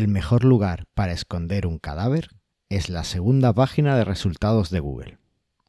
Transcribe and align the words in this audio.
El 0.00 0.08
mejor 0.08 0.44
lugar 0.44 0.86
para 0.94 1.12
esconder 1.12 1.66
un 1.66 1.78
cadáver 1.78 2.30
es 2.70 2.88
la 2.88 3.04
segunda 3.04 3.52
página 3.52 3.96
de 3.96 4.04
resultados 4.04 4.70
de 4.70 4.80
Google. 4.80 5.18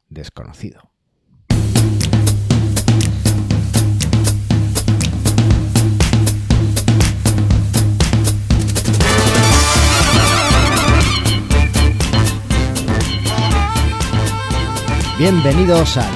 Desconocido. 0.08 0.90
Bienvenidos 15.18 15.98
al 15.98 16.10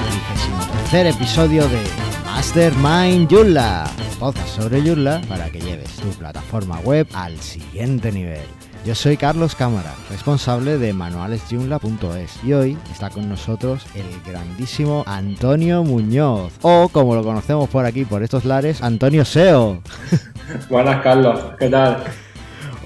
33 0.89 1.15
episodio 1.15 1.69
de 1.69 1.83
Mastermind 2.25 3.31
Joomla, 3.31 3.85
podcast 4.19 4.47
sobre 4.47 4.81
Joomla 4.81 5.21
para 5.27 5.49
que 5.49 5.59
lleves 5.59 5.95
tu 5.97 6.09
plataforma 6.09 6.79
web 6.79 7.07
al 7.13 7.37
siguiente 7.39 8.11
nivel. 8.11 8.45
Yo 8.85 8.95
soy 8.95 9.17
Carlos 9.17 9.53
Cámara, 9.53 9.93
responsable 10.09 10.77
de 10.77 10.93
manualesjoomla.es 10.93 12.43
y 12.43 12.53
hoy 12.53 12.77
está 12.91 13.09
con 13.09 13.29
nosotros 13.29 13.85
el 13.95 14.05
grandísimo 14.25 15.03
Antonio 15.07 15.83
Muñoz, 15.83 16.53
o 16.61 16.89
como 16.89 17.15
lo 17.15 17.23
conocemos 17.23 17.69
por 17.69 17.85
aquí, 17.85 18.05
por 18.05 18.23
estos 18.23 18.45
lares, 18.45 18.81
Antonio 18.81 19.25
SEO. 19.25 19.81
Buenas, 20.69 21.01
Carlos, 21.01 21.39
¿qué 21.59 21.69
tal? 21.69 22.03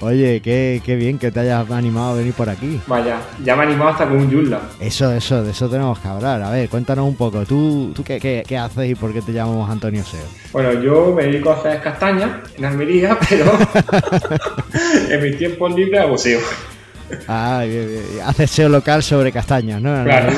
Oye, 0.02 0.40
qué, 0.42 0.82
qué, 0.84 0.96
bien 0.96 1.16
que 1.16 1.30
te 1.30 1.38
hayas 1.38 1.70
animado 1.70 2.14
a 2.14 2.14
venir 2.16 2.32
por 2.32 2.50
aquí. 2.50 2.80
Vaya, 2.88 3.20
ya 3.44 3.54
me 3.54 3.62
he 3.62 3.66
animado 3.68 3.90
hasta 3.90 4.08
con 4.08 4.16
un 4.16 4.32
Joomla. 4.32 4.60
Eso, 4.80 5.12
eso, 5.12 5.44
de 5.44 5.52
eso 5.52 5.68
tenemos 5.68 5.96
que 6.00 6.08
hablar. 6.08 6.42
A 6.42 6.50
ver, 6.50 6.68
cuéntanos 6.68 7.06
un 7.06 7.14
poco. 7.14 7.44
¿Tú, 7.46 7.92
tú 7.94 8.02
qué, 8.02 8.18
qué, 8.18 8.42
qué 8.44 8.58
haces 8.58 8.90
y 8.90 8.96
por 8.96 9.12
qué 9.12 9.22
te 9.22 9.32
llamamos 9.32 9.70
Antonio 9.70 10.02
SEO? 10.02 10.24
Bueno, 10.52 10.72
yo 10.82 11.14
me 11.14 11.22
dedico 11.22 11.50
a 11.52 11.54
hacer 11.54 11.80
castañas 11.80 12.30
en 12.56 12.64
Almería, 12.64 13.16
pero 13.28 13.44
en 15.08 15.22
mis 15.22 15.38
tiempos 15.38 15.72
libres 15.72 16.00
hago 16.00 16.18
SEO. 16.18 16.40
Ah, 17.28 17.62
bien, 17.64 17.86
bien. 17.86 18.02
Haces 18.26 18.50
SEO 18.50 18.68
local 18.68 19.04
sobre 19.04 19.30
castañas, 19.30 19.80
¿no? 19.80 20.02
Claro. 20.02 20.32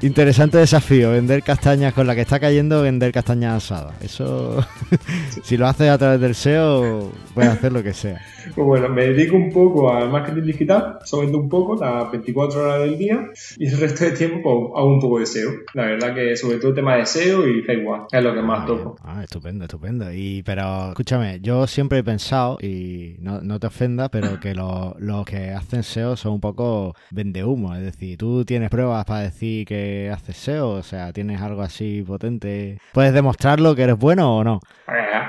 Interesante 0.00 0.58
desafío, 0.58 1.10
vender 1.10 1.42
castañas 1.42 1.92
con 1.92 2.06
la 2.06 2.14
que 2.14 2.20
está 2.20 2.38
cayendo, 2.38 2.82
vender 2.82 3.10
castañas 3.10 3.64
asadas. 3.64 4.00
Eso, 4.00 4.64
si 5.42 5.56
lo 5.56 5.66
haces 5.66 5.90
a 5.90 5.98
través 5.98 6.20
del 6.20 6.36
SEO, 6.36 7.10
puedes 7.34 7.50
hacer 7.50 7.72
lo 7.72 7.82
que 7.82 7.92
sea. 7.92 8.20
Pues 8.54 8.66
bueno, 8.66 8.88
me 8.88 9.08
dedico 9.08 9.36
un 9.36 9.50
poco 9.50 9.92
al 9.92 10.08
marketing 10.10 10.42
digital, 10.42 10.98
solamente 11.04 11.36
un 11.36 11.48
poco, 11.48 11.74
las 11.76 12.10
24 12.12 12.62
horas 12.62 12.80
del 12.80 12.96
día, 12.96 13.26
y 13.56 13.66
el 13.66 13.78
resto 13.78 14.04
del 14.04 14.16
tiempo 14.16 14.40
pues, 14.42 14.80
hago 14.80 14.94
un 14.94 15.00
poco 15.00 15.18
de 15.18 15.26
SEO. 15.26 15.50
La 15.74 15.86
verdad 15.86 16.14
que 16.14 16.36
sobre 16.36 16.58
todo 16.58 16.68
el 16.68 16.74
tema 16.76 16.96
de 16.96 17.04
SEO 17.04 17.48
y 17.48 17.62
Facebook 17.62 18.06
es 18.12 18.22
lo 18.22 18.34
que 18.34 18.42
más 18.42 18.66
toco. 18.66 18.96
Ah, 19.02 19.22
estupendo, 19.24 19.64
estupendo. 19.64 20.12
Y, 20.12 20.42
pero 20.44 20.90
escúchame, 20.90 21.40
yo 21.40 21.66
siempre 21.66 21.98
he 21.98 22.04
pensado, 22.04 22.58
y 22.62 23.16
no, 23.18 23.40
no 23.40 23.58
te 23.58 23.66
ofendas, 23.66 24.10
pero 24.10 24.38
que 24.38 24.54
los 24.54 24.98
lo 25.00 25.24
que 25.24 25.50
hacen 25.50 25.82
SEO 25.82 26.16
son 26.16 26.34
un 26.34 26.40
poco 26.40 26.94
vende 27.10 27.42
humo. 27.44 27.74
Es 27.74 27.82
decir, 27.82 28.16
tú 28.16 28.44
tienes 28.44 28.70
pruebas 28.70 29.04
para 29.04 29.20
decir 29.20 29.66
que 29.66 29.87
haces 30.12 30.36
SEO, 30.36 30.70
o 30.70 30.82
sea, 30.82 31.12
tienes 31.12 31.40
algo 31.40 31.62
así 31.62 32.02
potente. 32.06 32.78
¿Puedes 32.92 33.12
demostrarlo 33.12 33.74
que 33.74 33.82
eres 33.82 33.98
bueno 33.98 34.36
o 34.38 34.44
no? 34.44 34.60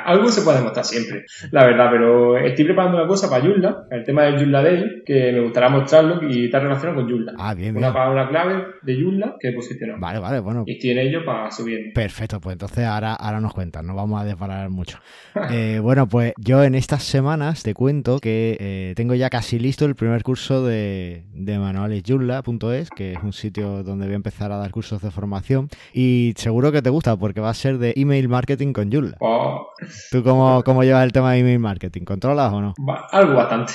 algo 0.10 0.30
se 0.30 0.42
puede 0.42 0.58
demostrar 0.58 0.86
siempre, 0.86 1.26
la 1.52 1.66
verdad, 1.66 1.90
pero 1.92 2.38
estoy 2.38 2.66
preparando 2.66 2.98
una 2.98 3.08
cosa 3.08 3.30
para 3.30 3.44
Joomla, 3.44 3.86
el 3.92 4.04
tema 4.04 4.24
del 4.24 4.38
Joomla 4.38 4.64
Day, 4.64 5.04
que 5.06 5.32
me 5.32 5.42
gustaría 5.42 5.70
mostrarlo 5.70 6.28
y 6.28 6.46
está 6.46 6.60
relacionado 6.60 7.00
con 7.00 7.10
Joomla. 7.10 7.34
Ah, 7.38 7.54
bien, 7.54 7.74
bien. 7.74 7.84
Una 7.84 7.94
palabra 7.94 8.30
clave 8.30 8.66
de 8.82 9.02
Joomla 9.02 9.36
que 9.40 9.50
he 9.50 9.54
posicionado. 9.54 10.00
Vale, 10.00 10.20
vale, 10.20 10.40
bueno. 10.40 10.64
Y 10.66 10.74
estoy 10.74 10.92
en 10.92 11.00
ello 11.00 11.26
para 11.26 11.52
subir. 11.52 11.94
Perfecto, 11.94 12.40
pues 12.40 12.54
entonces 12.54 12.86
ahora, 12.86 13.14
ahora 13.14 13.40
nos 13.40 13.54
cuentas, 13.54 13.84
no 13.84 13.96
vamos 13.96 14.22
a 14.22 14.26
desparar 14.26 14.70
mucho. 14.70 15.00
eh, 15.52 15.80
bueno, 15.82 16.08
pues 16.08 16.34
yo 16.38 16.64
en 16.64 16.76
estas 16.76 17.04
semanas 17.04 17.64
te 17.64 17.74
cuento 17.74 18.20
que 18.20 18.58
eh, 18.60 18.94
tengo 18.96 19.14
ya 19.14 19.30
casi 19.30 19.60
listo 19.60 19.86
el 19.86 19.96
primer 19.96 20.24
curso 20.24 20.66
de, 20.66 21.24
de 21.34 21.60
manualesjoomla.es, 21.60 22.90
que 22.90 23.14
es 23.14 23.24
un 23.24 23.34
sitio 23.34 23.84
donde 23.84 24.06
voy 24.06 24.14
a 24.14 24.18
empezar 24.18 24.49
a 24.52 24.58
dar 24.58 24.72
cursos 24.72 25.02
de 25.02 25.12
formación 25.12 25.70
y 25.94 26.34
seguro 26.38 26.72
que 26.72 26.82
te 26.82 26.90
gusta 26.90 27.16
porque 27.18 27.42
va 27.42 27.50
a 27.50 27.54
ser 27.54 27.78
de 27.78 27.94
email 27.96 28.30
marketing 28.30 28.74
con 28.74 28.92
Joomla. 28.92 29.18
Oh. 29.20 29.68
¿Tú 30.12 30.24
cómo, 30.24 30.64
cómo, 30.64 30.84
llevas 30.84 31.04
el 31.04 31.12
tema 31.12 31.34
de 31.34 31.40
email 31.40 31.60
marketing? 31.60 32.04
¿Controlas 32.04 32.52
o 32.52 32.62
no? 32.62 32.74
Algo 33.12 33.36
bastante. 33.36 33.74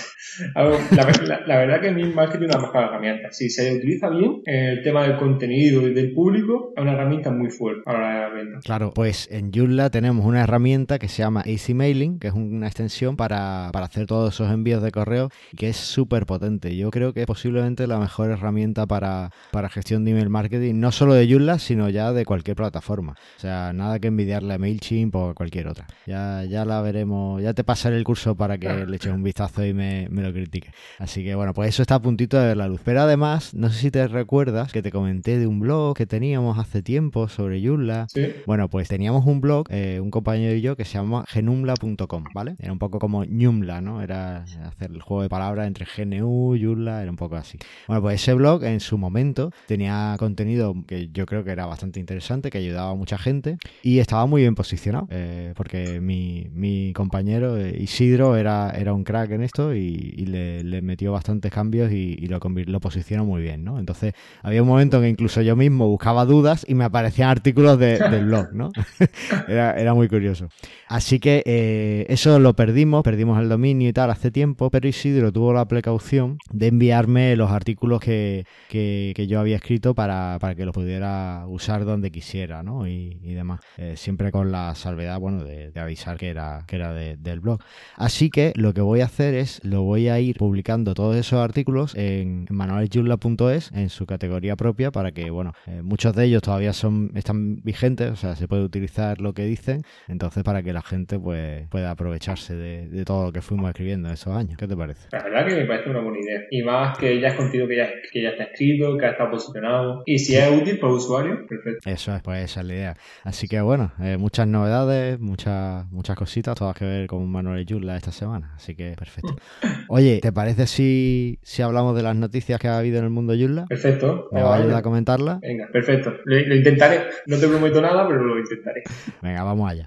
Algo, 0.54 0.76
la, 0.90 1.04
la, 1.04 1.40
la, 1.46 1.56
verdad 1.58 1.80
que 1.80 1.88
email 1.88 2.14
marketing 2.14 2.46
es 2.48 2.56
una 2.56 2.66
mejor 2.66 2.84
herramienta. 2.84 3.28
Si 3.30 3.48
se 3.48 3.74
utiliza 3.74 4.08
bien, 4.10 4.42
el 4.44 4.82
tema 4.82 5.02
del 5.02 5.16
contenido 5.16 5.86
y 5.88 5.94
del 5.94 6.12
público 6.12 6.72
es 6.76 6.82
una 6.82 6.92
herramienta 6.92 7.30
muy 7.30 7.50
fuerte 7.50 7.82
a 7.86 7.92
la 7.92 7.98
hora 7.98 8.14
de 8.14 8.20
la 8.20 8.28
venta. 8.28 8.58
Claro, 8.64 8.92
pues 8.94 9.28
en 9.30 9.52
Joomla 9.52 9.90
tenemos 9.90 10.26
una 10.26 10.42
herramienta 10.42 10.98
que 10.98 11.08
se 11.08 11.22
llama 11.22 11.42
Easy 11.46 11.74
Mailing, 11.74 12.18
que 12.18 12.28
es 12.28 12.34
una 12.34 12.66
extensión 12.66 13.16
para, 13.16 13.70
para 13.72 13.86
hacer 13.86 14.06
todos 14.06 14.34
esos 14.34 14.52
envíos 14.52 14.82
de 14.82 14.90
correo, 14.90 15.30
que 15.56 15.68
es 15.68 15.76
súper 15.76 16.26
potente. 16.26 16.76
Yo 16.76 16.90
creo 16.90 17.12
que 17.12 17.20
es 17.20 17.26
posiblemente 17.26 17.86
la 17.86 17.98
mejor 17.98 18.30
herramienta 18.30 18.86
para, 18.86 19.30
para 19.50 19.68
gestión 19.68 20.04
de 20.04 20.12
email 20.12 20.30
marketing, 20.30 20.63
no 20.72 20.92
solo 20.92 21.14
de 21.14 21.28
Joomla, 21.28 21.58
sino 21.58 21.88
ya 21.88 22.12
de 22.12 22.24
cualquier 22.24 22.56
plataforma. 22.56 23.16
O 23.36 23.40
sea, 23.40 23.72
nada 23.72 23.98
que 23.98 24.08
envidiarle 24.08 24.54
a 24.54 24.58
MailChimp 24.58 25.14
o 25.16 25.30
a 25.30 25.34
cualquier 25.34 25.68
otra. 25.68 25.86
Ya, 26.06 26.44
ya 26.44 26.64
la 26.64 26.80
veremos, 26.80 27.42
ya 27.42 27.54
te 27.54 27.64
pasaré 27.64 27.96
el 27.96 28.04
curso 28.04 28.34
para 28.34 28.58
que 28.58 28.86
le 28.86 28.96
eches 28.96 29.12
un 29.12 29.22
vistazo 29.22 29.64
y 29.64 29.74
me, 29.74 30.08
me, 30.10 30.22
lo 30.22 30.32
critique. 30.32 30.72
Así 30.98 31.24
que 31.24 31.34
bueno, 31.34 31.52
pues 31.54 31.70
eso 31.70 31.82
está 31.82 31.96
a 31.96 32.02
puntito 32.02 32.38
de 32.38 32.46
ver 32.46 32.56
la 32.56 32.68
luz. 32.68 32.80
Pero 32.84 33.02
además, 33.02 33.54
no 33.54 33.68
sé 33.70 33.78
si 33.78 33.90
te 33.90 34.06
recuerdas 34.06 34.72
que 34.72 34.82
te 34.82 34.90
comenté 34.90 35.38
de 35.38 35.46
un 35.46 35.60
blog 35.60 35.96
que 35.96 36.06
teníamos 36.06 36.58
hace 36.58 36.82
tiempo 36.82 37.28
sobre 37.28 37.64
Joomla. 37.64 38.06
¿Sí? 38.08 38.32
Bueno, 38.46 38.68
pues 38.68 38.88
teníamos 38.88 39.26
un 39.26 39.40
blog, 39.40 39.66
eh, 39.70 40.00
un 40.00 40.10
compañero 40.10 40.54
y 40.54 40.60
yo, 40.60 40.76
que 40.76 40.84
se 40.84 40.94
llama 40.94 41.24
genumla.com, 41.28 42.24
¿vale? 42.34 42.56
Era 42.58 42.72
un 42.72 42.78
poco 42.78 42.98
como 42.98 43.24
Joomla, 43.24 43.80
¿no? 43.80 44.02
Era 44.02 44.44
hacer 44.66 44.90
el 44.90 45.02
juego 45.02 45.22
de 45.22 45.28
palabras 45.28 45.66
entre 45.66 45.86
GNU, 45.86 46.56
Joomla, 46.60 47.02
era 47.02 47.10
un 47.10 47.16
poco 47.16 47.36
así. 47.36 47.58
Bueno, 47.88 48.02
pues 48.02 48.22
ese 48.22 48.34
blog 48.34 48.64
en 48.64 48.80
su 48.80 48.98
momento 48.98 49.52
tenía 49.66 50.14
contenido 50.18 50.53
que 50.86 51.08
yo 51.12 51.26
creo 51.26 51.44
que 51.44 51.50
era 51.50 51.66
bastante 51.66 52.00
interesante, 52.00 52.50
que 52.50 52.58
ayudaba 52.58 52.90
a 52.90 52.94
mucha 52.94 53.18
gente 53.18 53.58
y 53.82 53.98
estaba 53.98 54.26
muy 54.26 54.42
bien 54.42 54.54
posicionado, 54.54 55.06
eh, 55.10 55.52
porque 55.56 56.00
mi, 56.00 56.48
mi 56.52 56.92
compañero 56.92 57.56
eh, 57.56 57.76
Isidro 57.80 58.36
era, 58.36 58.70
era 58.70 58.92
un 58.92 59.04
crack 59.04 59.30
en 59.32 59.42
esto 59.42 59.74
y, 59.74 60.14
y 60.16 60.26
le, 60.26 60.64
le, 60.64 60.82
metió 60.82 61.12
bastantes 61.12 61.52
cambios 61.52 61.92
y, 61.92 62.16
y 62.18 62.26
lo, 62.26 62.40
lo, 62.66 62.80
posicionó 62.80 63.24
muy 63.24 63.42
bien, 63.42 63.64
¿no? 63.64 63.78
Entonces 63.78 64.14
había 64.42 64.62
un 64.62 64.68
momento 64.68 64.98
en 64.98 65.02
que 65.02 65.08
incluso 65.08 65.42
yo 65.42 65.56
mismo 65.56 65.88
buscaba 65.88 66.24
dudas 66.24 66.64
y 66.68 66.74
me 66.74 66.84
aparecían 66.84 67.28
artículos 67.28 67.78
de, 67.78 67.98
del 67.98 68.24
blog, 68.26 68.52
¿no? 68.52 68.70
era, 69.48 69.72
era, 69.78 69.94
muy 69.94 70.08
curioso. 70.08 70.48
Así 70.88 71.18
que 71.18 71.42
eh, 71.46 72.06
eso 72.08 72.38
lo 72.38 72.54
perdimos, 72.54 73.02
perdimos 73.02 73.40
el 73.40 73.48
dominio 73.48 73.88
y 73.88 73.92
tal 73.92 74.10
hace 74.10 74.30
tiempo, 74.30 74.70
pero 74.70 74.88
Isidro 74.88 75.32
tuvo 75.32 75.52
la 75.52 75.66
precaución 75.66 76.38
de 76.52 76.68
enviarme 76.68 77.36
los 77.36 77.50
artículos 77.50 78.00
que, 78.00 78.44
que, 78.68 79.12
que 79.14 79.26
yo 79.26 79.40
había 79.40 79.56
escrito 79.56 79.94
para, 79.94 80.38
para, 80.44 80.54
que 80.54 80.64
los 80.64 80.74
pudiera 80.74 81.44
usar 81.46 81.84
donde 81.84 82.10
quisiera, 82.10 82.62
¿no? 82.62 82.86
Y, 82.86 83.34
demás. 83.34 83.60
Eh, 83.78 83.94
siempre 83.96 84.30
con 84.30 84.52
la 84.52 84.74
salvedad, 84.74 85.18
bueno, 85.18 85.42
de, 85.44 85.72
avisar 85.76 86.16
que 86.16 86.28
era, 86.28 86.64
que 86.66 86.76
era 86.76 86.92
de, 86.92 87.16
del 87.16 87.40
blog. 87.40 87.60
Así 87.96 88.30
que 88.30 88.52
lo 88.56 88.72
que 88.74 88.80
voy 88.80 89.00
a 89.00 89.06
hacer 89.06 89.34
es, 89.34 89.64
lo 89.64 89.82
voy 89.82 90.08
a 90.08 90.20
ir 90.20 90.36
publicando 90.36 90.94
todos 90.94 91.16
esos 91.16 91.40
artículos 91.40 91.94
en 91.96 92.46
manualesjoomla.es 92.50 93.72
en 93.72 93.88
su 93.88 94.06
categoría 94.06 94.56
propia 94.56 94.90
para 94.90 95.12
que, 95.12 95.30
bueno, 95.30 95.52
eh, 95.66 95.82
muchos 95.82 96.14
de 96.14 96.26
ellos 96.26 96.42
todavía 96.42 96.72
son 96.72 97.10
están 97.14 97.56
vigentes, 97.62 98.10
o 98.10 98.16
sea, 98.16 98.36
se 98.36 98.48
puede 98.48 98.62
utilizar 98.62 99.20
lo 99.20 99.32
que 99.32 99.44
dicen, 99.44 99.82
entonces 100.08 100.42
para 100.42 100.62
que 100.62 100.72
la 100.72 100.82
gente 100.82 101.18
pues 101.18 101.68
pueda 101.68 101.90
aprovecharse 101.90 102.54
de, 102.54 103.04
todo 103.04 103.26
lo 103.26 103.32
que 103.32 103.42
fuimos 103.42 103.68
escribiendo 103.68 104.08
en 104.08 104.14
esos 104.14 104.34
años. 104.34 104.56
¿Qué 104.58 104.66
te 104.66 104.76
parece? 104.76 105.08
La 105.12 105.22
verdad 105.24 105.46
que 105.46 105.56
me 105.56 105.66
parece 105.66 105.90
una 105.90 106.00
buena 106.00 106.18
idea. 106.18 106.40
Y 106.50 106.62
más 106.62 106.96
que 106.98 107.20
ya 107.20 107.28
es 107.28 107.34
contenido 107.34 107.68
que 107.68 107.76
ya, 107.76 107.88
que 108.12 108.22
ya 108.22 108.30
está 108.30 108.44
escrito, 108.44 108.96
que 108.96 109.06
ha 109.06 109.10
estado 109.10 109.30
posicionado. 109.30 110.02
Y 110.06 110.18
si 110.18 110.33
es 110.36 110.62
útil 110.62 110.78
para 110.78 110.92
usuario, 110.92 111.46
perfecto. 111.46 111.88
Eso 111.88 112.14
es, 112.14 112.22
pues 112.22 112.44
esa 112.44 112.60
es 112.60 112.66
la 112.66 112.74
idea. 112.74 112.96
Así 113.22 113.48
que 113.48 113.60
bueno, 113.60 113.92
eh, 114.00 114.16
muchas 114.16 114.46
novedades, 114.46 115.18
muchas, 115.20 115.90
muchas 115.90 116.16
cositas, 116.16 116.54
todas 116.54 116.76
que 116.76 116.84
ver 116.84 117.06
con 117.06 117.26
Manuel 117.30 117.64
Yula 117.66 117.96
esta 117.96 118.12
semana. 118.12 118.52
Así 118.56 118.74
que 118.74 118.94
perfecto. 118.96 119.36
Oye, 119.88 120.20
¿te 120.20 120.32
parece 120.32 120.66
si, 120.66 121.38
si 121.42 121.62
hablamos 121.62 121.96
de 121.96 122.02
las 122.02 122.16
noticias 122.16 122.60
que 122.60 122.68
ha 122.68 122.78
habido 122.78 122.98
en 122.98 123.04
el 123.04 123.10
mundo 123.10 123.34
Yula? 123.34 123.66
Perfecto. 123.66 124.28
¿Me 124.32 124.42
va 124.42 124.54
a 124.54 124.58
ayudar 124.58 124.76
a 124.78 124.82
comentarla? 124.82 125.38
Venga, 125.42 125.68
perfecto. 125.72 126.12
Lo, 126.24 126.38
lo 126.38 126.54
intentaré. 126.54 127.02
No 127.26 127.38
te 127.38 127.48
prometo 127.48 127.80
nada, 127.80 128.06
pero 128.06 128.24
lo 128.24 128.38
intentaré. 128.38 128.82
Venga, 129.22 129.42
vamos 129.42 129.70
allá. 129.70 129.86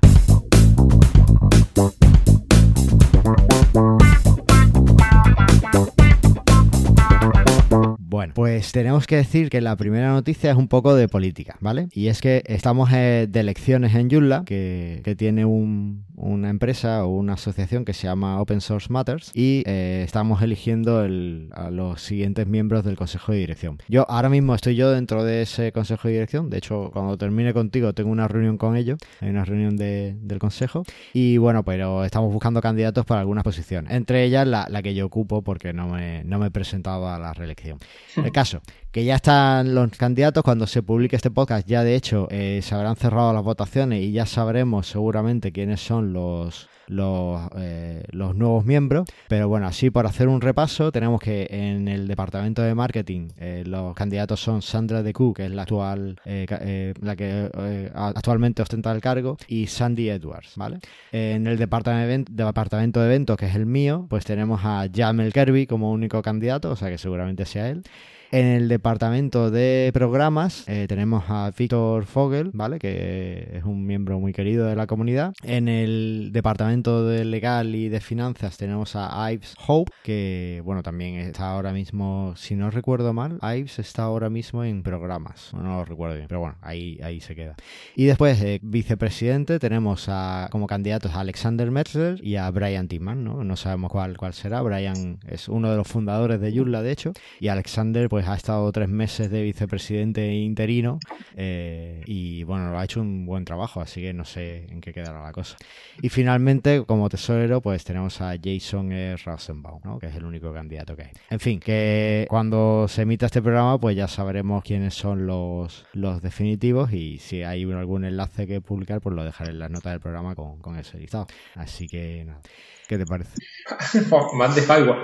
Bueno, 8.18 8.34
pues 8.34 8.72
tenemos 8.72 9.06
que 9.06 9.18
decir 9.18 9.52
que 9.52 9.62
la 9.62 9.75
primera 9.75 10.10
noticia 10.10 10.50
es 10.50 10.58
un 10.58 10.68
poco 10.68 10.96
de 10.96 11.08
política, 11.08 11.56
¿vale? 11.60 11.88
Y 11.92 12.08
es 12.08 12.19
que 12.19 12.42
estamos 12.48 12.92
eh, 12.92 13.28
de 13.30 13.40
elecciones 13.40 13.94
en 13.94 14.10
Joomla, 14.10 14.42
que, 14.44 15.02
que 15.04 15.16
tiene 15.16 15.46
un, 15.46 16.06
una 16.18 16.50
empresa 16.50 17.06
o 17.06 17.10
una 17.10 17.34
asociación 17.34 17.86
que 17.86 17.94
se 17.94 18.08
llama 18.08 18.42
Open 18.42 18.60
Source 18.60 18.92
Matters 18.92 19.31
y 19.34 19.64
eh, 19.68 20.02
estamos 20.04 20.42
eligiendo 20.42 21.04
el, 21.04 21.50
a 21.54 21.69
los 21.69 22.02
siguientes 22.02 22.48
miembros 22.48 22.84
del 22.84 22.98
consejo 22.98 23.31
de 23.31 23.38
dirección. 23.38 23.78
Yo 23.88 24.10
ahora 24.10 24.28
mismo 24.28 24.56
estoy 24.56 24.75
yo 24.75 24.92
dentro 24.92 25.24
de 25.24 25.44
ese 25.44 25.72
consejo 25.72 26.08
de 26.08 26.16
dirección, 26.16 26.50
de 26.50 26.58
hecho 26.58 26.90
cuando 26.92 27.18
termine 27.18 27.54
contigo 27.54 27.94
tengo 27.94 28.10
una 28.10 28.28
reunión 28.28 28.58
con 28.58 28.75
ellos, 28.75 28.98
hay 29.22 29.30
una 29.30 29.46
reunión 29.46 29.78
del 29.78 30.40
consejo 30.40 30.84
y 31.14 31.38
bueno, 31.38 31.64
pero 31.64 32.04
estamos 32.04 32.34
buscando 32.34 32.62
candidatos 32.62 33.06
para 33.06 33.22
algunas 33.22 33.44
posiciones, 33.44 33.94
entre 33.94 34.24
ellas 34.24 34.48
la, 34.48 34.68
la 34.69 34.81
que 34.81 34.96
yo 34.96 35.06
ocupo 35.06 35.44
porque 35.44 35.72
no 35.72 35.88
me, 35.88 36.24
no 36.24 36.40
me 36.40 36.48
he 36.48 36.52
presentado 36.52 37.08
a 37.08 37.19
la 37.19 37.34
reelección. 37.34 37.78
El 38.16 38.31
caso, 38.31 38.62
que 38.97 39.05
ya 39.05 39.17
están 39.17 39.75
los 39.75 39.91
candidatos. 39.91 40.44
Cuando 40.44 40.65
se 40.65 40.81
publique 40.81 41.15
este 41.15 41.29
podcast, 41.29 41.67
ya 41.67 41.83
de 41.83 41.94
hecho 41.94 42.27
eh, 42.31 42.61
se 42.63 42.73
habrán 42.73 42.95
cerrado 42.95 43.31
las 43.31 43.44
votaciones 43.44 44.01
y 44.01 44.11
ya 44.11 44.25
sabremos 44.25 44.88
seguramente 44.88 45.51
quiénes 45.51 45.81
son 45.81 46.13
los, 46.13 46.67
eh, 46.89 48.03
los 48.09 48.35
nuevos 48.35 48.65
miembros. 48.65 49.07
Pero 49.27 49.49
bueno, 49.49 49.67
así 49.67 49.91
por 49.91 50.07
hacer 50.07 50.27
un 50.27 50.41
repaso, 50.41 50.91
tenemos 50.91 51.21
que 51.21 51.45
en 51.47 51.88
el 51.88 52.07
departamento 52.07 52.63
de 52.63 52.73
marketing 52.73 53.27
eh, 53.38 53.63
los 53.67 53.94
candidatos 53.94 54.39
son 54.39 54.63
Sandra 54.63 55.03
Decu, 55.03 55.31
que 55.31 55.45
es 55.45 55.51
la 55.51 55.61
actual 55.61 56.19
la 56.25 57.15
que 57.15 57.91
actualmente 57.94 58.63
ostenta 58.63 58.91
el 58.91 58.99
cargo, 58.99 59.38
y 59.47 59.67
Sandy 59.67 60.09
Edwards, 60.09 60.53
¿vale? 60.55 60.79
en 61.11 61.45
el 61.45 61.59
departamento, 61.59 62.31
departamento 62.33 62.99
de 63.01 63.05
eventos, 63.05 63.38
que 63.38 63.45
es 63.45 63.53
el 63.53 63.67
mío, 63.67 64.07
pues 64.09 64.25
tenemos 64.25 64.61
a 64.63 64.88
Jamel 64.91 65.31
Kirby 65.31 65.67
como 65.67 65.91
único 65.91 66.23
candidato, 66.23 66.71
o 66.71 66.75
sea 66.75 66.89
que 66.89 66.97
seguramente 66.97 67.45
sea 67.45 67.69
él. 67.69 67.83
En 68.29 68.45
el 68.45 68.68
departamento 68.68 69.50
de 69.51 69.89
programas 69.94 70.68
eh, 70.68 70.85
tenemos 70.89 71.24
a 71.29 71.50
Víctor 71.57 72.06
Fogel, 72.06 72.51
¿vale? 72.53 72.77
Que 72.77 73.51
es 73.53 73.63
un 73.63 73.85
miembro 73.85 74.19
muy 74.19 74.33
querido 74.33 74.68
de 74.68 74.75
la 74.75 74.85
comunidad. 74.85 75.33
En 75.44 75.69
el 75.69 76.31
departamento 76.33 77.07
de 77.07 77.24
legal 77.24 77.74
y 77.74 77.88
de 77.88 78.01
finanzas 78.01 78.57
tenemos 78.57 78.97
a 78.97 79.31
Ives 79.31 79.56
Hope, 79.65 79.94
que 80.03 80.62
bueno, 80.65 80.83
también 80.83 81.15
está 81.15 81.51
ahora 81.51 81.71
mismo, 81.71 82.33
si 82.35 82.57
no 82.57 82.69
recuerdo 82.69 83.13
mal, 83.13 83.39
Ives 83.41 83.79
está 83.79 84.03
ahora 84.03 84.30
mismo 84.30 84.65
en 84.65 84.83
programas. 84.83 85.53
No 85.53 85.77
lo 85.77 85.85
recuerdo 85.85 86.15
bien, 86.15 86.27
pero 86.27 86.41
bueno, 86.41 86.57
ahí, 86.62 87.00
ahí 87.01 87.21
se 87.21 87.33
queda. 87.33 87.56
Y 87.95 88.06
después, 88.07 88.41
de 88.41 88.59
vicepresidente, 88.62 89.57
tenemos 89.57 90.07
a, 90.09 90.50
como 90.51 90.68
candidatos 90.68 91.13
a 91.13 91.21
Alexander 91.21 91.71
Metzler 91.71 92.21
y 92.21 92.35
a 92.35 92.51
Brian 92.51 92.89
Timan, 92.89 93.23
¿no? 93.23 93.45
No 93.45 93.56
sabemos 93.56 93.89
cuál, 93.89 94.18
cuál 94.18 94.33
será. 94.33 94.62
Brian 94.63 95.19
es 95.30 95.47
uno 95.47 95.71
de 95.71 95.77
los 95.77 95.88
fundadores 95.88 96.41
de 96.41 96.53
Joomla, 96.53 96.81
de 96.81 96.91
hecho, 96.91 97.13
y 97.39 97.47
Alexander, 97.47 98.09
pues 98.09 98.17
pues 98.18 98.28
ha 98.30 98.34
estado 98.34 98.72
tres 98.72 98.90
meses 98.90 99.30
de 99.30 99.44
vicepresidente 99.44 100.34
interino 100.34 100.98
eh, 101.36 102.02
y 102.08 102.42
bueno, 102.46 102.75
ha 102.75 102.84
hecho 102.84 103.00
un 103.00 103.28
buen 103.28 103.46
trabajo, 103.46 103.80
así 103.80 104.02
que 104.02 104.12
no 104.12 104.25
sé 104.25 104.66
en 104.72 104.81
qué 104.81 104.92
quedará 104.92 105.22
la 105.22 105.31
cosa. 105.31 105.56
Y 106.02 106.10
finalmente, 106.10 106.84
como 106.84 107.10
tesorero, 107.10 107.62
pues 107.62 107.84
tenemos 107.84 108.19
a 108.22 108.34
Jason 108.44 108.92
R. 108.92 109.18
Rosenbaum, 109.24 109.81
¿no? 109.84 110.00
que 110.00 110.08
es 110.08 110.16
el 110.16 110.25
único 110.25 110.52
candidato 110.52 110.96
que 110.96 111.04
hay. 111.04 111.12
En 111.30 111.40
fin, 111.40 111.60
que 111.60 112.25
cuando 112.28 112.88
se 112.88 113.04
emita 113.04 113.28
este 113.28 113.44
programa, 113.44 113.80
pues 113.80 113.96
ya 113.96 114.08
sabremos 114.08 114.64
quiénes 114.64 114.96
son 114.96 115.28
los, 115.28 115.86
los 115.94 116.19
definitivos 116.19 116.92
y 116.94 117.19
si 117.19 117.44
hay 117.44 117.72
algún 117.72 118.04
enlace 118.04 118.48
que 118.48 118.62
publicar, 118.62 119.00
pues 119.00 119.16
lo 119.16 119.24
dejaré 119.24 119.52
en 119.52 119.60
la 119.60 119.69
nota 119.69 119.92
del 119.92 120.00
programa 120.00 120.34
con, 120.34 120.58
con 120.58 120.75
ese 120.80 120.98
listado. 120.98 121.28
Así 121.54 121.88
que 121.88 122.25
nada. 122.25 122.42
¿Qué 122.88 122.98
te 122.98 123.06
parece? 123.06 123.31
Más 124.38 124.56
de 124.56 124.62
firewall. 124.62 125.04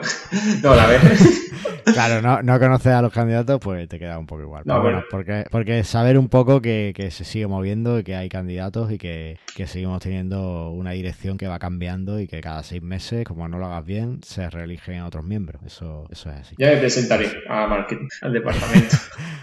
No, 0.61 0.73
la 0.73 0.87
verdad. 0.87 1.11
claro, 1.93 2.21
no, 2.21 2.41
no 2.41 2.57
conoces 2.57 2.93
a 2.93 3.01
los 3.01 3.11
candidatos, 3.11 3.59
pues 3.61 3.89
te 3.89 3.99
queda 3.99 4.17
un 4.17 4.25
poco 4.25 4.41
igual. 4.41 4.63
No, 4.65 4.81
bueno, 4.81 5.03
porque, 5.11 5.45
porque 5.51 5.83
saber 5.83 6.17
un 6.17 6.29
poco 6.29 6.61
que, 6.61 6.93
que, 6.95 7.11
se 7.11 7.25
sigue 7.25 7.45
moviendo 7.45 7.99
y 7.99 8.03
que 8.03 8.15
hay 8.15 8.29
candidatos 8.29 8.89
y 8.89 8.97
que, 8.97 9.37
que, 9.53 9.67
seguimos 9.67 10.01
teniendo 10.01 10.71
una 10.71 10.91
dirección 10.91 11.37
que 11.37 11.47
va 11.47 11.59
cambiando 11.59 12.21
y 12.21 12.27
que 12.27 12.39
cada 12.39 12.63
seis 12.63 12.81
meses, 12.81 13.25
como 13.25 13.49
no 13.49 13.57
lo 13.57 13.65
hagas 13.65 13.85
bien, 13.85 14.21
se 14.23 14.49
reeligen 14.49 15.01
otros 15.01 15.25
miembros. 15.25 15.61
Eso, 15.65 16.07
eso 16.09 16.29
es 16.29 16.37
así. 16.37 16.55
Ya 16.57 16.69
me 16.69 16.77
presentaré 16.77 17.29
a 17.49 17.67
marketing, 17.67 18.07
al 18.21 18.31
departamento. 18.31 18.95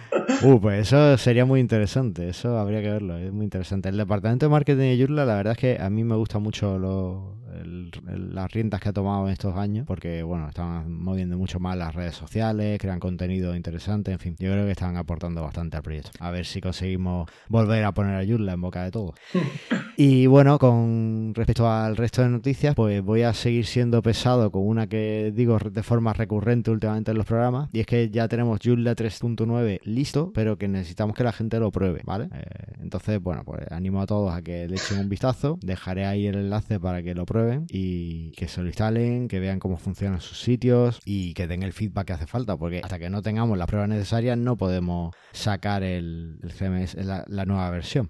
uh, 0.42 0.60
pues 0.60 0.80
eso 0.80 1.18
sería 1.18 1.44
muy 1.44 1.60
interesante. 1.60 2.28
Eso 2.30 2.58
habría 2.58 2.80
que 2.80 2.88
verlo. 2.88 3.18
Es 3.18 3.32
muy 3.32 3.44
interesante. 3.44 3.90
El 3.90 3.98
departamento 3.98 4.46
de 4.46 4.50
marketing 4.50 4.78
de 4.78 4.96
Yurla, 4.96 5.26
la 5.26 5.34
verdad 5.34 5.52
es 5.52 5.58
que 5.58 5.78
a 5.78 5.90
mí 5.90 6.04
me 6.04 6.16
gusta 6.16 6.38
mucho 6.38 6.78
lo, 6.78 7.39
las 7.64 8.52
riendas 8.52 8.80
que 8.80 8.88
ha 8.88 8.92
tomado 8.92 9.26
en 9.26 9.32
estos 9.32 9.56
años, 9.56 9.86
porque 9.86 10.22
bueno, 10.22 10.48
están 10.48 10.92
moviendo 10.92 11.36
mucho 11.36 11.60
más 11.60 11.76
las 11.76 11.94
redes 11.94 12.14
sociales, 12.14 12.78
crean 12.78 13.00
contenido 13.00 13.54
interesante, 13.54 14.12
en 14.12 14.18
fin, 14.18 14.36
yo 14.38 14.50
creo 14.52 14.64
que 14.64 14.72
están 14.72 14.96
aportando 14.96 15.42
bastante 15.42 15.76
al 15.76 15.82
proyecto. 15.82 16.10
A 16.20 16.30
ver 16.30 16.46
si 16.46 16.60
conseguimos 16.60 17.28
volver 17.48 17.84
a 17.84 17.92
poner 17.92 18.14
a 18.16 18.24
Yurla 18.24 18.52
en 18.52 18.60
boca 18.60 18.84
de 18.84 18.90
todo. 18.90 19.14
y 19.96 20.26
bueno, 20.26 20.58
con 20.58 21.32
respecto 21.34 21.70
al 21.70 21.96
resto 21.96 22.22
de 22.22 22.28
noticias, 22.28 22.74
pues 22.74 23.02
voy 23.02 23.22
a 23.22 23.32
seguir 23.32 23.66
siendo 23.66 24.02
pesado 24.02 24.50
con 24.50 24.66
una 24.66 24.86
que 24.86 25.32
digo 25.34 25.58
de 25.58 25.82
forma 25.82 26.12
recurrente 26.12 26.70
últimamente 26.70 27.10
en 27.10 27.16
los 27.16 27.26
programas, 27.26 27.68
y 27.72 27.80
es 27.80 27.86
que 27.86 28.10
ya 28.10 28.28
tenemos 28.28 28.60
Joomla 28.62 28.94
3.9 28.94 29.80
listo, 29.84 30.32
pero 30.34 30.56
que 30.58 30.68
necesitamos 30.68 31.14
que 31.16 31.24
la 31.24 31.32
gente 31.32 31.58
lo 31.58 31.70
pruebe, 31.70 32.02
¿vale? 32.04 32.28
Eh, 32.32 32.74
entonces, 32.82 33.20
bueno, 33.20 33.44
pues 33.44 33.70
animo 33.70 34.00
a 34.00 34.06
todos 34.06 34.32
a 34.32 34.42
que 34.42 34.68
le 34.68 34.76
echen 34.76 34.98
un 34.98 35.08
vistazo, 35.08 35.58
dejaré 35.62 36.06
ahí 36.06 36.26
el 36.26 36.36
enlace 36.36 36.80
para 36.80 37.02
que 37.02 37.14
lo 37.14 37.26
prueben 37.26 37.39
y 37.68 38.32
que 38.32 38.48
se 38.48 38.60
lo 38.60 38.66
instalen, 38.66 39.28
que 39.28 39.40
vean 39.40 39.58
cómo 39.58 39.76
funcionan 39.76 40.20
sus 40.20 40.40
sitios 40.40 41.00
y 41.04 41.34
que 41.34 41.46
den 41.46 41.62
el 41.62 41.72
feedback 41.72 42.06
que 42.06 42.12
hace 42.14 42.26
falta, 42.26 42.56
porque 42.56 42.80
hasta 42.82 42.98
que 42.98 43.10
no 43.10 43.22
tengamos 43.22 43.58
las 43.58 43.66
pruebas 43.66 43.88
necesarias 43.88 44.36
no 44.38 44.56
podemos 44.56 45.14
sacar 45.32 45.82
el, 45.82 46.38
CMS, 46.56 46.94
la 46.94 47.44
nueva 47.46 47.70
versión. 47.70 48.08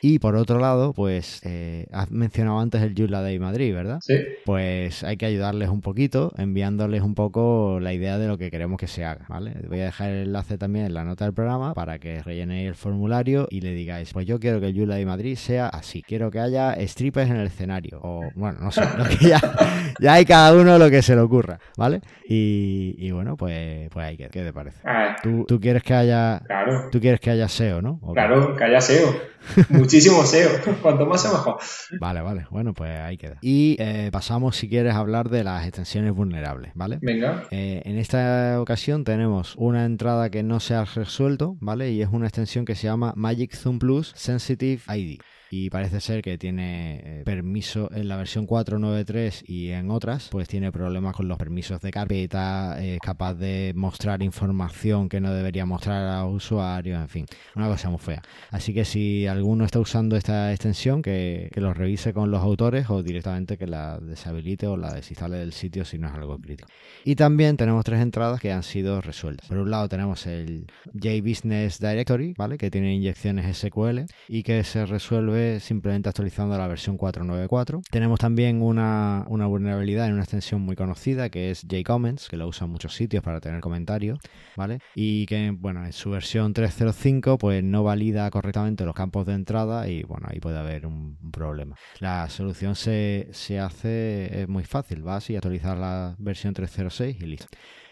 Y 0.00 0.18
por 0.18 0.36
otro 0.36 0.58
lado, 0.58 0.92
pues 0.92 1.40
eh, 1.44 1.86
has 1.92 2.10
mencionado 2.10 2.60
antes 2.60 2.82
el 2.82 2.94
Joomla 2.96 3.20
Day 3.20 3.38
Madrid, 3.38 3.74
¿verdad? 3.74 3.98
Sí. 4.00 4.14
Pues 4.44 5.02
hay 5.02 5.16
que 5.16 5.26
ayudarles 5.26 5.68
un 5.68 5.80
poquito, 5.80 6.32
enviándoles 6.36 7.02
un 7.02 7.14
poco 7.14 7.78
la 7.80 7.92
idea 7.92 8.18
de 8.18 8.28
lo 8.28 8.38
que 8.38 8.50
queremos 8.50 8.78
que 8.78 8.86
se 8.86 9.04
haga, 9.04 9.26
¿vale? 9.28 9.54
Voy 9.68 9.80
a 9.80 9.86
dejar 9.86 10.10
el 10.10 10.26
enlace 10.28 10.58
también 10.58 10.86
en 10.86 10.94
la 10.94 11.04
nota 11.04 11.24
del 11.24 11.34
programa 11.34 11.74
para 11.74 11.98
que 11.98 12.22
rellenéis 12.22 12.68
el 12.68 12.74
formulario 12.74 13.48
y 13.50 13.60
le 13.60 13.72
digáis, 13.72 14.12
pues 14.12 14.26
yo 14.26 14.38
quiero 14.38 14.60
que 14.60 14.68
el 14.68 14.76
Joomla 14.76 14.94
Day 14.94 15.06
Madrid 15.06 15.36
sea 15.36 15.68
así. 15.68 16.02
Quiero 16.02 16.30
que 16.30 16.40
haya 16.40 16.76
strippers 16.86 17.30
en 17.30 17.36
el 17.36 17.46
escenario. 17.46 18.00
O, 18.02 18.22
bueno, 18.34 18.58
no 18.60 18.70
sé, 18.70 18.82
ya, 19.20 19.40
ya, 20.00 20.12
hay 20.12 20.24
cada 20.24 20.54
uno 20.54 20.78
lo 20.78 20.90
que 20.90 21.02
se 21.02 21.14
le 21.14 21.20
ocurra, 21.20 21.58
¿vale? 21.76 22.00
Y, 22.28 23.10
bueno, 23.10 23.36
pues, 23.36 23.88
pues 23.90 24.06
ahí 24.06 24.16
¿qué 24.16 24.28
te 24.28 24.52
parece? 24.52 24.78
Ah. 24.84 25.16
¿Tú, 25.22 25.44
¿Tú, 25.46 25.60
quieres 25.60 25.82
que 25.82 25.94
haya... 25.94 26.40
Claro. 26.46 26.88
Tú 26.92 27.00
quieres 27.00 27.20
que 27.20 27.30
haya 27.30 27.48
SEO, 27.48 27.82
¿no? 27.82 28.00
Claro, 28.14 28.54
que 28.54 28.64
haya 28.64 28.80
SEO. 28.80 29.14
Muchísimo 29.88 30.22
SEO. 30.26 30.50
Cuanto 30.82 31.06
más 31.06 31.22
SEO, 31.22 31.32
mejor. 31.32 31.56
Vale, 31.98 32.20
vale. 32.20 32.46
Bueno, 32.50 32.74
pues 32.74 32.90
ahí 32.90 33.16
queda. 33.16 33.38
Y 33.40 33.74
eh, 33.78 34.10
pasamos, 34.12 34.54
si 34.54 34.68
quieres, 34.68 34.92
a 34.92 34.98
hablar 34.98 35.30
de 35.30 35.44
las 35.44 35.66
extensiones 35.66 36.12
vulnerables, 36.12 36.72
¿vale? 36.74 36.98
Venga. 37.00 37.44
Eh, 37.50 37.80
en 37.86 37.96
esta 37.96 38.60
ocasión 38.60 39.04
tenemos 39.04 39.54
una 39.56 39.86
entrada 39.86 40.28
que 40.28 40.42
no 40.42 40.60
se 40.60 40.74
ha 40.74 40.84
resuelto, 40.84 41.56
¿vale? 41.60 41.90
Y 41.90 42.02
es 42.02 42.08
una 42.12 42.26
extensión 42.26 42.66
que 42.66 42.74
se 42.74 42.86
llama 42.86 43.14
Magic 43.16 43.56
Zoom 43.56 43.78
Plus 43.78 44.12
Sensitive 44.14 44.82
ID 44.94 45.20
y 45.50 45.70
parece 45.70 46.00
ser 46.00 46.22
que 46.22 46.38
tiene 46.38 47.00
eh, 47.04 47.22
permiso 47.24 47.90
en 47.92 48.08
la 48.08 48.16
versión 48.16 48.46
4.9.3 48.46 49.44
y 49.46 49.70
en 49.70 49.90
otras, 49.90 50.28
pues 50.30 50.48
tiene 50.48 50.72
problemas 50.72 51.14
con 51.16 51.28
los 51.28 51.38
permisos 51.38 51.80
de 51.80 51.90
carpeta, 51.90 52.82
es 52.82 52.98
capaz 53.00 53.34
de 53.34 53.72
mostrar 53.74 54.22
información 54.22 55.08
que 55.08 55.20
no 55.20 55.32
debería 55.32 55.64
mostrar 55.66 56.06
a 56.06 56.22
los 56.22 56.36
usuarios, 56.36 57.00
en 57.00 57.08
fin, 57.08 57.26
una 57.54 57.68
cosa 57.68 57.90
muy 57.90 57.98
fea. 57.98 58.22
Así 58.50 58.74
que 58.74 58.84
si 58.84 59.26
alguno 59.26 59.64
está 59.64 59.80
usando 59.80 60.16
esta 60.16 60.52
extensión, 60.52 61.02
que, 61.02 61.50
que 61.52 61.60
lo 61.60 61.72
revise 61.74 62.12
con 62.12 62.30
los 62.30 62.42
autores 62.42 62.90
o 62.90 63.02
directamente 63.02 63.56
que 63.56 63.66
la 63.66 63.98
deshabilite 63.98 64.66
o 64.66 64.76
la 64.76 64.92
desinstale 64.92 65.38
del 65.38 65.52
sitio 65.52 65.84
si 65.84 65.98
no 65.98 66.08
es 66.08 66.14
algo 66.14 66.38
crítico. 66.38 66.68
Y 67.04 67.14
también 67.14 67.56
tenemos 67.56 67.84
tres 67.84 68.00
entradas 68.00 68.40
que 68.40 68.52
han 68.52 68.62
sido 68.62 69.00
resueltas. 69.00 69.48
Por 69.48 69.58
un 69.58 69.70
lado 69.70 69.88
tenemos 69.88 70.26
el 70.26 70.66
JBusiness 70.92 71.78
Directory, 71.78 72.34
¿vale? 72.36 72.58
Que 72.58 72.70
tiene 72.70 72.94
inyecciones 72.94 73.56
SQL 73.56 74.00
y 74.28 74.42
que 74.42 74.64
se 74.64 74.86
resuelve 74.86 75.37
simplemente 75.60 76.08
actualizando 76.08 76.56
la 76.56 76.66
versión 76.66 76.98
4.9.4. 76.98 77.82
Tenemos 77.90 78.18
también 78.20 78.62
una, 78.62 79.24
vulnerabilidad 79.28 80.06
en 80.06 80.14
una 80.14 80.22
extensión 80.22 80.60
muy 80.62 80.76
conocida 80.76 81.30
que 81.30 81.50
es 81.50 81.62
JComments, 81.62 82.28
que 82.28 82.36
lo 82.36 82.46
usan 82.46 82.70
muchos 82.70 82.94
sitios 82.94 83.22
para 83.22 83.40
tener 83.40 83.60
comentarios, 83.60 84.18
¿vale? 84.56 84.80
Y 84.94 85.26
que, 85.26 85.54
bueno, 85.56 85.84
en 85.84 85.92
su 85.92 86.10
versión 86.10 86.54
3.0.5 86.54 87.38
pues 87.38 87.62
no 87.64 87.82
valida 87.82 88.30
correctamente 88.30 88.84
los 88.84 88.94
campos 88.94 89.26
de 89.26 89.34
entrada 89.34 89.88
y, 89.88 90.02
bueno, 90.02 90.26
ahí 90.30 90.40
puede 90.40 90.58
haber 90.58 90.86
un, 90.86 91.18
problema. 91.32 91.76
La 92.00 92.28
solución 92.28 92.74
se, 92.74 93.28
se 93.32 93.58
hace 93.58 94.42
es 94.42 94.48
muy 94.48 94.64
fácil, 94.64 95.02
vas 95.02 95.30
y 95.30 95.36
actualizar 95.36 95.76
la 95.76 96.14
versión 96.18 96.54
3.0.6 96.54 97.16
y 97.20 97.26
listo. 97.26 97.46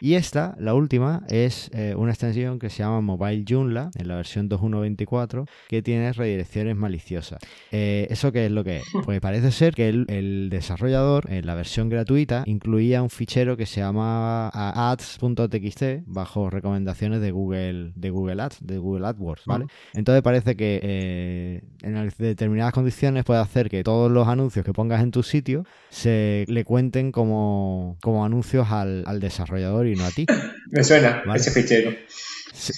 Y 0.06 0.14
esta, 0.14 0.54
la 0.60 0.72
última, 0.72 1.24
es 1.28 1.68
eh, 1.74 1.96
una 1.96 2.12
extensión 2.12 2.60
que 2.60 2.70
se 2.70 2.84
llama 2.84 3.00
Mobile 3.00 3.44
Joomla 3.44 3.90
en 3.96 4.06
la 4.06 4.14
versión 4.14 4.48
2.1.24 4.48 5.48
que 5.66 5.82
tiene 5.82 6.12
redirecciones 6.12 6.76
maliciosas. 6.76 7.40
Eh, 7.72 8.06
¿Eso 8.08 8.30
qué 8.30 8.46
es 8.46 8.52
lo 8.52 8.62
que 8.62 8.76
es? 8.76 8.84
Pues 9.04 9.20
parece 9.20 9.50
ser 9.50 9.74
que 9.74 9.88
el, 9.88 10.48
desarrollador, 10.48 11.28
en 11.28 11.44
la 11.44 11.56
versión 11.56 11.88
gratuita, 11.88 12.44
incluía 12.46 13.02
un 13.02 13.10
fichero 13.10 13.56
que 13.56 13.66
se 13.66 13.80
llama 13.80 14.48
ads.txt 14.48 16.04
bajo 16.06 16.50
recomendaciones 16.50 17.20
de 17.20 17.32
Google, 17.32 17.90
de 17.96 18.10
Google 18.10 18.40
Ads, 18.42 18.58
de 18.60 18.78
Google 18.78 19.08
AdWords, 19.08 19.42
¿vale? 19.46 19.66
Entonces 19.92 20.22
parece 20.22 20.54
que 20.54 20.78
eh, 20.84 21.62
en 21.82 22.12
determinadas 22.18 22.72
condiciones 22.72 23.24
puede 23.24 23.40
hacer 23.40 23.68
que 23.68 23.82
todos 23.82 24.08
los 24.08 24.28
anuncios 24.28 24.64
que 24.64 24.72
pongas 24.72 25.02
en 25.02 25.10
tu 25.10 25.24
sitio 25.24 25.64
se 25.88 26.44
le 26.46 26.64
cuenten 26.64 27.10
como, 27.10 27.96
como 28.02 28.24
anuncios 28.24 28.70
al, 28.70 29.04
desarrollador 29.18 29.86
y 29.86 29.95
a 30.04 30.10
ti. 30.10 30.26
Me 30.70 30.84
suena 30.84 31.22
ese 31.34 31.50
fichero. 31.50 31.92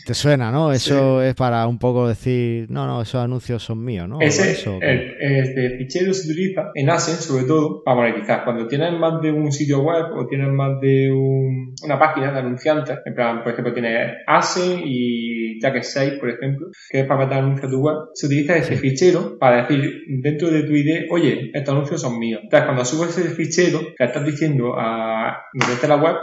Te 0.05 0.13
suena, 0.13 0.51
¿no? 0.51 0.73
Eso 0.73 1.23
es 1.23 1.35
para 1.35 1.67
un 1.69 1.79
poco 1.79 2.09
decir, 2.09 2.67
no, 2.69 2.87
no, 2.87 3.01
esos 3.01 3.23
anuncios 3.23 3.63
son 3.63 3.85
míos, 3.85 4.09
¿no? 4.09 4.21
Ese 4.21 4.51
este 4.53 5.79
fichero 5.79 6.13
se 6.13 6.33
utiliza 6.33 6.73
en 6.75 6.91
ASEN, 6.91 7.17
sobre 7.17 7.45
todo, 7.45 7.83
para 7.85 7.97
monetizar. 7.97 8.45
Cuando 8.45 8.67
tienes 8.67 8.93
más 8.99 9.23
de 9.23 9.31
un 9.31 9.53
sitio 9.53 9.81
web 9.83 10.07
o 10.17 10.27
tienes 10.27 10.49
más 10.49 10.81
de 10.81 11.13
una 11.13 11.99
página 11.99 12.33
de 12.33 12.39
anunciantes, 12.41 12.99
en 13.05 13.15
plan, 13.15 13.43
por 13.43 13.53
ejemplo, 13.53 13.73
tienes 13.73 14.17
ASEN 14.27 14.81
y 14.85 15.48
Jacket 15.61 15.83
6, 15.83 16.13
por 16.21 16.31
ejemplo, 16.31 16.69
que 16.91 17.01
es 17.01 17.07
para 17.07 17.25
meter 17.25 17.39
anuncios 17.39 17.67
a 17.67 17.71
tu 17.71 17.81
web, 17.81 17.97
se 18.15 18.27
utiliza 18.27 18.57
ese 18.57 18.77
fichero 18.77 19.39
para 19.39 19.63
decir 19.63 20.03
dentro 20.09 20.51
de 20.51 20.63
tu 20.63 20.73
ID, 20.73 21.07
oye, 21.11 21.51
estos 21.55 21.75
anuncios 21.75 22.01
son 22.01 22.19
míos. 22.19 22.41
Entonces, 22.45 22.67
cuando 22.67 22.85
subes 22.85 23.19
ese 23.19 23.31
fichero, 23.31 23.81
le 23.99 24.07
estás 24.07 24.25
diciendo 24.25 24.75
a 24.77 25.39
meterte 25.53 25.89
la 25.89 25.97
web, 25.97 26.17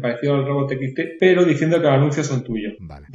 parecido, 0.00 0.34
al 0.34 0.46
robot 0.46 0.72
XT, 0.72 1.00
pero 1.18 1.44
diciendo 1.44 1.76
que 1.78 1.84
los 1.84 1.94
anuncios 1.94 2.26
son 2.26 2.42
tuyos. 2.44 2.74
Vale. 2.80 3.06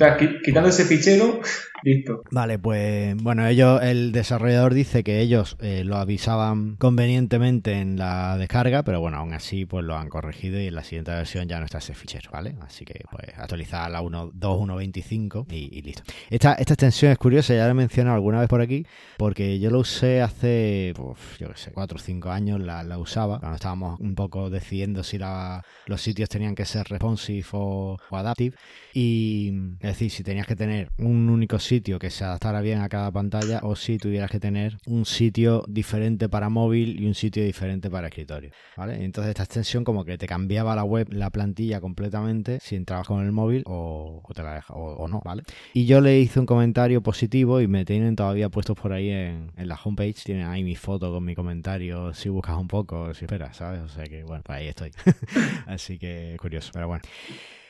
quitando 0.44 0.70
ese 0.70 0.86
fichero, 0.86 1.42
listo. 1.84 2.24
Vale, 2.32 2.60
pues 2.60 3.16
bueno, 3.18 3.48
ellos, 3.48 3.82
el 3.82 4.12
desarrollador 4.12 4.74
dice 4.74 5.04
que 5.04 5.20
ellos 5.20 5.58
eh, 5.60 5.84
lo 5.84 5.98
avisaban 5.98 6.76
convenientemente 6.78 7.74
en 7.74 7.98
la 7.98 8.38
descarga, 8.38 8.84
pero 8.84 9.00
bueno, 9.00 9.18
aún 9.18 9.34
así 9.34 9.66
pues 9.66 9.84
lo 9.86 9.96
han 9.96 10.10
corregido 10.10 10.60
y 10.60 10.68
en 10.68 10.76
la 10.76 10.84
siguiente 10.84 11.12
versión 11.12 11.48
ya 11.48 11.60
no 11.60 11.66
está 11.66 11.80
ese 11.80 11.94
fichero, 11.94 12.30
¿vale? 12.32 12.56
Así 12.62 12.86
que 12.86 13.04
pues 13.10 13.38
actualizar 13.38 13.90
la 13.90 14.02
2.1.25 14.02 15.46
y, 15.50 15.78
y 15.78 15.82
listo. 15.82 16.04
Esta, 16.30 16.54
esta 16.54 16.74
extensión 16.74 17.12
es 17.12 17.18
curiosa, 17.18 17.54
ya 17.54 17.66
la 17.66 17.72
he 17.72 17.74
mencionado 17.74 18.16
alguna 18.16 18.40
vez 18.40 18.50
por 18.50 18.62
aquí, 18.62 18.86
porque 19.18 19.60
yo 19.60 19.70
lo 19.70 19.80
usé 19.80 20.22
hace, 20.22 20.94
yo 21.40 21.50
qué 21.50 21.58
sé, 21.58 21.72
4 21.72 21.96
o 21.96 22.00
5 22.00 22.30
años, 22.30 22.60
la, 22.60 22.84
la 22.84 22.98
usaba, 22.98 23.40
cuando 23.40 23.56
estábamos 23.56 24.00
un 24.00 24.16
poco 24.16 24.50
decidiendo 24.50 25.04
si 25.04 25.18
la, 25.18 25.64
los 25.86 26.02
sitios 26.02 26.30
tenían 26.30 26.56
que 26.56 26.66
ser 26.66 26.88
responsive 26.88 27.46
o, 27.54 27.98
o 28.10 28.18
adaptive. 28.18 28.56
Y 28.94 29.54
es 29.80 29.90
decir, 29.90 30.12
si 30.12 30.24
tenías 30.24 30.48
que 30.48 30.56
tener 30.56 30.90
un 30.98 31.30
único 31.30 31.60
sitio 31.60 31.71
que 31.80 32.10
se 32.10 32.26
adaptara 32.26 32.60
bien 32.60 32.82
a 32.82 32.90
cada 32.90 33.12
pantalla 33.12 33.62
o 33.64 33.78
si 33.78 33.98
tuvieras 33.98 34.30
que 34.30 34.42
tener 34.42 34.78
un 34.86 35.06
sitio 35.06 35.64
diferente 35.70 36.28
para 36.28 36.50
móvil 36.50 37.00
y 37.00 37.08
un 37.08 37.16
sitio 37.16 37.46
diferente 37.46 37.90
para 37.90 38.08
escritorio. 38.08 38.52
¿vale? 38.76 39.06
Entonces 39.06 39.30
esta 39.30 39.44
extensión 39.44 39.86
como 39.86 40.04
que 40.04 40.18
te 40.18 40.28
cambiaba 40.28 40.76
la 40.76 40.84
web, 40.84 41.08
la 41.12 41.30
plantilla 41.30 41.80
completamente 41.80 42.60
si 42.60 42.76
entrabas 42.76 43.08
con 43.08 43.24
el 43.24 43.32
móvil 43.32 43.64
o, 43.68 44.22
te 44.36 44.44
la 44.44 44.56
deja, 44.56 44.74
o, 44.74 45.08
no, 45.08 45.22
¿vale? 45.24 45.44
Y 45.74 45.86
yo 45.86 46.02
le 46.02 46.20
hice 46.20 46.42
un 46.42 46.46
comentario 46.46 47.02
positivo 47.02 47.62
y 47.62 47.68
me 47.68 47.86
tienen 47.86 48.18
todavía 48.18 48.50
puestos 48.50 48.78
por 48.78 48.92
ahí 48.92 49.10
en, 49.10 49.52
la 49.56 49.80
homepage. 49.82 50.26
Tienen 50.26 50.48
ahí 50.48 50.64
mi 50.64 50.76
foto 50.76 51.12
con 51.12 51.24
mi 51.24 51.36
comentario 51.36 52.14
si 52.14 52.28
buscas 52.28 52.58
un 52.58 52.68
poco, 52.68 53.14
si 53.14 53.26
esperas, 53.26 53.56
¿sabes? 53.56 53.80
O 53.82 53.88
sea 53.88 54.04
que 54.04 54.24
bueno, 54.24 54.44
pues 54.46 54.60
ahí 54.60 54.68
estoy. 54.68 54.92
Así 55.68 55.98
que 55.98 56.36
curioso, 56.40 56.72
pero 56.74 56.88
bueno. 56.88 57.04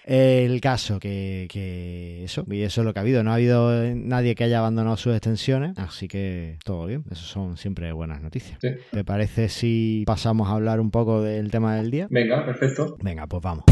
El 0.03 0.61
caso 0.61 0.99
que, 0.99 1.47
que, 1.49 2.23
eso, 2.23 2.45
y 2.49 2.61
eso 2.61 2.81
es 2.81 2.85
lo 2.85 2.93
que 2.93 2.99
ha 2.99 3.01
habido. 3.01 3.23
No 3.23 3.31
ha 3.31 3.35
habido 3.35 3.71
nadie 3.95 4.35
que 4.35 4.43
haya 4.43 4.59
abandonado 4.59 4.97
sus 4.97 5.13
extensiones, 5.13 5.77
así 5.77 6.07
que 6.07 6.57
todo 6.63 6.85
bien. 6.85 7.03
Eso 7.11 7.23
son 7.23 7.57
siempre 7.57 7.91
buenas 7.91 8.21
noticias. 8.21 8.59
¿Te 8.59 9.03
parece 9.03 9.49
si 9.49 10.03
pasamos 10.05 10.49
a 10.49 10.53
hablar 10.53 10.79
un 10.79 10.91
poco 10.91 11.21
del 11.21 11.51
tema 11.51 11.75
del 11.75 11.91
día? 11.91 12.07
Venga, 12.09 12.45
perfecto. 12.45 12.97
Venga, 13.01 13.27
pues 13.27 13.41
vamos. 13.43 13.65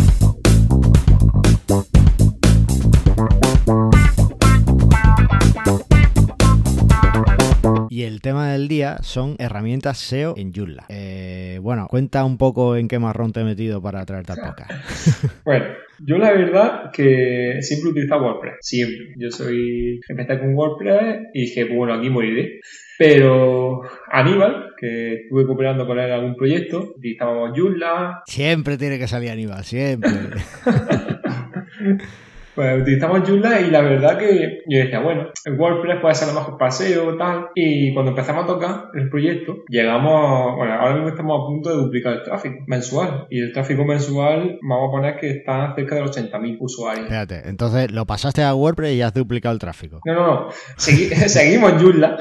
Y 8.00 8.04
el 8.04 8.22
tema 8.22 8.54
del 8.54 8.70
día 8.70 9.00
son 9.02 9.36
herramientas 9.40 9.98
SEO 9.98 10.34
en 10.38 10.54
Joomla. 10.54 10.86
Eh, 11.02 11.60
bueno, 11.62 11.88
cuenta 11.90 12.24
un 12.24 12.38
poco 12.38 12.78
en 12.78 12.88
qué 12.88 13.00
marrón 13.00 13.34
te 13.34 13.42
he 13.42 13.44
metido 13.44 13.82
para 13.82 14.06
traerte 14.06 14.32
al 14.34 14.38
podcast. 14.40 15.26
bueno, 15.44 15.66
yo 16.00 16.18
la 16.18 16.32
verdad 16.32 16.92
que 16.94 17.58
siempre 17.62 17.90
utilizo 17.90 18.18
WordPress, 18.18 18.56
siempre. 18.62 19.16
Yo 19.18 19.30
soy, 19.32 20.00
empecé 20.08 20.40
con 20.40 20.56
WordPress 20.56 21.28
y 21.34 21.42
dije, 21.42 21.66
bueno, 21.66 21.96
aquí 21.96 22.10
moriré. 22.10 22.62
Pero 22.98 23.82
Aníbal, 24.10 24.76
que 24.78 25.16
estuve 25.16 25.46
cooperando 25.46 25.86
con 25.86 26.00
él 26.00 26.06
en 26.06 26.14
algún 26.14 26.36
proyecto, 26.36 26.94
utilizábamos 26.96 27.52
Joomla. 27.58 28.22
Siempre 28.28 28.78
tiene 28.78 28.98
que 28.98 29.08
salir 29.08 29.32
Aníbal, 29.32 29.66
siempre. 29.66 30.12
Pues 32.60 32.82
utilizamos 32.82 33.22
Joomla 33.26 33.62
y 33.62 33.72
la 33.72 33.80
verdad 33.80 34.18
que 34.18 34.64
yo 34.68 34.80
decía, 34.80 35.00
bueno, 35.00 35.30
el 35.46 35.54
WordPress 35.58 36.02
puede 36.02 36.14
ser 36.14 36.28
lo 36.28 36.34
mejor 36.34 36.58
paseo, 36.58 37.16
tal. 37.16 37.48
Y 37.56 37.94
cuando 37.94 38.10
empezamos 38.10 38.44
a 38.44 38.48
tocar 38.48 38.88
el 38.96 39.10
proyecto, 39.10 39.64
llegamos, 39.70 40.58
bueno, 40.58 40.74
ahora 40.74 40.96
mismo 40.96 41.08
estamos 41.08 41.42
a 41.42 41.48
punto 41.48 41.70
de 41.70 41.76
duplicar 41.78 42.16
el 42.16 42.24
tráfico 42.24 42.58
mensual. 42.68 43.28
Y 43.30 43.40
el 43.40 43.54
tráfico 43.54 43.86
mensual, 43.86 44.60
vamos 44.62 44.90
a 44.90 44.92
poner 44.92 45.16
que 45.22 45.30
está 45.30 45.74
cerca 45.74 45.96
de 45.96 46.02
los 46.02 46.18
80.000 46.18 46.58
usuarios. 46.60 47.06
Espérate, 47.06 47.48
entonces 47.48 47.94
lo 47.94 48.06
pasaste 48.06 48.44
a 48.44 48.54
WordPress 48.54 48.94
y 48.94 49.04
has 49.04 49.14
duplicado 49.14 49.54
el 49.54 49.60
tráfico. 49.60 50.02
No, 50.04 50.14
no, 50.14 50.28
no. 50.28 50.48
seguimos 50.76 51.72
en 51.72 51.80
Joomla. 51.80 52.18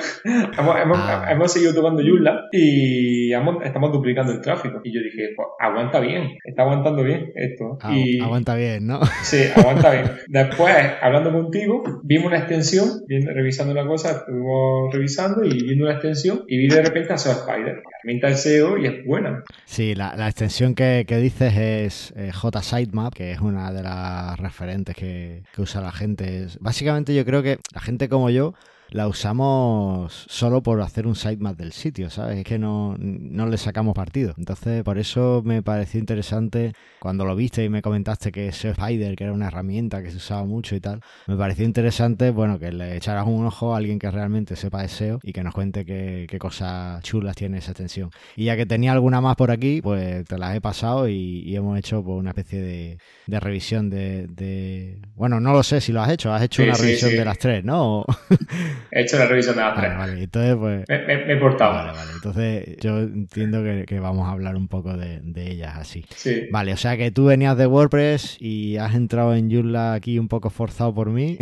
Ah. 0.56 1.26
hemos, 1.32 1.52
seguido 1.52 1.74
tocando 1.74 2.00
Joomla 2.00 2.44
y 2.52 3.32
estamos 3.64 3.90
duplicando 3.92 4.30
el 4.30 4.40
tráfico. 4.40 4.82
Y 4.84 4.94
yo 4.94 5.00
dije, 5.02 5.30
pues 5.34 5.48
aguanta 5.58 5.98
bien, 5.98 6.38
está 6.44 6.62
aguantando 6.62 7.02
bien 7.02 7.32
esto. 7.34 7.76
y, 7.90 8.20
aguanta 8.20 8.54
bien, 8.54 8.86
¿no? 8.86 9.00
Sí, 9.22 9.42
aguanta 9.56 9.90
bien. 9.90 10.06
Después, 10.30 10.74
hablando 11.00 11.32
contigo, 11.32 11.82
vimos 12.02 12.26
una 12.26 12.36
extensión, 12.36 13.00
viendo, 13.06 13.32
revisando 13.32 13.72
una 13.72 13.86
cosa, 13.86 14.10
estuvimos 14.10 14.92
revisando 14.92 15.42
y 15.42 15.64
viendo 15.64 15.86
una 15.86 15.94
extensión 15.94 16.44
y 16.46 16.58
vi 16.58 16.68
de 16.68 16.82
repente 16.82 17.14
a 17.14 17.16
SEO 17.16 17.32
Spider. 17.32 17.82
Herramienta 18.02 18.28
el 18.28 18.34
SEO 18.36 18.76
y 18.76 18.86
es 18.86 19.06
buena. 19.06 19.42
Sí, 19.64 19.94
la, 19.94 20.12
extensión 20.28 20.74
que, 20.74 21.06
dices 21.08 21.56
es 21.56 22.14
eh, 22.14 22.30
J 22.30 22.62
Sitemap, 22.62 23.14
que 23.14 23.32
es 23.32 23.40
una 23.40 23.72
de 23.72 23.82
las 23.82 24.38
referentes 24.38 24.94
que, 24.94 25.44
que 25.54 25.62
usa 25.62 25.80
la 25.80 25.92
gente. 25.92 26.46
Básicamente 26.60 27.14
yo 27.14 27.24
creo 27.24 27.42
que 27.42 27.56
la 27.72 27.80
gente 27.80 28.10
como 28.10 28.28
yo 28.28 28.52
la 28.90 29.06
usamos 29.08 30.26
solo 30.28 30.62
por 30.62 30.80
hacer 30.80 31.06
un 31.06 31.14
sitemap 31.14 31.56
del 31.56 31.72
sitio, 31.72 32.10
¿sabes? 32.10 32.38
Es 32.38 32.44
que 32.44 32.58
no, 32.58 32.96
no 32.98 33.46
le 33.46 33.58
sacamos 33.58 33.94
partido. 33.94 34.34
Entonces, 34.38 34.82
por 34.82 34.98
eso 34.98 35.42
me 35.44 35.62
pareció 35.62 36.00
interesante 36.00 36.72
cuando 36.98 37.24
lo 37.24 37.36
viste 37.36 37.64
y 37.64 37.68
me 37.68 37.82
comentaste 37.82 38.32
que 38.32 38.50
SEO 38.52 38.72
Spider, 38.72 39.14
que 39.16 39.24
era 39.24 39.32
una 39.32 39.48
herramienta 39.48 40.02
que 40.02 40.10
se 40.10 40.16
usaba 40.16 40.44
mucho 40.44 40.74
y 40.74 40.80
tal, 40.80 41.00
me 41.26 41.36
pareció 41.36 41.64
interesante, 41.64 42.30
bueno, 42.30 42.58
que 42.58 42.72
le 42.72 42.96
echaras 42.96 43.26
un 43.26 43.44
ojo 43.46 43.74
a 43.74 43.78
alguien 43.78 43.98
que 43.98 44.10
realmente 44.10 44.56
sepa 44.56 44.82
de 44.82 44.88
SEO 44.88 45.20
y 45.22 45.32
que 45.32 45.42
nos 45.42 45.54
cuente 45.54 45.84
qué, 45.84 46.26
cosas 46.38 47.02
chulas 47.02 47.36
tiene 47.36 47.58
esa 47.58 47.72
extensión. 47.72 48.10
Y 48.36 48.44
ya 48.44 48.56
que 48.56 48.64
tenía 48.64 48.92
alguna 48.92 49.20
más 49.20 49.36
por 49.36 49.50
aquí, 49.50 49.82
pues 49.82 50.24
te 50.24 50.38
las 50.38 50.54
he 50.54 50.60
pasado 50.60 51.08
y, 51.08 51.54
hemos 51.54 51.78
hecho 51.78 52.02
pues, 52.02 52.16
una 52.16 52.30
especie 52.30 52.60
de, 52.60 52.98
revisión 53.40 53.90
de, 53.90 55.00
Bueno, 55.14 55.40
no 55.40 55.52
lo 55.52 55.62
sé 55.62 55.80
si 55.80 55.92
lo 55.92 56.00
has 56.00 56.10
hecho, 56.10 56.32
has 56.32 56.42
hecho 56.42 56.62
una 56.62 56.74
revisión 56.74 57.10
de 57.10 57.24
las 57.24 57.38
tres, 57.38 57.64
¿no? 57.64 58.04
He 58.90 59.02
hecho 59.02 59.18
la 59.18 59.26
revisión 59.26 59.56
de 59.56 59.62
las 59.62 59.76
tres. 59.76 59.96
Vale, 59.96 60.22
entonces 60.22 60.56
pues... 60.56 60.84
Me, 60.88 61.32
he 61.32 61.36
portado. 61.36 61.72
Vale, 61.72 61.92
vale. 61.92 62.10
Entonces 62.14 62.76
yo 62.78 62.98
entiendo 62.98 63.62
que, 63.86 64.00
vamos 64.00 64.28
a 64.28 64.32
hablar 64.32 64.56
un 64.56 64.68
poco 64.68 64.96
de, 64.96 65.20
ellas 65.36 65.76
así. 65.76 66.04
Sí. 66.14 66.48
Vale, 66.50 66.72
o 66.72 66.76
sea 66.76 66.96
que 66.96 67.10
tú 67.10 67.26
venías 67.26 67.56
de 67.56 67.66
WordPress 67.66 68.36
y 68.40 68.76
has 68.76 68.94
entrado 68.94 69.34
en 69.34 69.50
Joomla 69.50 69.94
aquí 69.94 70.18
un 70.18 70.28
poco 70.28 70.50
forzado 70.50 70.94
por 70.94 71.10
mí 71.10 71.38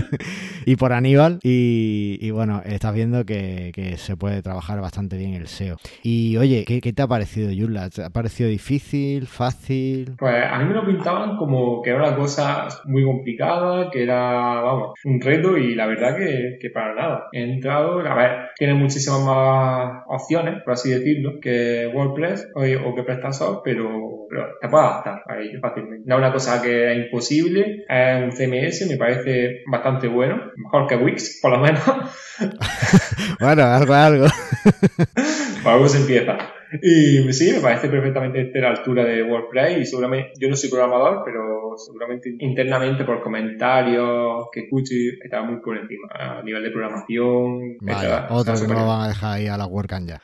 y 0.66 0.76
por 0.76 0.92
Aníbal 0.92 1.38
y, 1.42 2.30
bueno, 2.30 2.62
estás 2.64 2.94
viendo 2.94 3.24
que, 3.24 3.94
se 3.96 4.16
puede 4.16 4.42
trabajar 4.42 4.80
bastante 4.80 5.16
bien 5.16 5.34
el 5.34 5.46
SEO. 5.46 5.76
Y 6.02 6.36
oye, 6.36 6.64
¿qué, 6.64 6.92
te 6.92 7.02
ha 7.02 7.06
parecido 7.06 7.50
Joomla? 7.56 7.90
¿Te 7.90 8.04
ha 8.04 8.10
parecido 8.10 8.48
difícil, 8.48 9.26
fácil? 9.26 10.14
Pues 10.18 10.44
a 10.50 10.58
mí 10.58 10.64
me 10.66 10.74
lo 10.74 10.86
pintaban 10.86 11.36
como 11.36 11.82
que 11.82 11.90
era 11.90 12.08
una 12.08 12.16
cosa 12.16 12.68
muy 12.84 13.04
complicada, 13.04 13.90
que 13.90 14.02
era, 14.02 14.60
vamos, 14.60 14.98
un 15.04 15.20
reto 15.20 15.56
y 15.56 15.74
la 15.74 15.86
verdad 15.86 16.16
que 16.16 16.70
para 16.76 16.94
nada. 16.94 17.28
He 17.32 17.42
entrado, 17.42 18.00
a 18.00 18.14
ver, 18.14 18.50
tiene 18.54 18.74
muchísimas 18.74 19.20
más 19.22 20.02
opciones, 20.08 20.62
por 20.62 20.74
así 20.74 20.90
decirlo, 20.90 21.40
que 21.40 21.90
WordPress 21.92 22.52
o, 22.54 22.94
que 22.94 23.02
PrestaShop, 23.02 23.62
pero 23.64 24.26
pero 24.28 24.48
te 24.60 24.68
puedes 24.68 24.86
adaptar 24.86 25.22
a 25.26 25.38
ello 25.38 25.58
fácilmente. 25.60 26.04
No 26.06 26.16
es 26.16 26.18
una 26.18 26.32
cosa 26.32 26.60
que 26.60 26.92
es 26.92 27.06
imposible, 27.06 27.84
es 27.88 28.22
un 28.22 28.32
CMS, 28.32 28.86
me 28.90 28.98
parece 28.98 29.62
bastante 29.70 30.08
bueno, 30.08 30.52
mejor 30.56 30.86
que 30.86 30.96
Wix, 30.96 31.38
por 31.40 31.52
lo 31.52 31.60
menos. 31.60 31.82
bueno, 33.40 33.62
algo, 33.62 33.94
algo. 33.94 34.26
Por 35.62 35.72
algo 35.72 35.88
se 35.88 35.98
empieza. 35.98 36.36
Y 36.82 37.32
sí, 37.32 37.52
me 37.52 37.60
parece 37.60 37.88
perfectamente 37.88 38.50
a 38.58 38.62
la 38.62 38.70
altura 38.70 39.04
de 39.04 39.22
WordPress 39.22 39.78
y 39.78 39.86
seguramente, 39.86 40.32
yo 40.38 40.48
no 40.48 40.56
soy 40.56 40.70
programador, 40.70 41.22
pero 41.24 41.74
seguramente 41.76 42.34
internamente 42.38 43.04
por 43.04 43.22
comentarios 43.22 44.46
que 44.52 44.60
escucho 44.60 44.94
está 45.22 45.42
muy 45.42 45.60
por 45.60 45.76
encima 45.76 46.08
a 46.10 46.42
nivel 46.42 46.62
de 46.62 46.70
programación. 46.70 47.76
Que 47.78 48.66
no 48.68 48.74
lo 48.74 48.86
van 48.86 49.02
a 49.02 49.08
dejar 49.08 49.32
ahí 49.34 49.46
a 49.46 49.56
la 49.56 49.66
WordCamp 49.66 50.08
ya. 50.08 50.20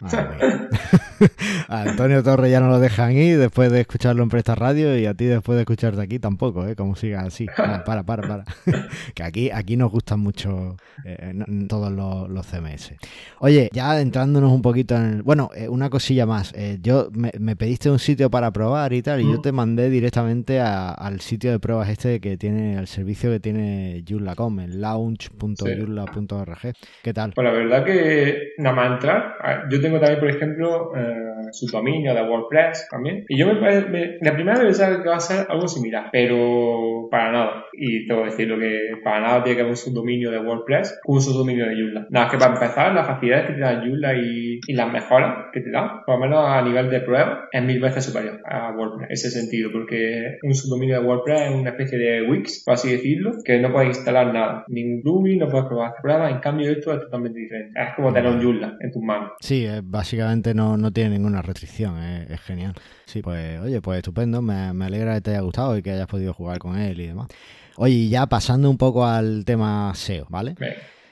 a 1.69 1.83
Antonio 1.83 2.23
Torres 2.23 2.51
ya 2.51 2.61
no 2.61 2.69
lo 2.69 2.79
dejan 2.79 3.13
ir 3.13 3.39
después 3.39 3.71
de 3.71 3.81
escucharlo 3.81 4.23
en 4.23 4.29
Presta 4.29 4.55
Radio 4.55 4.99
y 4.99 5.07
a 5.07 5.15
ti 5.15 5.27
después 5.27 5.57
de 5.57 5.63
escucharte 5.63 6.01
aquí 6.01 6.19
tampoco, 6.19 6.67
¿eh? 6.67 6.75
Como 6.75 6.97
sigas 6.97 7.25
así. 7.25 7.47
para, 7.57 8.03
para, 8.03 8.23
para. 8.23 8.45
que 9.15 9.23
aquí, 9.23 9.51
aquí 9.51 9.77
nos 9.77 9.91
gustan 9.91 10.21
mucho 10.21 10.77
eh, 11.05 11.33
todos 11.69 11.93
los, 11.93 12.29
los, 12.29 12.47
CMS. 12.47 12.95
Oye, 13.39 13.69
ya 13.73 13.93
adentrándonos 13.93 14.53
un 14.53 14.63
poquito 14.63 14.97
en... 14.97 15.23
bueno, 15.23 15.51
eh, 15.55 15.69
una 15.69 15.91
cosilla 15.91 16.27
más. 16.27 16.32
Eh, 16.55 16.79
yo 16.83 17.09
me, 17.13 17.57
pediste 17.57 17.91
un 17.91 17.99
sitio 17.99 18.31
para 18.31 18.51
probar 18.53 18.93
y 18.93 19.03
tal 19.03 19.21
y 19.21 19.25
yo 19.25 19.39
mm. 19.39 19.43
te 19.43 19.53
mandé 19.53 19.91
directamente 19.91 20.61
al 20.61 21.21
sitio 21.21 21.51
de 21.51 21.59
pruebas 21.59 21.89
este 21.89 22.21
que 22.21 22.37
tiene, 22.37 22.79
el 22.79 22.87
servicio 22.87 23.31
que 23.31 23.41
tiene 23.41 24.03
Joomla.com, 24.09 24.61
en 24.61 24.81
launch.joomla.org. 24.81 26.59
¿Qué 27.03 27.13
tal? 27.13 27.33
Pues 27.35 27.45
la 27.45 27.53
verdad 27.53 27.85
que 27.85 28.53
nada 28.59 28.75
más 28.75 28.93
entrar, 28.93 29.35
yo 29.71 29.81
tengo 29.81 29.99
también, 30.01 30.21
por 30.21 30.31
ejemplo, 30.31 30.97
eh, 30.97 31.33
su 31.53 31.67
dominio 31.67 32.15
de 32.15 32.23
WordPress 32.23 32.89
también. 32.91 33.25
Y 33.29 33.39
yo 33.39 33.47
me, 33.47 33.57
parece, 33.57 34.19
la 34.21 34.35
primera 34.35 34.63
vez 34.63 34.79
que 34.79 35.09
va 35.09 35.17
a 35.17 35.21
ser 35.21 35.47
algo 35.49 35.69
similar, 35.69 36.09
pero 36.13 37.09
para 37.11 37.33
nada. 37.33 37.65
Y 37.73 38.07
tengo 38.07 38.23
que 38.23 38.31
decirlo 38.31 38.59
que 38.59 38.97
para 39.05 39.21
nada 39.21 39.43
tiene 39.43 39.57
que 39.57 39.63
haber 39.63 39.73
un 39.73 39.77
subdominio 39.77 40.31
de 40.31 40.39
WordPress 40.39 41.01
con 41.05 41.17
un 41.17 41.23
subdominio 41.23 41.67
de 41.67 41.75
Joomla. 41.75 42.07
Nada, 42.11 42.31
que 42.31 42.39
para 42.39 42.55
empezar, 42.55 42.95
las 42.95 43.07
facilidades 43.07 43.49
que 43.49 43.53
te 43.55 43.61
da 43.61 43.81
Joomla 43.81 44.15
y, 44.15 44.61
y 44.67 44.73
las 44.75 44.93
mejoras 44.93 45.47
que 45.53 45.61
te 45.61 45.71
da, 45.71 46.03
lo 46.07 46.19
menos 46.23 46.45
a 46.47 46.63
nivel 46.63 46.91
de 46.91 47.01
prueba, 47.01 47.49
es 47.53 47.63
mil 47.63 47.81
veces 47.81 48.05
superior 48.05 48.41
a 48.47 48.73
WordPress. 48.73 49.11
Ese 49.11 49.31
sentido, 49.31 49.71
porque 49.73 50.39
un 50.43 50.55
subdominio 50.55 51.01
de 51.01 51.07
WordPress 51.07 51.51
es 51.51 51.55
una 51.55 51.71
especie 51.71 51.99
de 51.99 52.23
Wix, 52.23 52.63
por 52.65 52.75
así 52.75 52.93
decirlo, 52.93 53.33
que 53.45 53.59
no 53.59 53.73
puedes 53.73 53.97
instalar 53.97 54.33
nada. 54.33 54.65
Ningún 54.69 55.03
plugin, 55.03 55.39
no 55.39 55.49
puedes 55.49 55.67
probar 55.67 55.93
pruebas. 56.01 56.33
En 56.33 56.41
cambio, 56.41 56.71
esto 56.71 56.93
es 56.95 57.01
totalmente 57.01 57.39
diferente. 57.39 57.81
Es 57.81 57.95
como 57.95 58.13
tener 58.13 58.31
un 58.31 58.43
Joomla 58.43 58.77
en 58.81 58.93
tus 58.93 59.03
manos. 59.03 59.33
Sí, 59.41 59.67
básicamente 59.83 60.55
no, 60.55 60.77
no 60.77 60.93
tiene 60.93 61.11
ninguna 61.11 61.43
restricción. 61.43 61.99
Es, 62.03 62.41
genial. 62.43 62.75
Sí, 63.05 63.23
pues, 63.23 63.61
oye, 63.61 63.81
pues 63.81 63.99
estupendo. 63.99 64.41
Me, 64.43 64.73
me 64.73 64.87
alegra 64.87 65.15
que 65.15 65.21
te 65.21 65.31
haya 65.31 65.41
gustado 65.41 65.77
y 65.77 65.83
que 65.83 65.91
hayas 65.91 66.07
podido 66.07 66.33
jugar 66.33 66.59
con 66.59 66.79
él 66.79 67.01
y 67.01 67.09
demás. 67.09 67.29
Oye, 67.77 68.09
ya 68.09 68.27
pasando 68.27 68.69
un 68.69 68.77
poco 68.77 69.07
al 69.07 69.45
tema 69.45 69.93
SEO, 69.95 70.27
¿vale? 70.29 70.55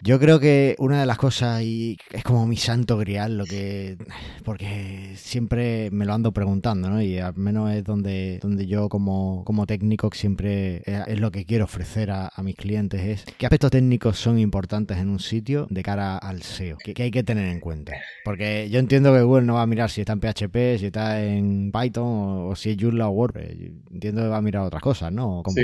Yo 0.02 0.18
creo 0.18 0.40
que 0.40 0.76
una 0.78 1.00
de 1.00 1.06
las 1.06 1.18
cosas, 1.18 1.62
y 1.62 1.98
es 2.12 2.24
como 2.24 2.46
mi 2.46 2.56
santo 2.56 2.96
grial, 2.96 3.36
lo 3.36 3.44
que. 3.44 3.96
Porque 4.44 5.12
siempre 5.14 5.90
me 5.90 6.06
lo 6.06 6.14
ando 6.14 6.32
preguntando, 6.32 6.88
¿no? 6.88 7.02
Y 7.02 7.18
al 7.18 7.36
menos 7.36 7.70
es 7.72 7.84
donde, 7.84 8.38
donde 8.40 8.66
yo, 8.66 8.88
como, 8.88 9.44
como 9.44 9.66
técnico, 9.66 10.08
siempre 10.12 10.82
es, 10.86 11.20
lo 11.20 11.30
que 11.30 11.44
quiero 11.44 11.64
ofrecer 11.64 12.10
a, 12.10 12.30
mis 12.42 12.56
clientes: 12.56 13.00
es 13.02 13.24
qué 13.36 13.44
aspectos 13.44 13.70
técnicos 13.72 14.16
son 14.18 14.38
importantes 14.38 14.96
en 14.96 15.10
un 15.10 15.20
sitio 15.20 15.66
de 15.68 15.82
cara 15.82 16.16
al 16.16 16.42
SEO, 16.42 16.78
que, 16.78 16.94
hay 17.02 17.10
que 17.10 17.22
tener 17.22 17.48
en 17.48 17.60
cuenta. 17.60 17.92
Porque 18.24 18.70
yo 18.70 18.78
entiendo 18.78 19.12
que 19.12 19.22
Google 19.22 19.44
no 19.44 19.54
va 19.54 19.62
a 19.62 19.66
mirar 19.66 19.90
si 19.90 20.00
está 20.00 20.14
en 20.14 20.20
PHP, 20.20 20.78
si 20.78 20.86
está 20.86 21.22
en 21.22 21.70
Python 21.72 22.48
o, 22.48 22.56
si 22.56 22.70
es 22.70 22.76
Joomla 22.80 23.08
o 23.08 23.10
WordPress. 23.10 23.54
entiendo 23.92 24.22
que 24.22 24.28
va 24.28 24.38
a 24.38 24.42
mirar 24.42 24.62
otras 24.62 24.82
cosas, 24.82 25.12
¿no? 25.12 25.42
Sí, 25.54 25.62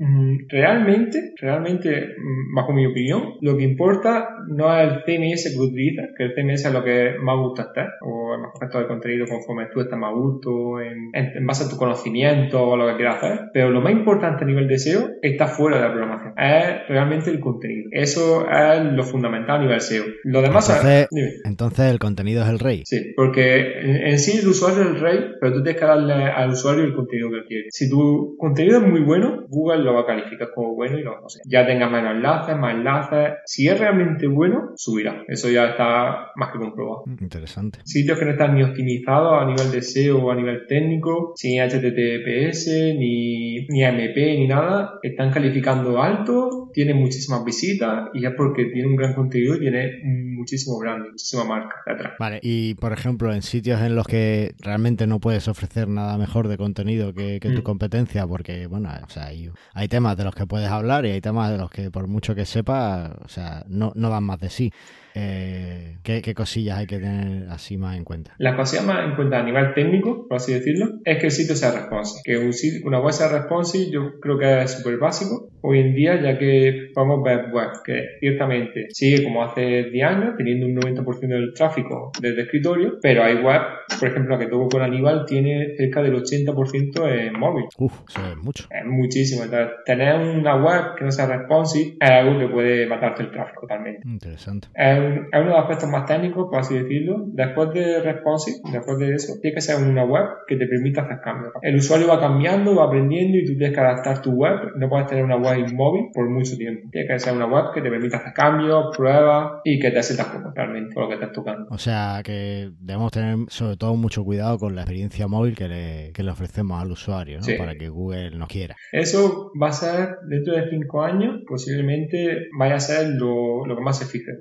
mm, 0.00 0.48
realmente, 0.48 1.34
realmente, 1.40 1.88
mm, 2.18 2.54
bajo 2.54 2.72
mi 2.72 2.84
opinión, 2.86 3.34
lo 3.40 3.56
que 3.56 3.59
importa 3.64 4.28
no 4.48 4.76
es 4.76 4.88
el 4.88 5.02
CMS 5.04 5.54
que 5.54 5.60
utilizas, 5.60 6.10
que 6.16 6.24
el 6.24 6.34
CMS 6.34 6.64
es 6.66 6.72
lo 6.72 6.84
que 6.84 7.14
más 7.20 7.36
gusta 7.36 7.62
estar, 7.62 7.88
o 8.02 8.34
el 8.34 8.40
más 8.40 8.52
correcto 8.52 8.78
de 8.78 8.86
contenido 8.86 9.26
conforme 9.26 9.66
tú 9.72 9.80
estás 9.80 9.98
más 9.98 10.12
gusto, 10.14 10.80
en, 10.80 11.10
en, 11.12 11.46
base 11.46 11.64
a 11.64 11.68
tu 11.68 11.76
conocimiento 11.76 12.62
o 12.62 12.76
lo 12.76 12.86
que 12.88 12.96
quieras 12.96 13.16
hacer. 13.16 13.50
Pero 13.52 13.70
lo 13.70 13.80
más 13.80 13.92
importante 13.92 14.44
a 14.44 14.46
nivel 14.46 14.68
de 14.68 14.78
SEO 14.78 15.08
está 15.22 15.46
fuera 15.46 15.76
de 15.76 15.82
la 15.82 15.92
programación, 15.92 16.34
es 16.38 16.88
realmente 16.88 17.30
el 17.30 17.40
contenido. 17.40 17.88
Eso 17.92 18.48
es 18.50 18.84
lo 18.92 19.04
fundamental 19.04 19.60
a 19.60 19.62
nivel 19.62 19.80
SEO. 19.80 20.04
Lo 20.24 20.42
demás 20.42 20.68
entonces, 20.68 21.08
es, 21.10 21.40
entonces 21.44 21.90
el 21.90 21.98
contenido 21.98 22.42
es 22.42 22.48
el 22.48 22.58
rey. 22.58 22.82
Sí, 22.84 23.12
porque 23.16 23.80
en, 23.80 24.18
sí 24.18 24.38
el 24.38 24.48
usuario 24.48 24.82
es 24.82 24.88
el 24.88 25.00
rey, 25.00 25.18
pero 25.40 25.52
tú 25.54 25.62
tienes 25.62 25.80
que 25.80 25.86
darle 25.86 26.14
al 26.14 26.50
usuario 26.50 26.84
el 26.84 26.94
contenido 26.94 27.30
que 27.30 27.46
quiere. 27.46 27.66
Si 27.70 27.88
tu 27.88 28.36
contenido 28.38 28.78
es 28.78 28.86
muy 28.86 29.00
bueno, 29.00 29.46
Google 29.48 29.82
lo 29.82 29.94
va 29.94 30.02
a 30.02 30.06
calificar 30.06 30.48
como 30.54 30.74
bueno 30.74 30.98
y 30.98 31.02
lo 31.02 31.12
va 31.12 31.18
a 31.18 31.22
Ya 31.46 31.66
tengas 31.66 31.90
menos 31.90 32.14
enlaces, 32.14 32.56
más 32.56 32.74
enlaces. 32.74 33.32
Si 33.50 33.66
es 33.66 33.76
realmente 33.80 34.28
bueno, 34.28 34.74
subirá. 34.76 35.24
Eso 35.26 35.50
ya 35.50 35.70
está 35.70 36.30
más 36.36 36.52
que 36.52 36.58
comprobado. 36.60 37.02
Mm, 37.06 37.24
interesante. 37.24 37.80
Sitios 37.84 38.16
que 38.16 38.24
no 38.24 38.30
están 38.30 38.54
ni 38.54 38.62
optimizados 38.62 39.42
a 39.42 39.44
nivel 39.44 39.72
de 39.72 39.82
SEO 39.82 40.18
o 40.24 40.30
a 40.30 40.36
nivel 40.36 40.68
técnico, 40.68 41.32
sin 41.34 41.60
HTTPS, 41.60 42.94
ni, 42.96 43.66
ni 43.66 43.82
AMP, 43.82 44.16
ni 44.16 44.46
nada, 44.46 45.00
están 45.02 45.32
calificando 45.32 46.00
alto, 46.00 46.59
tienen 46.72 46.96
muchísimas 46.96 47.44
visitas 47.44 48.08
y 48.14 48.24
es 48.24 48.32
porque 48.36 48.66
tiene 48.66 48.88
un 48.88 48.96
gran 48.96 49.14
contenido 49.14 49.56
y 49.56 49.60
tiene 49.60 50.00
muchísimo 50.04 50.78
branding, 50.78 51.10
muchísima 51.10 51.44
marca 51.44 51.76
detrás. 51.86 52.14
Vale, 52.18 52.40
y 52.42 52.74
por 52.74 52.92
ejemplo, 52.92 53.32
en 53.32 53.42
sitios 53.42 53.80
en 53.80 53.94
los 53.94 54.06
que 54.06 54.54
realmente 54.60 55.06
no 55.06 55.20
puedes 55.20 55.48
ofrecer 55.48 55.88
nada 55.88 56.18
mejor 56.18 56.48
de 56.48 56.56
contenido 56.56 57.12
que, 57.14 57.40
tu 57.40 57.60
mm. 57.60 57.62
competencia, 57.62 58.26
porque, 58.26 58.66
bueno, 58.66 58.90
o 59.04 59.10
sea, 59.10 59.26
hay, 59.26 59.50
hay 59.74 59.88
temas 59.88 60.16
de 60.16 60.24
los 60.24 60.34
que 60.34 60.46
puedes 60.46 60.68
hablar 60.68 61.06
y 61.06 61.10
hay 61.10 61.20
temas 61.20 61.50
de 61.50 61.58
los 61.58 61.70
que 61.70 61.90
por 61.90 62.06
mucho 62.06 62.34
que 62.34 62.44
sepa, 62.44 63.16
o 63.24 63.28
sea, 63.28 63.64
no, 63.68 63.92
no 63.94 64.10
dan 64.10 64.24
más 64.24 64.40
de 64.40 64.50
sí. 64.50 64.72
Eh, 65.14 65.96
¿qué, 66.02 66.34
cosillas 66.34 66.78
hay 66.78 66.86
que 66.86 66.98
tener 66.98 67.48
así 67.50 67.76
más 67.76 67.96
en 67.96 68.04
cuenta? 68.04 68.32
Las 68.38 68.56
cosillas 68.56 68.84
más 68.84 69.04
en 69.04 69.16
cuenta 69.16 69.40
a 69.40 69.42
nivel 69.42 69.74
técnico, 69.74 70.26
por 70.28 70.36
así 70.36 70.52
decirlo, 70.52 71.00
es 71.04 71.18
que 71.18 71.26
el 71.26 71.32
sitio 71.32 71.56
sea 71.56 71.72
responsive. 71.72 72.20
Que 72.24 72.38
un 72.38 72.52
sitio, 72.52 72.80
una 72.86 73.00
web 73.00 73.12
sea 73.12 73.28
responsive 73.28 73.90
yo 73.90 74.20
creo 74.20 74.38
que 74.38 74.62
es 74.62 74.70
súper 74.72 74.98
básico 74.98 75.48
hoy 75.62 75.80
en 75.80 75.94
día, 75.94 76.20
ya 76.20 76.38
que 76.38 76.90
podemos 76.94 77.22
ver 77.22 77.50
web 77.52 77.70
que 77.84 78.16
ciertamente 78.18 78.86
sigue 78.90 79.24
como 79.24 79.44
hace 79.44 79.90
10 79.90 80.06
años, 80.06 80.34
teniendo 80.36 80.66
un 80.66 80.76
90% 80.76 81.20
del 81.20 81.54
tráfico 81.54 82.12
desde 82.20 82.42
escritorio, 82.42 82.98
pero 83.02 83.24
hay 83.24 83.36
web, 83.36 83.60
por 83.98 84.08
ejemplo, 84.08 84.36
la 84.36 84.38
que 84.38 84.50
tuvo 84.50 84.68
con 84.68 84.82
Aníbal, 84.82 85.26
tiene 85.26 85.74
cerca 85.76 86.02
del 86.02 86.14
80% 86.14 87.08
en 87.08 87.38
móvil. 87.38 87.66
Uf, 87.78 87.92
eso 88.08 88.20
es 88.30 88.36
mucho. 88.36 88.66
Es 88.70 88.86
muchísimo. 88.86 89.44
Entonces, 89.44 89.70
tener 89.84 90.16
una 90.16 90.56
web 90.56 90.94
que 90.96 91.04
no 91.04 91.10
sea 91.10 91.26
responsive 91.26 91.96
es 92.00 92.10
algo 92.10 92.38
que 92.38 92.48
puede 92.48 92.86
matarte 92.86 93.22
el 93.22 93.30
tráfico 93.30 93.62
totalmente. 93.62 94.00
Interesante 94.06 94.68
es 94.74 94.99
uno 95.00 95.28
de 95.30 95.44
los 95.44 95.58
aspectos 95.58 95.88
más 95.88 96.06
técnicos, 96.06 96.48
por 96.50 96.60
así 96.60 96.74
decirlo. 96.78 97.24
Después 97.32 97.72
de 97.72 98.00
responsive, 98.00 98.58
después 98.72 98.98
de 98.98 99.14
eso, 99.14 99.34
tiene 99.40 99.54
que 99.54 99.60
ser 99.60 99.82
una 99.82 100.04
web 100.04 100.24
que 100.46 100.56
te 100.56 100.66
permita 100.66 101.02
hacer 101.02 101.20
cambios. 101.22 101.52
El 101.62 101.76
usuario 101.76 102.08
va 102.08 102.20
cambiando, 102.20 102.76
va 102.76 102.86
aprendiendo 102.86 103.38
y 103.38 103.44
tú 103.44 103.56
tienes 103.56 103.74
que 103.74 103.80
adaptar 103.80 104.22
tu 104.22 104.32
web. 104.32 104.76
No 104.76 104.88
puedes 104.88 105.06
tener 105.06 105.24
una 105.24 105.36
web 105.36 105.58
inmóvil 105.58 106.06
por 106.12 106.28
mucho 106.28 106.56
tiempo. 106.56 106.88
Tiene 106.90 107.06
que 107.06 107.18
ser 107.18 107.34
una 107.34 107.46
web 107.46 107.72
que 107.74 107.82
te 107.82 107.90
permita 107.90 108.18
hacer 108.18 108.32
cambios, 108.32 108.96
pruebas 108.96 109.60
y 109.64 109.78
que 109.78 109.90
te 109.90 110.02
sientas 110.02 110.26
como 110.28 110.52
realmente 110.54 110.98
lo 110.98 111.08
que 111.08 111.14
estás 111.14 111.32
tocando. 111.32 111.66
O 111.70 111.78
sea 111.78 112.20
que 112.24 112.70
debemos 112.80 113.12
tener 113.12 113.36
sobre 113.48 113.76
todo 113.76 113.94
mucho 113.96 114.24
cuidado 114.24 114.58
con 114.58 114.74
la 114.74 114.82
experiencia 114.82 115.26
móvil 115.28 115.56
que 115.56 115.68
le, 115.68 116.12
que 116.12 116.22
le 116.22 116.30
ofrecemos 116.30 116.80
al 116.80 116.90
usuario, 116.90 117.38
¿no? 117.40 117.46
Para 117.58 117.74
que 117.74 117.88
Google 117.88 118.30
nos 118.32 118.48
quiera. 118.48 118.76
Eso 118.92 119.52
va 119.60 119.68
a 119.68 119.72
ser 119.72 120.16
dentro 120.28 120.54
de 120.54 120.68
cinco 120.70 121.02
años, 121.02 121.40
posiblemente 121.46 122.48
vaya 122.58 122.76
a 122.76 122.80
ser 122.80 123.14
lo, 123.14 123.66
lo 123.66 123.76
que 123.76 123.82
más 123.82 123.98
se 123.98 124.06
fije. 124.06 124.32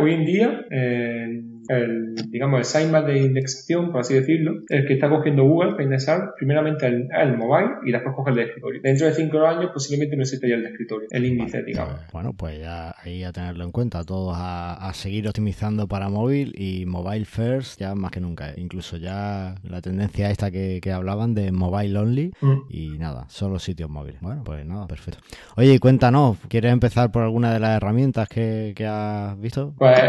Hoy 0.00 0.14
en 0.14 0.24
día, 0.24 0.64
eh, 0.70 1.42
el, 1.68 2.14
digamos, 2.30 2.58
el 2.58 2.64
sitemap 2.64 3.06
de 3.06 3.18
indexación, 3.18 3.92
por 3.92 4.00
así 4.00 4.14
decirlo, 4.14 4.62
el 4.68 4.86
que 4.86 4.94
está 4.94 5.08
cogiendo 5.08 5.44
Google 5.44 5.72
para 5.72 5.84
indexar 5.84 6.34
primeramente 6.36 6.86
el, 6.86 7.08
el 7.12 7.36
mobile 7.36 7.70
y 7.84 7.92
después 7.92 8.14
coge 8.14 8.30
el 8.30 8.36
de 8.36 8.42
escritorio. 8.44 8.80
Dentro 8.82 9.06
de 9.06 9.14
cinco 9.14 9.46
años 9.46 9.70
posiblemente 9.72 10.16
no 10.16 10.22
existe 10.22 10.48
ya 10.48 10.54
el 10.56 10.62
de 10.62 10.68
escritorio, 10.68 11.08
el 11.10 11.24
índice, 11.24 11.62
digamos. 11.62 12.00
Bueno, 12.12 12.32
pues 12.32 12.58
ya 12.60 12.94
ahí 13.02 13.24
a 13.24 13.32
tenerlo 13.32 13.64
en 13.64 13.72
cuenta, 13.72 14.04
todos 14.04 14.34
a, 14.36 14.74
a, 14.74 14.94
seguir 14.94 15.26
optimizando 15.28 15.88
para 15.88 16.08
móvil 16.08 16.52
y 16.56 16.86
mobile 16.86 17.24
first 17.24 17.80
ya 17.80 17.94
más 17.94 18.10
que 18.10 18.20
nunca. 18.20 18.52
Incluso 18.56 18.96
ya 18.96 19.54
la 19.62 19.80
tendencia 19.80 20.30
esta 20.30 20.50
que, 20.50 20.80
que 20.82 20.92
hablaban 20.92 21.34
de 21.34 21.52
mobile 21.52 21.98
only 21.98 22.32
mm. 22.40 22.58
y 22.68 22.98
nada, 22.98 23.26
solo 23.28 23.58
sitios 23.58 23.90
móviles. 23.90 24.20
Bueno, 24.20 24.42
pues 24.44 24.64
nada, 24.66 24.86
perfecto. 24.86 25.20
Oye, 25.56 25.78
cuéntanos, 25.80 26.38
¿quieres 26.48 26.72
empezar 26.72 27.10
por 27.10 27.22
alguna 27.22 27.52
de 27.52 27.60
las 27.60 27.76
herramientas 27.76 28.28
que, 28.28 28.72
que 28.76 28.86
has 28.86 29.38
visto? 29.40 29.74
Pues 29.78 30.00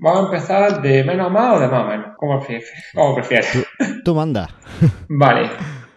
vamos 0.00 0.22
a 0.22 0.24
empezar 0.26 0.82
de 0.82 0.99
menos 1.04 1.26
a 1.26 1.30
más 1.30 1.56
o 1.56 1.60
de 1.60 1.68
más 1.68 1.84
a 1.84 1.88
menos, 1.88 2.06
como 2.16 2.38
prefieres. 3.14 3.52
Tú, 3.52 3.60
tú 4.04 4.14
manda. 4.14 4.48
vale. 5.08 5.50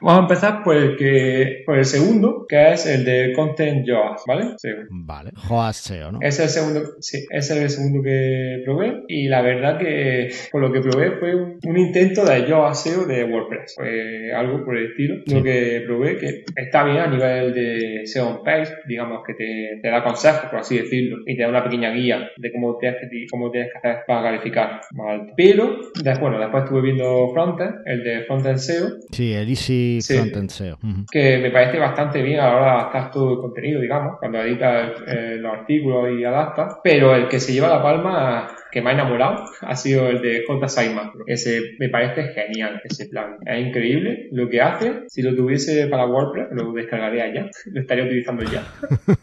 Vamos 0.03 0.19
a 0.19 0.23
empezar 0.23 0.63
por 0.63 0.75
el, 0.75 0.97
que, 0.97 1.63
por 1.65 1.77
el 1.77 1.85
segundo, 1.85 2.45
que 2.47 2.73
es 2.73 2.85
el 2.85 3.05
de 3.05 3.31
Content 3.33 3.87
JOAS, 3.87 4.23
¿vale? 4.27 4.55
Sí. 4.57 4.69
Vale, 4.89 5.31
JOAS 5.47 5.77
SEO, 5.77 6.11
¿no? 6.11 6.19
Ese 6.21 6.43
es 6.43 6.57
el 6.57 6.61
segundo, 6.61 6.91
sí, 6.99 7.25
ese 7.29 7.53
es 7.53 7.61
el 7.61 7.69
segundo 7.69 8.03
que 8.03 8.61
probé 8.65 9.03
y 9.07 9.29
la 9.29 9.41
verdad 9.41 9.77
que 9.77 10.29
por 10.51 10.59
lo 10.59 10.73
que 10.73 10.81
probé 10.81 11.11
fue 11.19 11.35
un, 11.35 11.57
un 11.65 11.77
intento 11.77 12.25
de 12.25 12.43
JOAS 12.43 12.83
SEO 12.83 13.05
de 13.05 13.23
WordPress. 13.23 13.75
Fue 13.75 14.33
algo 14.33 14.65
por 14.65 14.77
el 14.77 14.87
estilo. 14.87 15.15
Lo 15.25 15.41
que 15.41 15.83
probé 15.85 16.17
que 16.17 16.43
está 16.55 16.83
bien 16.83 16.97
a 16.97 17.07
nivel 17.07 17.53
de 17.53 18.01
SEO 18.05 18.27
on 18.27 18.43
page, 18.43 18.73
digamos 18.85 19.23
que 19.25 19.35
te, 19.35 19.79
te 19.81 19.89
da 19.89 20.03
consejos, 20.03 20.49
por 20.49 20.59
así 20.59 20.79
decirlo, 20.79 21.19
y 21.25 21.37
te 21.37 21.43
da 21.43 21.49
una 21.49 21.63
pequeña 21.63 21.91
guía 21.91 22.29
de 22.35 22.51
cómo 22.51 22.77
tienes 22.77 22.99
que, 22.99 23.25
cómo 23.31 23.51
tienes 23.51 23.71
que 23.71 23.77
hacer 23.77 24.03
para 24.05 24.23
calificar 24.23 24.81
más 24.91 25.19
alto. 25.19 25.33
Pero, 25.37 25.77
después, 25.95 26.19
bueno, 26.19 26.39
después 26.39 26.63
estuve 26.63 26.81
viendo 26.81 27.29
Frontend, 27.33 27.75
el 27.85 28.03
de 28.03 28.23
Frontend 28.23 28.57
SEO, 28.57 28.87
Sí, 29.11 29.33
el 29.33 29.49
Easy 29.49 29.92
Sí. 30.01 30.15
Frontend 30.15 30.49
SEO. 30.49 30.77
Ujú. 30.83 31.05
que 31.11 31.37
me 31.37 31.51
parece 31.51 31.79
bastante 31.79 32.21
bien 32.21 32.39
a 32.39 32.47
la 32.47 32.55
hora 32.55 32.65
de 32.65 32.71
adaptar 32.71 33.11
todo 33.11 33.33
el 33.33 33.39
contenido, 33.39 33.81
digamos, 33.81 34.17
cuando 34.19 34.41
editas 34.41 34.91
eh, 35.07 35.37
los 35.39 35.53
artículos 35.53 36.09
y 36.19 36.23
adaptas, 36.23 36.77
pero 36.83 37.15
el 37.15 37.27
que 37.27 37.39
se 37.39 37.53
lleva 37.53 37.67
la 37.69 37.81
palma 37.81 38.47
que 38.73 38.81
me 38.81 38.89
ha 38.89 38.93
enamorado 38.93 39.45
ha 39.61 39.75
sido 39.75 40.09
el 40.09 40.21
de 40.21 40.43
J. 40.47 40.67
Simon. 40.67 41.11
Ese 41.27 41.61
me 41.79 41.89
parece 41.89 42.29
genial, 42.33 42.81
ese 42.83 43.05
plan. 43.07 43.37
Es 43.45 43.65
increíble 43.67 44.27
lo 44.31 44.49
que 44.49 44.61
hace. 44.61 45.03
Si 45.07 45.21
lo 45.21 45.35
tuviese 45.35 45.87
para 45.87 46.05
WordPress, 46.07 46.47
lo 46.51 46.73
descargaría 46.73 47.33
ya. 47.33 47.49
Lo 47.67 47.81
estaría 47.81 48.03
utilizando 48.05 48.43
ya. 48.43 48.63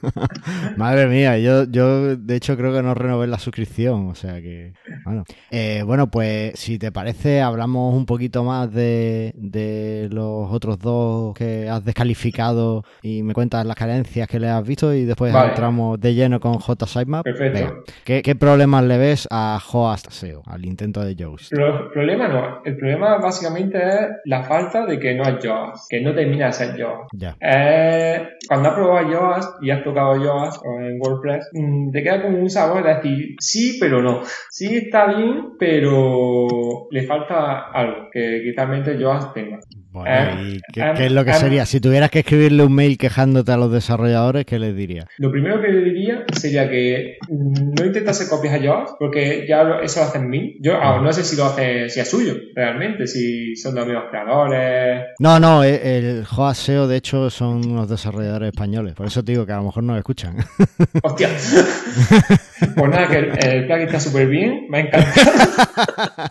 Madre 0.76 1.06
mía, 1.06 1.38
yo, 1.38 1.64
yo 1.64 2.16
de 2.16 2.36
hecho 2.36 2.56
creo 2.56 2.72
que 2.74 2.82
no 2.82 2.94
renové 2.94 3.26
la 3.26 3.38
suscripción, 3.38 4.08
o 4.08 4.14
sea 4.14 4.40
que... 4.40 4.72
Bueno, 5.04 5.24
Eh, 5.50 5.82
bueno 5.84 6.10
pues 6.10 6.52
si 6.58 6.78
te 6.78 6.92
parece 6.92 7.40
hablamos 7.40 7.94
un 7.94 8.06
poquito 8.06 8.44
más 8.44 8.72
de, 8.72 9.32
de 9.36 10.08
los 10.12 10.50
otros 10.52 10.78
dos 10.78 11.34
que 11.34 11.68
has 11.68 11.84
descalificado 11.84 12.84
y 13.02 13.22
me 13.22 13.34
cuentas 13.34 13.66
las 13.66 13.76
carencias 13.76 14.28
que 14.28 14.38
le 14.38 14.48
has 14.48 14.66
visto 14.66 14.94
y 14.94 15.04
después 15.04 15.32
Vale. 15.32 15.48
entramos 15.50 16.00
de 16.00 16.14
lleno 16.14 16.38
con 16.40 16.54
J 16.54 16.86
Sitemap. 16.86 17.24
Perfecto. 17.24 17.58
Venga, 17.58 17.74
¿qué, 18.04 18.22
qué 18.22 18.34
problemas 18.34 18.84
le 18.84 18.98
ves 18.98 19.26
a 19.30 19.39
Hoast 19.72 20.10
SEO, 20.10 20.42
al 20.46 20.64
intento 20.64 21.00
de 21.00 21.14
Yoast? 21.14 21.52
El 21.52 21.90
problema 21.92 22.28
no. 22.28 22.62
El 22.64 22.76
problema 22.76 23.18
básicamente 23.18 23.78
es 23.78 24.08
la 24.24 24.42
falta 24.42 24.86
de 24.86 24.98
que 24.98 25.14
no 25.14 25.24
hay 25.24 25.38
JOAS, 25.42 25.86
que 25.88 26.00
no 26.00 26.14
termina 26.14 26.46
de 26.46 26.52
ser 26.52 26.80
JOAS. 26.80 27.08
Ya. 27.12 27.36
Eh, 27.40 28.28
cuando 28.48 28.68
has 28.68 28.74
probado 28.74 29.10
Yoast 29.10 29.62
y 29.62 29.70
has 29.70 29.84
tocado 29.84 30.16
Yoast 30.22 30.62
o 30.64 30.80
en 30.80 30.98
WordPress, 31.00 31.50
mm, 31.52 31.90
te 31.90 32.02
queda 32.02 32.22
como 32.22 32.38
un 32.38 32.50
sabor 32.50 32.82
de 32.82 32.94
decir 32.94 33.36
sí, 33.40 33.76
pero 33.80 34.02
no. 34.02 34.22
Sí 34.50 34.76
está 34.76 35.06
bien, 35.14 35.52
pero 35.58 36.88
le 36.90 37.02
falta 37.02 37.70
algo 37.70 38.08
que 38.12 38.42
quizás 38.44 38.98
Yoast 38.98 39.34
tenga. 39.34 39.58
Bueno, 39.92 40.40
Eh, 40.40 40.52
¿y 40.54 40.60
qué, 40.72 40.80
eh, 40.82 40.92
qué 40.96 41.06
es 41.06 41.12
lo 41.12 41.24
que 41.24 41.32
eh, 41.32 41.34
sería? 41.34 41.66
Si 41.66 41.80
tuvieras 41.80 42.10
que 42.10 42.20
escribirle 42.20 42.62
un 42.62 42.72
mail 42.74 42.96
quejándote 42.96 43.50
a 43.50 43.56
los 43.56 43.72
desarrolladores, 43.72 44.46
¿qué 44.46 44.58
les 44.58 44.76
dirías? 44.76 45.06
Lo 45.18 45.32
primero 45.32 45.60
que 45.60 45.68
le 45.68 45.82
diría 45.82 46.24
sería 46.32 46.70
que 46.70 47.18
mm, 47.28 47.74
no 47.78 47.84
intentase 47.84 48.28
copias 48.28 48.54
a 48.54 48.58
Yoast, 48.58 48.94
porque 49.00 49.46
ya 49.48 49.62
eso 49.82 50.00
lo 50.00 50.06
hacen 50.06 50.28
mil. 50.28 50.56
Yo 50.60 50.76
ah, 50.80 51.00
no 51.02 51.12
sé 51.12 51.24
si 51.24 51.36
lo 51.36 51.46
hace, 51.46 51.88
si 51.88 51.98
es 51.98 52.08
suyo, 52.08 52.34
realmente, 52.54 53.06
si 53.08 53.56
son 53.56 53.74
los 53.74 53.84
mismos 53.84 54.04
creadores. 54.10 55.06
No, 55.18 55.40
no, 55.40 55.64
el, 55.64 55.74
el 55.74 56.24
Hoast 56.36 56.62
SEO 56.62 56.86
de 56.86 56.96
hecho 56.96 57.28
son 57.28 57.66
unos 57.66 57.88
desarrolladores 57.88 58.48
españoles, 58.52 58.94
por 58.94 59.06
eso 59.06 59.24
te 59.24 59.32
digo 59.32 59.44
que 59.44 59.52
a 59.52 59.56
lo 59.56 59.64
mejor 59.64 59.82
no 59.82 59.96
escuchan. 59.96 60.36
Hostia. 61.02 61.30
pues 62.76 62.90
nada, 62.90 63.08
que 63.08 63.16
el, 63.18 63.44
el 63.44 63.66
plugin 63.66 63.86
está 63.86 63.98
súper 63.98 64.28
bien, 64.28 64.66
me 64.68 64.78
ha 64.78 64.80
encantado. 64.82 66.30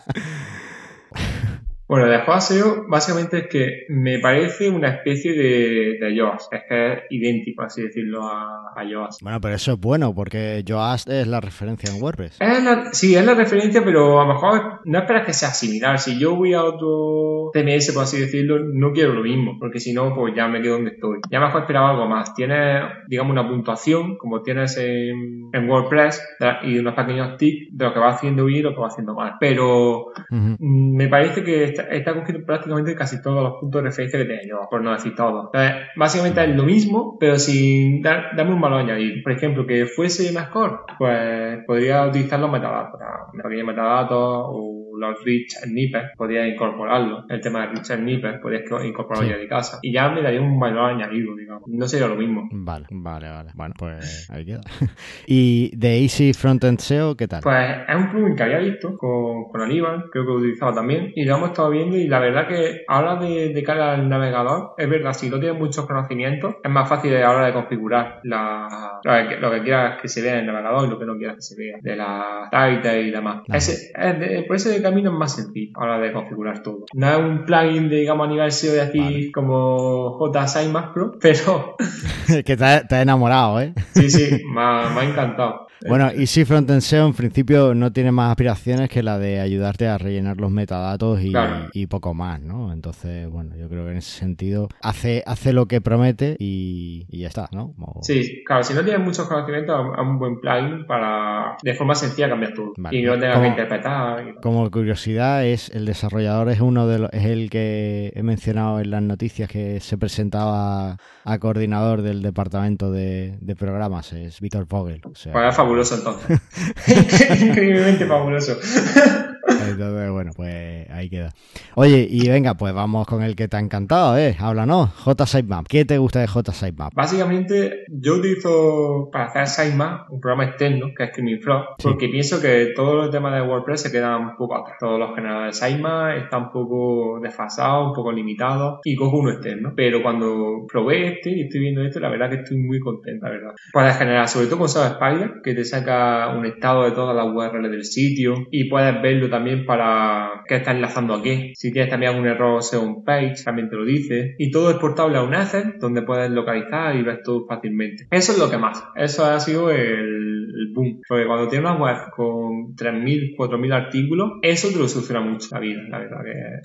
Bueno, 1.90 2.06
de 2.06 2.20
SEO 2.40 2.84
básicamente 2.88 3.38
es 3.38 3.46
que 3.48 3.84
me 3.88 4.20
parece 4.20 4.70
una 4.70 4.88
especie 4.90 5.32
de, 5.32 5.98
de 5.98 6.14
Yoast. 6.14 6.52
Es 6.52 6.60
que 6.68 6.92
es 6.92 6.98
idéntico, 7.10 7.62
así 7.64 7.82
decirlo, 7.82 8.22
a, 8.28 8.72
a 8.76 8.84
Yoast. 8.84 9.20
Bueno, 9.22 9.40
pero 9.40 9.56
eso 9.56 9.72
es 9.72 9.80
bueno, 9.80 10.14
porque 10.14 10.62
Yoast 10.64 11.08
es 11.10 11.26
la 11.26 11.40
referencia 11.40 11.90
en 11.92 12.00
WordPress. 12.00 12.36
Es 12.40 12.62
la- 12.64 12.92
sí, 12.92 13.16
es 13.16 13.24
la 13.26 13.34
referencia, 13.34 13.82
pero 13.84 14.20
a 14.20 14.24
lo 14.24 14.34
mejor 14.34 14.80
no 14.84 14.98
esperas 15.00 15.26
que 15.26 15.32
sea 15.32 15.48
similar. 15.48 15.98
Si 15.98 16.16
yo 16.16 16.36
voy 16.36 16.54
a 16.54 16.62
otro 16.62 17.50
TMS, 17.52 17.92
por 17.92 18.04
así 18.04 18.20
decirlo, 18.20 18.60
no 18.72 18.92
quiero 18.92 19.12
lo 19.12 19.22
mismo, 19.24 19.56
porque 19.58 19.80
si 19.80 19.92
no, 19.92 20.14
pues 20.14 20.32
ya 20.36 20.46
me 20.46 20.62
quedo 20.62 20.74
donde 20.74 20.92
estoy. 20.92 21.18
Ya 21.28 21.40
mejor 21.40 21.62
esperaba 21.62 21.90
algo 21.90 22.06
más. 22.06 22.32
Tienes, 22.34 22.84
digamos, 23.08 23.32
una 23.32 23.48
puntuación, 23.48 24.16
como 24.16 24.42
tienes 24.42 24.76
en, 24.78 25.50
en 25.52 25.68
WordPress, 25.68 26.22
y 26.62 26.78
unos 26.78 26.94
pequeños 26.94 27.36
tips 27.36 27.76
de 27.76 27.84
lo 27.84 27.92
que 27.92 27.98
va 27.98 28.10
haciendo 28.10 28.44
bien 28.44 28.60
y 28.60 28.62
lo 28.62 28.74
que 28.76 28.80
va 28.80 28.86
haciendo 28.86 29.12
mal. 29.14 29.32
Pero 29.40 30.12
me 30.60 31.08
parece 31.08 31.42
que 31.42 31.79
está, 31.90 32.14
cogiendo 32.14 32.44
prácticamente 32.44 32.94
casi 32.94 33.22
todos 33.22 33.42
los 33.42 33.60
puntos 33.60 33.82
de 33.82 33.88
referencia 33.88 34.18
que 34.18 34.24
tenía 34.24 34.48
yo, 34.48 34.68
por 34.70 34.82
no 34.82 34.92
decir 34.92 35.14
todo. 35.14 35.50
Entonces, 35.52 35.88
básicamente 35.96 36.44
es 36.44 36.56
lo 36.56 36.64
mismo, 36.64 37.16
pero 37.18 37.38
sin 37.38 38.02
dar, 38.02 38.36
darme 38.36 38.54
un 38.54 38.60
valor 38.60 38.80
añadido. 38.80 39.22
Por 39.22 39.32
ejemplo, 39.32 39.66
que 39.66 39.86
fuese 39.86 40.32
mejor, 40.32 40.84
pues 40.98 41.64
podría 41.66 42.06
utilizar 42.06 42.40
los 42.40 42.50
metadatos, 42.50 43.00
los 43.32 43.42
pequeños 43.42 43.66
metadatos 43.66 44.18
o 44.18 44.89
los 45.00 45.24
rich 45.24 45.52
snippets, 45.62 46.10
podría 46.16 46.46
incorporarlo. 46.46 47.24
El 47.28 47.40
tema 47.40 47.62
de 47.62 47.74
rich 47.74 47.84
snippets, 47.86 48.38
podrías 48.40 48.62
co- 48.68 48.84
incorporarlo 48.84 49.26
Sí. 49.28 49.32
ya 49.34 49.38
de 49.38 49.48
casa. 49.48 49.78
Y 49.82 49.92
ya 49.92 50.08
me 50.10 50.22
daría 50.22 50.40
un 50.40 50.58
valor 50.60 50.90
añadido, 50.90 51.34
digamos. 51.34 51.62
No 51.68 51.88
sería 51.88 52.06
lo 52.06 52.16
mismo. 52.16 52.48
Vale, 52.52 52.86
vale, 52.90 53.28
vale. 53.28 53.50
Bueno, 53.54 53.74
pues 53.78 54.28
ahí 54.30 54.44
queda. 54.44 54.60
¿Y 55.26 55.74
de 55.76 55.98
Easy 56.02 56.32
Frontend 56.32 56.78
SEO 56.78 57.16
qué 57.16 57.26
tal? 57.28 57.40
Pues 57.42 57.66
es 57.88 57.94
un 57.96 58.10
plugin 58.10 58.36
que 58.36 58.42
había 58.42 58.58
visto 58.58 58.96
con, 58.96 59.44
con 59.50 59.60
Aníbal, 59.62 60.04
creo 60.10 60.24
que 60.24 60.30
lo 60.32 60.36
utilizaba 60.38 60.74
también, 60.74 61.12
y 61.14 61.24
lo 61.24 61.36
hemos 61.36 61.50
estado 61.50 61.70
viendo 61.70 61.96
y 61.96 62.06
la 62.08 62.18
verdad 62.20 62.46
que 62.48 62.82
ahora 62.88 63.16
de, 63.16 63.52
de 63.52 63.62
cara 63.62 63.94
al 63.94 64.08
navegador, 64.08 64.74
es 64.76 64.88
verdad, 64.88 65.12
si 65.12 65.28
no 65.30 65.38
tienes 65.40 65.58
muchos 65.58 65.86
conocimientos, 65.86 66.56
es 66.62 66.70
más 66.70 66.88
fácil 66.88 67.14
a 67.16 67.20
la 67.20 67.30
hora 67.30 67.46
de 67.46 67.52
configurar 67.52 68.20
la, 68.24 69.00
lo, 69.02 69.28
que, 69.28 69.36
lo 69.36 69.50
que 69.50 69.62
quieras 69.62 70.00
que 70.00 70.08
se 70.08 70.22
vea 70.22 70.34
en 70.34 70.40
el 70.40 70.46
navegador 70.46 70.86
y 70.86 70.90
lo 70.90 70.98
que 70.98 71.06
no 71.06 71.16
quieras 71.16 71.36
que 71.36 71.42
se 71.42 71.56
vea, 71.56 71.78
de 71.80 71.96
la 71.96 72.48
titles 72.50 73.06
y 73.06 73.10
demás. 73.10 73.42
Ese, 73.52 73.92
es 73.94 74.20
de- 74.20 74.42
por 74.46 74.56
ese 74.56 74.80
camino 74.90 75.10
es 75.12 75.16
más 75.18 75.34
sencillo 75.34 75.72
a 75.76 75.86
la 75.86 75.94
hora 75.96 76.06
de 76.06 76.12
configurar 76.12 76.62
todo. 76.62 76.84
No 76.94 77.08
es 77.10 77.16
un 77.18 77.44
plugin, 77.44 77.88
de, 77.88 77.96
digamos, 77.96 78.26
a 78.26 78.30
nivel 78.30 78.52
SEO 78.52 78.72
de 78.74 78.80
aquí 78.82 78.98
Vale. 79.00 79.32
como 79.32 80.12
J 80.18 80.46
Sitemap 80.46 80.92
Pro, 80.92 81.12
pero 81.20 81.76
que 82.44 82.56
te, 82.56 82.64
ha- 82.64 82.86
te 82.86 82.96
has 82.96 83.02
enamorado, 83.02 83.60
¿eh? 83.60 83.72
sí, 83.94 84.10
sí, 84.10 84.42
me 84.52 84.60
ha, 84.60 84.90
me 84.94 85.00
ha 85.00 85.04
encantado. 85.04 85.66
Bueno, 85.88 86.10
Easy 86.10 86.44
Frontend 86.44 86.80
SEO 86.82 87.06
en 87.06 87.14
principio 87.14 87.74
no 87.74 87.92
tiene 87.92 88.12
más 88.12 88.30
aspiraciones 88.30 88.88
que 88.88 89.02
la 89.02 89.18
de 89.18 89.40
ayudarte 89.40 89.88
a 89.88 89.96
rellenar 89.98 90.36
los 90.38 90.50
metadatos 90.50 91.20
y, 91.22 91.30
Claro. 91.30 91.68
y 91.72 91.86
poco 91.86 92.12
más, 92.14 92.40
¿no? 92.40 92.72
Entonces, 92.72 93.28
bueno, 93.30 93.56
yo 93.56 93.68
creo 93.68 93.84
que 93.86 93.92
en 93.92 93.96
ese 93.98 94.18
sentido 94.18 94.68
hace, 94.82 95.22
hace 95.26 95.52
lo 95.52 95.66
que 95.66 95.80
promete 95.80 96.36
y, 96.38 97.06
y 97.08 97.20
ya 97.20 97.28
está, 97.28 97.48
¿no? 97.52 97.72
Como- 97.72 98.00
Sí, 98.02 98.42
claro, 98.46 98.62
si 98.62 98.74
no 98.74 98.82
tienes 98.84 99.00
muchos 99.02 99.26
conocimientos, 99.26 99.80
es 99.96 100.02
un 100.02 100.18
buen 100.18 100.38
plugin 100.40 100.86
para 100.86 101.56
de 101.62 101.74
forma 101.74 101.94
sencilla 101.94 102.28
cambiar 102.28 102.52
todo. 102.54 102.72
Vale. 102.76 102.98
Y 102.98 103.02
no 103.02 103.14
tengas 103.14 103.34
¿Cómo? 103.36 103.42
que 103.44 103.48
interpretar. 103.48 104.28
y- 104.28 104.40
Como 104.42 104.70
curiosidad, 104.70 105.44
es 105.46 105.70
el 105.70 105.86
desarrollador 105.86 106.48
es 106.50 106.60
uno 106.60 106.86
de 106.86 106.98
los, 106.98 107.12
es 107.12 107.24
el 107.24 107.48
que 107.50 108.12
he 108.14 108.22
mencionado 108.22 108.80
en 108.80 108.90
las 108.90 109.02
noticias 109.02 109.48
que 109.48 109.80
se 109.80 109.96
presentaba 109.98 110.96
a 111.24 111.38
coordinador 111.38 112.02
del 112.02 112.22
departamento 112.22 112.90
de, 112.90 113.38
de 113.40 113.56
programas, 113.56 114.12
es 114.12 114.40
Víctor 114.40 114.66
Vogel. 114.68 115.00
O 115.04 115.14
sea, 115.14 115.32
Pues 115.32 115.48
es 115.48 115.54
fabuloso 115.70 115.94
entonces. 115.94 116.40
Increíblemente 117.40 118.06
fabuloso. 118.06 118.58
entonces, 119.48 120.10
bueno, 120.10 120.30
pues 120.34 120.88
ahí 120.90 121.08
queda. 121.08 121.30
Oye, 121.74 122.06
y 122.10 122.28
venga, 122.28 122.54
pues 122.54 122.72
vamos 122.74 123.06
con 123.06 123.22
el 123.22 123.36
que 123.36 123.48
te 123.48 123.56
ha 123.56 123.60
encantado, 123.60 124.18
¿eh? 124.18 124.36
Háblanos, 124.38 124.90
J 124.90 125.26
Sitemap. 125.26 125.66
¿Qué 125.66 125.84
te 125.84 125.98
gusta 125.98 126.20
de 126.20 126.26
J 126.26 126.52
Sitemap? 126.52 126.92
Básicamente, 126.94 127.84
yo 127.88 128.14
utilizo 128.16 129.08
para 129.12 129.26
hacer 129.26 129.46
Sitemap 129.46 130.10
un 130.10 130.20
programa 130.20 130.44
externo 130.50 130.88
que 130.96 131.04
es 131.04 131.10
Screaming 131.10 131.40
Frog, 131.40 131.64
Sí. 131.78 131.82
porque 131.88 132.08
pienso 132.08 132.40
que 132.40 132.72
todos 132.74 132.94
los 132.94 133.10
temas 133.10 133.34
de 133.34 133.42
WordPress 133.42 133.82
se 133.82 133.92
quedan 133.92 134.22
un 134.22 134.36
poco 134.36 134.56
atrás. 134.56 134.76
Todos 134.80 134.98
los 134.98 135.14
generadores 135.14 135.58
de 135.60 135.66
Sitemap 135.66 136.16
están 136.18 136.42
un 136.44 136.50
poco 136.52 137.20
desfasados, 137.22 137.88
un 137.88 137.94
poco 137.94 138.12
limitados, 138.12 138.80
y 138.84 138.94
cojo 138.96 139.18
uno 139.18 139.32
externo. 139.32 139.72
Pero 139.76 140.02
cuando 140.02 140.66
probé 140.70 141.14
este 141.14 141.30
y 141.30 141.42
estoy 141.42 141.60
viendo 141.60 141.82
esto, 141.84 142.00
la 142.00 142.08
verdad 142.10 142.28
que 142.30 142.36
estoy 142.36 142.58
muy 142.58 142.80
contenta, 142.80 143.26
la 143.28 143.32
verdad. 143.32 143.50
Puedes 143.72 143.96
generar, 143.96 144.28
sobre 144.28 144.46
todo 144.46 144.58
con 144.58 144.68
SEO 144.68 144.84
Spider, 144.86 145.32
que 145.42 145.54
te 145.54 145.64
saca 145.64 146.28
un 146.36 146.44
estado 146.46 146.84
de 146.84 146.92
todas 146.92 147.14
las 147.16 147.26
URL 147.26 147.70
del 147.70 147.84
sitio, 147.84 148.34
y 148.50 148.68
puedes 148.68 149.00
verlo 149.00 149.29
también 149.30 149.64
para 149.64 150.42
qué 150.46 150.56
está 150.56 150.72
enlazando 150.72 151.14
a 151.14 151.22
qué. 151.22 151.52
Si 151.54 151.72
tienes 151.72 151.90
también 151.90 152.12
algún 152.12 152.28
error 152.28 152.62
SEO 152.62 152.82
on 152.82 153.04
page, 153.04 153.42
también 153.44 153.68
te 153.68 153.76
lo 153.76 153.84
dice. 153.84 154.34
Y 154.38 154.50
todo 154.50 154.70
es 154.70 154.76
portable 154.76 155.18
a 155.18 155.22
un 155.22 155.34
asset, 155.34 155.76
donde 155.78 156.02
puedes 156.02 156.30
localizar 156.30 156.96
y 156.96 157.02
ver 157.02 157.22
todo 157.22 157.46
fácilmente. 157.46 158.06
Eso 158.10 158.32
es 158.32 158.38
lo 158.38 158.50
que 158.50 158.58
más. 158.58 158.84
Eso 158.96 159.24
ha 159.24 159.40
sido 159.40 159.70
el, 159.70 160.29
el 160.54 160.72
boom. 160.74 161.00
Porque 161.08 161.26
cuando 161.26 161.48
tienes 161.48 161.70
una 161.70 161.78
web 161.80 161.96
con 162.16 162.74
3.000, 162.76 163.36
4.000 163.36 163.72
artículos, 163.74 164.32
eso 164.42 164.68
te 164.68 164.78
lo 164.78 164.88
soluciona 164.88 165.20
mucho 165.20 165.48
la 165.52 165.60
vida, 165.60 165.80
la 165.88 165.98
verdad. 165.98 166.18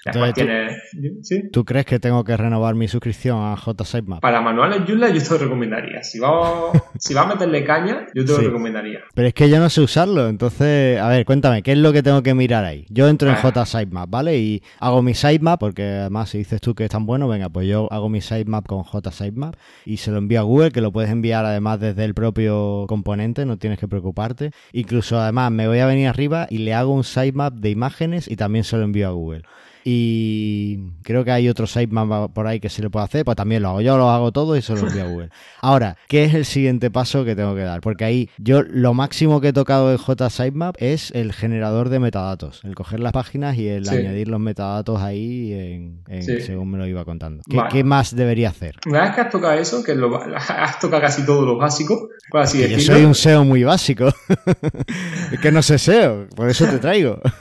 Que 0.03 0.09
Entonces, 0.09 0.33
tú- 0.33 0.41
tienes... 0.41 0.81
¿Sí? 1.27 1.49
¿Tú 1.51 1.65
crees 1.65 1.85
que 1.85 1.99
tengo 1.99 2.23
que 2.23 2.35
renovar 2.37 2.75
mi 2.75 2.87
suscripción 2.87 3.37
a 3.39 3.55
JSitemap? 3.55 4.21
Para 4.21 4.41
manuales 4.41 4.81
Joomla 4.87 5.09
yo 5.11 5.21
te 5.23 5.29
lo 5.29 5.37
recomendaría. 5.37 6.03
Si 6.03 6.19
vas, 6.19 6.71
si 6.99 7.13
vas 7.13 7.25
a 7.25 7.29
meterle 7.29 7.63
caña, 7.63 8.07
yo 8.13 8.25
te 8.25 8.31
lo 8.31 8.37
recomendaría. 8.39 8.99
Pero 9.13 9.27
es 9.27 9.33
que 9.33 9.49
yo 9.49 9.59
no 9.59 9.69
sé 9.69 9.81
usarlo, 9.81 10.27
entonces, 10.27 10.99
a 10.99 11.07
ver, 11.09 11.25
cuéntame, 11.25 11.61
¿qué 11.63 11.71
es 11.73 11.77
lo 11.77 11.93
que 11.93 12.03
tengo 12.03 12.21
que 12.23 12.33
mirar 12.33 12.65
ahí? 12.65 12.85
Yo 12.89 13.07
entro 13.07 13.29
en 13.29 13.35
Ah. 13.35 13.51
JSitemap, 13.51 14.09
¿vale? 14.09 14.37
Y 14.37 14.61
hago 14.79 15.01
mi 15.01 15.13
sitemap, 15.13 15.59
porque 15.59 15.83
además 15.83 16.29
si 16.29 16.39
dices 16.39 16.61
tú 16.61 16.73
que 16.75 16.85
es 16.85 16.89
tan 16.89 17.05
bueno, 17.05 17.27
venga, 17.27 17.49
pues 17.49 17.67
yo 17.67 17.87
hago 17.91 18.09
mi 18.09 18.21
sitemap 18.21 18.65
con 18.65 18.83
JSitemap 18.83 19.55
y 19.85 19.97
se 19.97 20.11
lo 20.11 20.17
envío 20.17 20.39
a 20.39 20.43
Google, 20.43 20.71
que 20.71 20.81
lo 20.81 20.91
puedes 20.91 21.09
enviar 21.11 21.45
además 21.45 21.79
desde 21.79 22.03
el 22.05 22.13
propio 22.13 22.85
componente, 22.87 23.45
no 23.45 23.57
tienes 23.57 23.74
que 23.77 23.87
preocuparte. 23.87 24.51
Incluso 24.71 25.19
además 25.19 25.51
me 25.51 25.67
voy 25.67 25.79
a 25.79 25.85
venir 25.85 26.07
arriba 26.07 26.47
y 26.49 26.59
le 26.59 26.73
hago 26.73 26.93
un 26.93 27.03
sitemap 27.03 27.53
de 27.53 27.69
imágenes 27.69 28.29
y 28.29 28.35
también 28.35 28.63
se 28.63 28.77
lo 28.77 28.83
envío 28.83 29.07
a 29.07 29.11
Google. 29.11 29.43
Y 29.87 30.79
creo 31.03 31.23
que 31.23 31.29
hay 31.31 31.47
otro 31.47 31.67
sitemap 31.67 32.31
por 32.33 32.47
ahí 32.47 32.59
que 32.59 32.69
se 32.69 32.81
le 32.81 32.89
puede 32.89 33.05
hacer, 33.05 33.23
pues 33.23 33.37
también 33.37 33.61
lo 33.61 33.69
hago. 33.69 33.81
Yo 33.81 33.97
lo 33.99 34.09
hago 34.09 34.31
todo 34.31 34.57
y 34.57 34.63
se 34.63 34.73
lo 34.73 34.79
envío 34.87 35.03
a 35.03 35.07
Google. 35.07 35.29
Ahora, 35.61 35.95
¿qué 36.07 36.23
es 36.23 36.33
el 36.33 36.43
siguiente 36.45 36.89
paso 36.89 37.23
que 37.23 37.35
tengo 37.35 37.53
que 37.53 37.61
dar? 37.61 37.81
Porque 37.81 38.03
ahí 38.03 38.29
yo 38.39 38.63
lo 38.63 38.95
máximo 38.95 39.41
que 39.41 39.49
he 39.49 39.53
tocado 39.53 39.91
en 39.91 39.99
JSitemap 39.99 40.75
es 40.79 41.11
el 41.11 41.33
generador 41.33 41.89
de 41.89 41.99
metadatos, 41.99 42.61
el 42.63 42.73
coger 42.73 42.99
las 42.99 43.11
páginas 43.11 43.57
y 43.57 43.67
el 43.67 43.85
Sí. 43.85 43.95
añadir 43.97 44.27
los 44.27 44.39
metadatos 44.39 44.99
ahí 45.01 45.53
en, 45.53 46.01
en- 46.07 46.23
Sí. 46.23 46.41
según 46.41 46.71
me 46.71 46.79
lo 46.79 46.87
iba 46.87 47.05
contando. 47.05 47.43
¿Qué, 47.47 47.57
Vale. 47.57 47.69
qué 47.71 47.83
más 47.83 48.15
debería 48.15 48.49
hacer? 48.49 48.77
Una 48.87 49.03
vez 49.03 49.13
que 49.13 49.21
has 49.21 49.29
tocado 49.29 49.53
eso, 49.53 49.83
que 49.83 49.93
lo, 49.93 50.09
has 50.35 50.79
tocado 50.79 51.03
casi 51.03 51.23
todo 51.27 51.45
lo 51.45 51.57
básico, 51.57 52.09
por 52.31 52.41
así 52.41 52.67
yo 52.67 52.79
soy 52.79 53.03
un 53.05 53.13
SEO 53.13 53.45
muy 53.45 53.63
básico. 53.63 54.07
es 55.31 55.39
que 55.39 55.51
no 55.51 55.61
sé 55.61 55.77
SEO, 55.77 56.27
por 56.35 56.49
eso 56.49 56.65
te 56.65 56.79
traigo. 56.79 57.21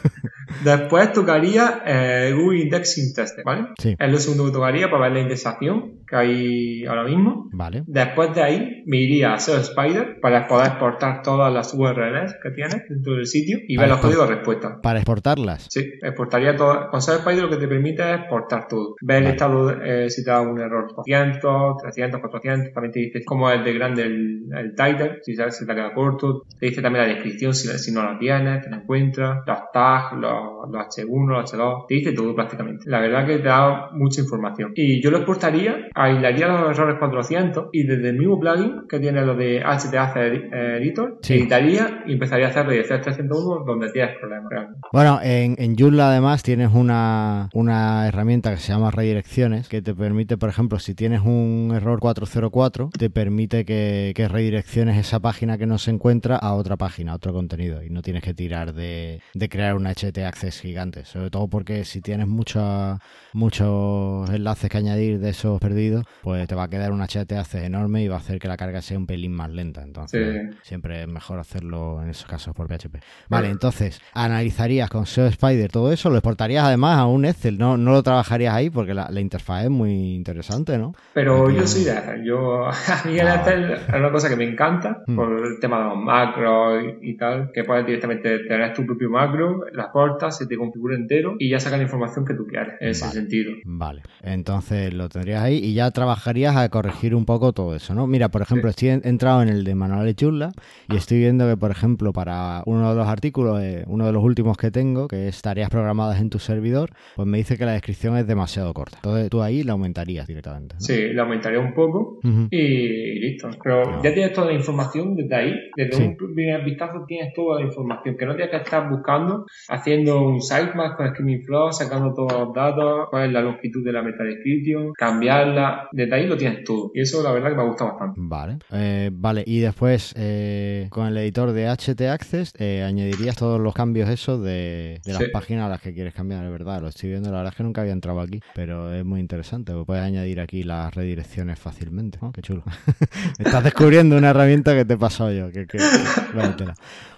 después 0.62 1.12
tocaría 1.12 1.83
eh, 1.87 2.33
Google 2.37 2.61
Indexing 2.61 3.14
Test, 3.14 3.38
¿vale? 3.45 3.69
Sí. 3.79 3.97
Es 3.99 4.11
lo 4.11 4.19
segundo 4.19 4.47
que 4.47 4.53
tocaría 4.53 4.90
para 4.90 5.05
ver 5.05 5.12
la 5.12 5.21
indexación 5.21 6.01
que 6.07 6.17
hay 6.17 6.85
ahora 6.85 7.05
mismo. 7.05 7.49
Vale. 7.53 7.83
Después 7.87 8.35
de 8.35 8.43
ahí 8.43 8.83
me 8.87 8.99
iría 8.99 9.35
a 9.35 9.38
SEO 9.38 9.57
Spider 9.57 10.19
para 10.21 10.47
poder 10.47 10.69
exportar 10.69 11.23
todas 11.23 11.53
las 11.53 11.73
URLs 11.75 12.37
que 12.43 12.51
tienes 12.51 12.83
dentro 12.88 13.14
del 13.14 13.27
sitio 13.27 13.59
y 13.67 13.77
ver 13.77 13.88
los 13.88 13.99
códigos 13.99 14.29
de 14.29 14.35
respuesta. 14.37 14.81
Para 14.83 14.99
exportarlas. 14.99 15.67
Sí, 15.71 15.81
exportaría 16.03 16.57
todo. 16.57 16.88
Con 16.90 17.01
SEO 17.01 17.17
Spider 17.17 17.45
lo 17.45 17.51
que 17.51 17.57
te 17.57 17.69
permite 17.69 18.03
es 18.03 18.21
exportar 18.21 18.69
todo. 18.69 18.97
Ver 19.01 19.19
el 19.19 19.23
Vale. 19.25 19.33
estado, 19.35 19.83
eh, 19.83 20.11
si 20.11 20.25
te 20.25 20.31
da 20.31 20.40
un 20.40 20.61
error 20.61 20.93
200, 20.95 21.77
300, 21.79 22.21
400. 22.21 22.73
También 22.73 22.93
te 22.93 23.01
dice 23.01 23.25
cómo 23.25 23.51
es 23.51 23.64
de 23.64 23.73
grande 23.73 24.03
el, 24.03 24.45
el 24.55 24.75
title, 24.75 25.19
si 25.23 25.35
sabes 25.35 25.57
si 25.57 25.67
te 25.67 25.75
queda 25.75 25.93
corto. 25.95 26.45
Te 26.59 26.67
dice 26.67 26.83
también 26.83 27.07
la 27.07 27.14
descripción, 27.14 27.55
si, 27.55 27.69
si 27.79 27.93
no 27.93 28.03
la 28.03 28.19
tienes, 28.19 28.62
te 28.62 28.71
la 28.71 28.77
encuentras. 28.77 29.43
Los 29.47 29.59
tags, 29.73 30.12
los, 30.19 30.44
los 30.71 30.87
H1, 30.87 31.29
los 31.29 31.53
H2. 31.53 31.87
Te 31.89 31.95
dice 31.95 32.13
todo 32.13 32.35
prácticamente. 32.35 32.85
La 32.89 33.01
verdad 33.01 33.27
que 33.27 33.39
te 33.39 33.49
da 33.49 33.91
mucha 33.93 34.21
información. 34.21 34.73
Y 34.75 35.03
yo 35.03 35.11
lo 35.11 35.19
exportaría, 35.19 35.89
aislaría 35.95 36.49
los 36.49 36.77
errores 36.79 36.97
400 36.99 37.67
y 37.73 37.85
desde 37.85 38.11
el 38.11 38.19
mismo 38.19 38.39
plugin 38.39 38.83
que 38.89 38.99
tiene 39.01 39.25
lo 39.25 39.35
de 39.35 39.61
HTAC 39.63 40.17
Editor, 40.17 41.19
Sí. 41.23 41.35
editaría 41.35 42.03
y 42.07 42.13
empezaría 42.15 42.47
a 42.47 42.51
hacer 42.51 42.67
redirección 42.67 43.01
301 43.01 43.65
donde 43.67 43.91
tienes 43.93 44.17
problemas. 44.19 44.51
realmente. 44.51 44.81
Bueno, 44.93 45.21
en, 45.23 45.57
en 45.59 45.77
Joomla 45.77 46.09
además 46.11 46.43
tienes 46.43 46.71
una, 46.73 47.49
una 47.55 48.07
herramienta 48.09 48.51
que 48.51 48.57
se 48.59 48.73
llama 48.73 48.91
redirecciones 48.91 49.69
que 49.69 49.83
te 49.83 49.95
permite, 49.95 50.37
por 50.37 50.49
ejemplo, 50.49 50.79
si 50.79 50.95
tienes 50.95 51.21
un 51.23 51.73
error 51.75 51.99
404, 52.01 52.91
te 52.99 53.11
permite 53.11 53.65
que, 53.65 54.13
que 54.15 54.29
redirecciones 54.29 54.97
esa 54.99 55.21
página 55.21 55.59
que 55.59 55.67
no 55.67 55.79
se 55.79 55.91
encuentra 55.91 56.37
a 56.37 56.55
otra 56.55 56.77
página, 56.77 57.13
a 57.13 57.17
otro 57.17 57.33
contenido 57.33 57.83
y 57.83 57.91
no 57.91 58.03
tienes 58.03 58.23
que 58.23 58.35
tirar 58.35 58.73
de, 58.75 59.21
de 59.35 59.49
crear 59.49 59.75
un 59.77 59.87
HT 59.87 60.19
Access 60.35 60.61
gigante, 60.61 61.05
sobre 61.05 61.31
todo 61.31 61.47
porque 61.47 61.85
si 61.85 62.01
tienes 62.01 62.27
mucha- 62.27 62.99
muchos 63.33 64.29
enlaces 64.31 64.68
que 64.70 64.79
añadir 64.79 65.20
de 65.20 65.31
esos 65.31 65.61
perdidos, 65.61 66.05
pues 66.23 66.47
te 66.49 66.55
va 66.57 66.64
a 66.64 66.68
quedar 66.68 66.90
un 66.92 67.01
HT 67.03 67.37
Access 67.38 67.62
enorme 67.62 68.03
y 68.03 68.09
va 68.09 68.16
a 68.16 68.18
hacer 68.18 68.38
que 68.40 68.49
la 68.49 68.57
carga 68.57 68.83
sea 68.83 68.99
un 68.99 69.07
pelín 69.07 69.33
más 69.33 69.51
lenta, 69.51 69.83
entonces 69.83 70.51
Sí. 70.53 70.59
siempre 70.62 71.03
es 71.03 71.09
mejor 71.09 71.38
hacerlo 71.38 72.03
en 72.03 72.09
esos 72.11 72.27
casos 72.27 72.53
por 72.55 72.66
PHP. 72.66 72.99
Vale, 73.29 73.49
entonces, 73.49 74.01
analizarías 74.12 74.90
con 74.90 75.07
SEO 75.07 75.27
Spider 75.27 75.70
todo 75.70 75.92
eso, 75.92 76.11
lo 76.11 76.16
exportarías 76.16 76.64
además 76.64 76.99
a 76.99 77.07
un 77.07 77.25
Excel, 77.27 77.59
no, 77.59 77.77
no 77.77 77.92
lo 77.92 78.03
trabajarías 78.03 78.55
ahí 78.55 78.70
porque 78.70 78.94
la, 78.94 79.09
la 79.11 79.20
interfaz 79.20 79.64
es 79.64 79.70
muy 79.70 80.14
interesante, 80.14 80.79
¿no? 80.79 80.94
Pero 81.12 81.47
Aquí- 81.47 81.57
yo 81.57 81.66
soy 81.66 81.85
de. 81.85 81.94
Yo, 82.25 82.66
a 82.68 83.03
mí 83.07 83.18
el 83.18 83.29
Excel 83.29 83.70
es 83.73 83.94
una 83.94 84.11
cosa 84.11 84.29
que 84.29 84.37
me 84.37 84.44
encanta 84.49 85.03
Hmm. 85.07 85.16
por 85.16 85.47
el 85.47 85.61
tema 85.61 85.79
de 85.79 85.85
los 85.90 85.99
macros 85.99 86.83
y, 87.03 87.11
y 87.11 87.16
tal, 87.16 87.51
que 87.53 87.62
puedes 87.64 87.87
directamente 87.87 88.38
tener 88.40 88.73
tu 88.75 88.85
propio 88.87 89.11
macro, 89.11 89.61
la 89.73 89.92
cortas, 90.14 90.38
se 90.38 90.46
te 90.46 90.57
configura 90.57 90.96
entero 90.96 91.37
y 91.38 91.50
ya 91.50 91.61
sacas 91.61 91.79
la 91.79 91.85
información 91.85 92.24
que 92.24 92.35
tú 92.35 92.46
quieres 92.46 92.74
en 92.81 92.88
ese 92.88 93.09
sentido. 93.11 93.53
Vale, 93.64 94.03
entonces 94.22 94.92
lo 94.94 95.09
tendrías 95.09 95.42
ahí 95.42 95.59
y 95.59 95.74
ya 95.74 95.90
trabajarías 95.90 96.57
a 96.57 96.68
corregir 96.68 97.14
un 97.14 97.24
poco 97.24 97.53
todo 97.53 97.74
eso, 97.74 97.94
¿no? 97.94 98.07
Mira, 98.07 98.29
por 98.29 98.42
ejemplo, 98.42 98.68
estoy 98.70 98.88
en- 98.90 99.03
entrado 99.05 99.42
en 99.42 99.48
el 99.48 99.64
de 99.64 99.74
manuales 99.74 100.14
Joomla 100.18 100.53
y 100.88 100.96
estoy 100.96 101.18
viendo 101.18 101.48
que, 101.48 101.57
por 101.57 101.70
ejemplo, 101.70 102.12
para 102.12 102.62
uno 102.66 102.90
de 102.90 102.96
los 102.96 103.07
artículos, 103.09 103.61
eh, 103.62 103.85
uno 103.87 104.07
de 104.07 104.12
los 104.12 104.22
últimos 104.22 104.57
que 104.57 104.70
tengo, 104.70 105.09
que 105.09 105.29
es 105.29 105.40
tareas 105.42 105.70
programadas 105.70 106.20
en 106.20 106.31
tu 106.31 106.38
servidor, 106.38 106.90
pues 107.16 107.27
me 107.29 107.38
dice 107.38 107.57
que 107.59 107.64
la 107.64 107.72
descripción 107.72 108.16
es 108.16 108.27
demasiado 108.27 108.72
corta. 108.74 108.96
Entonces 108.98 109.31
tú 109.31 109.42
ahí 109.42 109.62
la 109.62 109.72
aumentarías 109.72 110.27
directamente. 110.27 110.74
¿no? 110.74 110.81
Sí, 110.81 110.94
le 111.12 111.20
aumentaría 111.20 111.59
un 111.61 111.74
poco 111.74 112.18
y 112.50 113.18
listo. 113.20 113.48
Pero 113.62 113.85
No. 113.85 114.03
ya 114.03 114.12
tienes 114.14 114.33
toda 114.33 114.46
la 114.48 114.53
información 114.55 115.14
desde 115.16 115.35
ahí, 115.35 115.55
desde 115.77 115.92
Sí. 115.96 116.03
un 116.03 116.16
primer 116.35 116.64
vistazo 116.64 117.05
tienes 117.07 117.33
toda 117.35 117.61
la 117.61 117.66
información, 117.66 118.16
que 118.16 118.27
no 118.27 118.35
tienes 118.35 118.50
que 118.50 118.62
estar 118.62 118.88
buscando, 118.90 119.46
haciendo 119.68 120.04
un 120.11 120.40
sitemap 120.43 120.97
con 120.97 121.09
Screaming 121.11 121.43
Flow, 121.45 121.73
sacando 121.73 122.12
todos 122.14 122.33
los 122.33 122.55
datos, 122.55 123.09
cuál 123.11 123.27
es 123.27 123.33
la 123.33 123.40
longitud 123.40 123.85
de 123.85 123.93
la 123.93 124.03
metadescription, 124.03 124.93
cambiarla, 124.95 125.88
desde 125.93 126.14
ahí 126.14 126.27
lo 126.27 126.37
tienes 126.37 126.64
todo. 126.64 126.90
Y 126.95 127.01
eso 127.01 127.23
la 127.23 127.33
verdad 127.33 127.51
que 127.51 127.57
me 127.57 127.62
ha 127.62 127.67
gustado 127.67 127.90
bastante. 127.90 128.21
Vale, 128.23 128.59
Eh, 128.73 129.11
vale, 129.12 129.43
y 129.47 129.61
después 129.61 130.12
eh, 130.17 130.87
con 130.90 131.07
el 131.07 131.17
editor 131.19 131.53
de 131.53 131.67
HT 131.69 132.01
Access 132.11 132.53
eh, 132.59 132.83
añadirías 132.83 133.37
todos 133.37 133.61
los 133.61 133.75
cambios 133.75 134.09
esos 134.09 134.43
de, 134.43 135.01
de 135.05 135.12
las 135.12 135.23
Sí. 135.23 135.31
páginas 135.33 135.67
a 135.67 135.69
las 135.69 135.81
que 135.81 135.95
quieres 135.95 136.12
cambiar, 136.14 136.45
es 136.45 136.51
verdad, 136.51 136.81
lo 136.83 136.88
estoy 136.88 137.11
viendo, 137.11 137.31
la 137.31 137.38
verdad 137.38 137.53
es 137.53 137.57
que 137.57 137.62
nunca 137.62 137.81
había 137.81 137.93
entrado 137.93 138.21
aquí, 138.21 138.40
pero 138.55 138.93
es 138.93 139.05
muy 139.05 139.21
interesante, 139.21 139.73
porque 139.73 139.87
puedes 139.87 140.03
añadir 140.05 140.40
aquí 140.40 140.62
las 140.62 140.95
redirecciones 140.95 141.59
fácilmente. 141.59 142.19
Qué 142.33 142.43
chulo. 142.43 142.62
Estás 143.38 143.64
descubriendo 143.64 144.17
una 144.17 144.31
herramienta 144.31 144.75
que 144.75 144.85
te 144.85 144.95
he 144.95 144.99
pasado 144.99 145.33
yo, 145.33 145.51
que, 145.51 145.67
que-. 145.67 145.79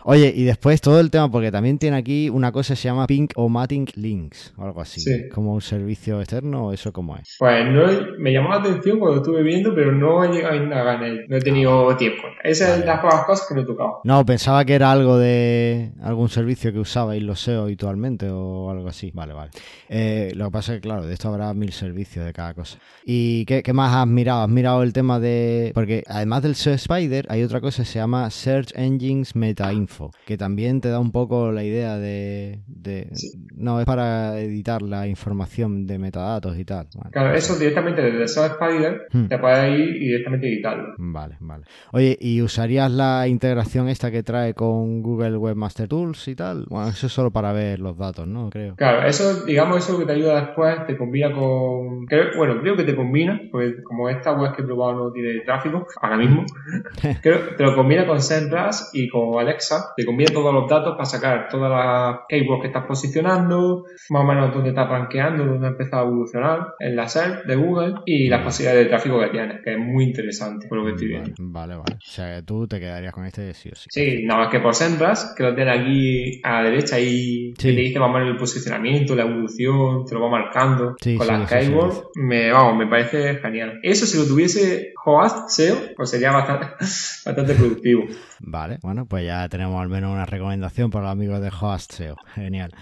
Oye, 0.05 0.33
y 0.35 0.44
después 0.44 0.81
todo 0.81 1.01
el 1.01 1.11
tema, 1.11 1.29
porque 1.31 1.51
también 1.51 1.79
tiene 1.79 1.96
aquí 1.96 2.29
una 2.31 2.53
cosa 2.53 2.76
se 2.77 2.89
llama 2.89 3.07
Pink 3.07 3.33
o 3.37 3.49
Matting 3.49 3.87
Links, 3.97 4.55
o 4.57 4.65
algo 4.65 4.81
así, 4.81 5.01
Sí. 5.01 5.29
como 5.33 5.55
un 5.55 5.61
servicio 5.61 6.21
externo, 6.21 6.67
o 6.67 6.73
eso 6.73 6.93
cómo 6.93 7.17
es. 7.17 7.37
Pues 7.39 7.65
no, 7.71 7.83
me 8.19 8.33
llamó 8.33 8.51
la 8.51 8.57
atención 8.57 8.99
cuando 8.99 9.19
estuve 9.19 9.43
viendo, 9.43 9.75
pero 9.75 9.93
no 9.93 10.23
he 10.25 10.29
llegado 10.29 10.55
a 10.55 10.57
indagar 10.57 11.03
en 11.03 11.11
él. 11.11 11.27
No 11.29 11.37
he 11.37 11.41
tenido 11.41 11.97
tiempo. 11.97 12.23
Esas 12.45 12.69
Vale. 12.69 12.79
son 12.81 12.87
las 12.87 13.01
pocas 13.01 13.25
cosas 13.25 13.47
que 13.49 13.55
no 13.55 13.61
he 13.62 13.67
tocado. 13.67 14.01
No, 14.05 14.25
pensaba 14.25 14.65
que 14.65 14.75
era 14.75 14.93
algo 14.93 15.19
de 15.19 15.93
algún 16.03 16.29
servicio 16.29 16.73
que 16.73 16.79
usabais 16.79 17.23
los 17.23 17.41
SEO 17.41 17.62
habitualmente 17.62 18.29
o 18.31 18.71
algo 18.71 18.89
así. 18.89 19.11
Vale, 19.15 19.33
vale. 19.33 19.51
Eh, 19.89 20.33
lo 20.35 20.47
que 20.47 20.51
pasa 20.51 20.73
es 20.75 20.79
que, 20.79 20.83
claro, 20.83 21.07
de 21.07 21.12
esto 21.15 21.29
habrá 21.29 21.53
mil 21.55 21.73
servicios 21.73 22.25
de 22.25 22.33
cada 22.33 22.55
cosa. 22.55 22.79
¿Y 23.05 23.45
qué, 23.47 23.62
qué 23.62 23.73
más 23.73 23.95
has 23.95 24.07
mirado? 24.07 24.43
¿Has 24.43 24.49
mirado 24.49 24.83
el 24.83 24.93
tema 24.93 25.19
de...? 25.21 25.73
Porque 25.75 26.03
además 26.07 26.43
del 26.43 26.55
SEO 26.55 26.75
Spider 26.75 27.27
hay 27.29 27.43
otra 27.43 27.61
cosa 27.61 27.83
que 27.83 27.89
se 27.89 27.99
llama 27.99 28.29
Search 28.31 28.73
Engines 28.77 29.35
Meta 29.37 29.73
Info, 29.73 30.11
que 30.27 30.37
también 30.37 30.81
te 30.81 30.89
da 30.89 30.99
un 31.01 31.12
poco 31.12 31.53
la 31.53 31.65
idea 31.65 31.97
de... 31.99 32.61
de- 32.66 33.09
Sí. 33.12 33.31
No, 33.57 33.81
es 33.81 33.87
para 33.87 34.38
editar 34.40 34.83
la 34.83 35.07
información 35.07 35.87
de 35.87 35.98
metadatos 35.98 36.59
y 36.59 36.64
tal. 36.64 36.87
Vale. 36.94 37.11
Claro, 37.11 37.35
eso 37.35 37.57
directamente 37.59 38.02
desde 38.02 38.29
SEO 38.29 38.46
Spider 38.46 39.07
Hmm. 39.12 39.26
te 39.26 39.38
puedes 39.38 39.79
ir 39.79 39.96
y 39.96 40.07
directamente 40.07 40.48
editarlo. 40.48 40.94
Vale, 40.98 41.37
vale. 41.40 41.64
Oye, 41.92 42.16
¿y 42.20 42.42
usarías 42.42 42.90
la 42.90 43.26
integración 43.29 43.88
esta 43.88 44.11
que 44.11 44.22
trae 44.22 44.55
con 44.55 45.02
Google 45.02 45.37
Webmaster 45.38 45.88
Tools 45.88 46.29
y 46.29 46.35
tal? 46.35 46.66
Bueno, 46.68 46.88
eso 46.88 47.07
es 47.07 47.12
solo 47.12 47.31
para 47.31 47.52
ver 47.52 47.79
los 47.81 47.96
datos, 47.96 48.26
¿no? 48.26 48.50
Creo. 48.50 48.74
Claro, 48.76 49.07
eso, 49.07 49.44
digamos, 49.44 49.79
eso 49.79 49.98
que 49.98 50.05
te 50.07 50.12
ayuda 50.12 50.40
después, 50.46 50.87
te 50.87 50.96
combina 50.96 51.33
con... 51.33 52.05
creo- 52.07 52.37
bueno, 52.37 52.61
creo 52.61 52.76
que 52.76 52.85
te 52.85 52.94
combina, 52.96 53.40
porque 53.50 53.83
como 53.83 54.09
esta 54.09 54.33
web 54.33 54.55
que 54.55 54.62
he 54.62 54.64
probado 54.64 54.94
no 55.07 55.12
tiene 55.12 55.40
tráfico, 55.40 55.87
ahora 56.02 56.16
mismo, 56.18 56.44
creo, 57.22 57.57
te 57.57 57.62
lo 57.62 57.74
combina 57.74 58.07
con 58.07 58.20
SEMrush 58.20 58.76
y 58.92 59.09
con 59.09 59.38
Alexa, 59.38 59.92
te 59.96 60.05
combina 60.05 60.31
todos 60.33 60.52
los 60.52 60.68
datos 60.68 60.92
para 60.92 61.05
sacar 61.07 61.48
todas 61.48 61.70
las 61.70 62.20
keywords 62.29 62.56
que 62.61 62.69
estás 62.69 62.85
posicionando, 62.87 63.85
más 64.11 64.23
o 64.23 64.27
menos 64.27 64.53
dónde 64.55 64.71
estás 64.71 64.88
rankeando, 64.88 65.45
dónde 65.45 65.66
ha 65.66 65.71
empezado 65.71 66.05
a 66.05 66.07
evolucionar, 66.07 66.61
en 66.79 66.97
la 66.97 67.09
SERP 67.09 67.47
de 67.47 67.57
Google 67.57 67.95
y 68.07 68.29
las 68.29 68.42
posibilidades 68.42 68.85
de 68.85 68.88
tráfico 68.90 69.21
que 69.21 69.29
tienes, 69.29 69.62
que 69.62 69.73
es 69.73 69.79
muy 69.79 70.05
interesante, 70.05 70.69
por 70.69 70.79
lo 70.79 70.85
que 70.85 70.90
estoy 70.92 71.09
viendo. 71.09 71.33
Vale, 71.38 71.75
vale. 71.77 71.95
O 71.95 71.99
sea, 72.01 72.37
que 72.37 72.42
tú 72.42 72.66
te 72.66 72.79
quedarías 72.81 73.12
con 73.12 73.25
este 73.27 73.53
sí 73.55 73.71
o 73.71 73.75
sí. 73.75 73.88
Sí, 73.90 74.23
nada 74.25 74.40
más 74.45 74.51
que 74.51 74.61
por 74.61 74.75
Sembras, 74.75 75.35
que 75.37 75.42
lo 75.42 75.55
tiene 75.55 75.71
aquí 75.71 76.40
a 76.42 76.62
la 76.62 76.71
derecha 76.71 76.99
y 77.01 77.55
Sí. 77.59 77.69
te 77.75 77.81
dice 77.81 77.99
más 77.99 78.11
o 78.11 78.12
menos 78.12 78.29
el 78.31 78.37
posicionamiento, 78.37 79.14
la 79.14 79.23
evolución, 79.25 80.05
te 80.05 80.14
lo 80.14 80.23
va 80.23 80.31
marcando. 80.31 80.95
Sí, 81.01 81.16
con 81.16 81.27
sí, 81.27 81.33
la 81.33 81.38
eso 81.45 81.49
sí 81.59 81.64
Skyward, 81.66 81.92
lo 81.95 82.11
me, 82.16 82.51
vamos, 82.53 82.77
me 82.77 82.87
parece 82.87 83.37
genial. 83.37 83.81
Eso 83.83 84.07
si 84.07 84.19
lo 84.19 84.25
tuviese 84.27 84.92
Hoast 85.09 85.51
SEO, 85.51 85.77
pues 85.97 86.11
sería 86.11 86.33
bastante, 86.33 87.55
productivo. 87.55 88.07
Vale, 88.40 88.79
bueno, 88.83 89.07
pues 89.07 89.25
ya 89.25 89.49
tenemos 89.49 89.81
al 89.81 89.88
menos 89.88 90.12
una 90.12 90.27
recomendación 90.27 90.90
para 90.90 91.05
los 91.05 91.12
amigos 91.12 91.40
de 91.40 91.53
Host 91.61 91.92
SEO. 91.92 92.16
Genial. 92.35 92.75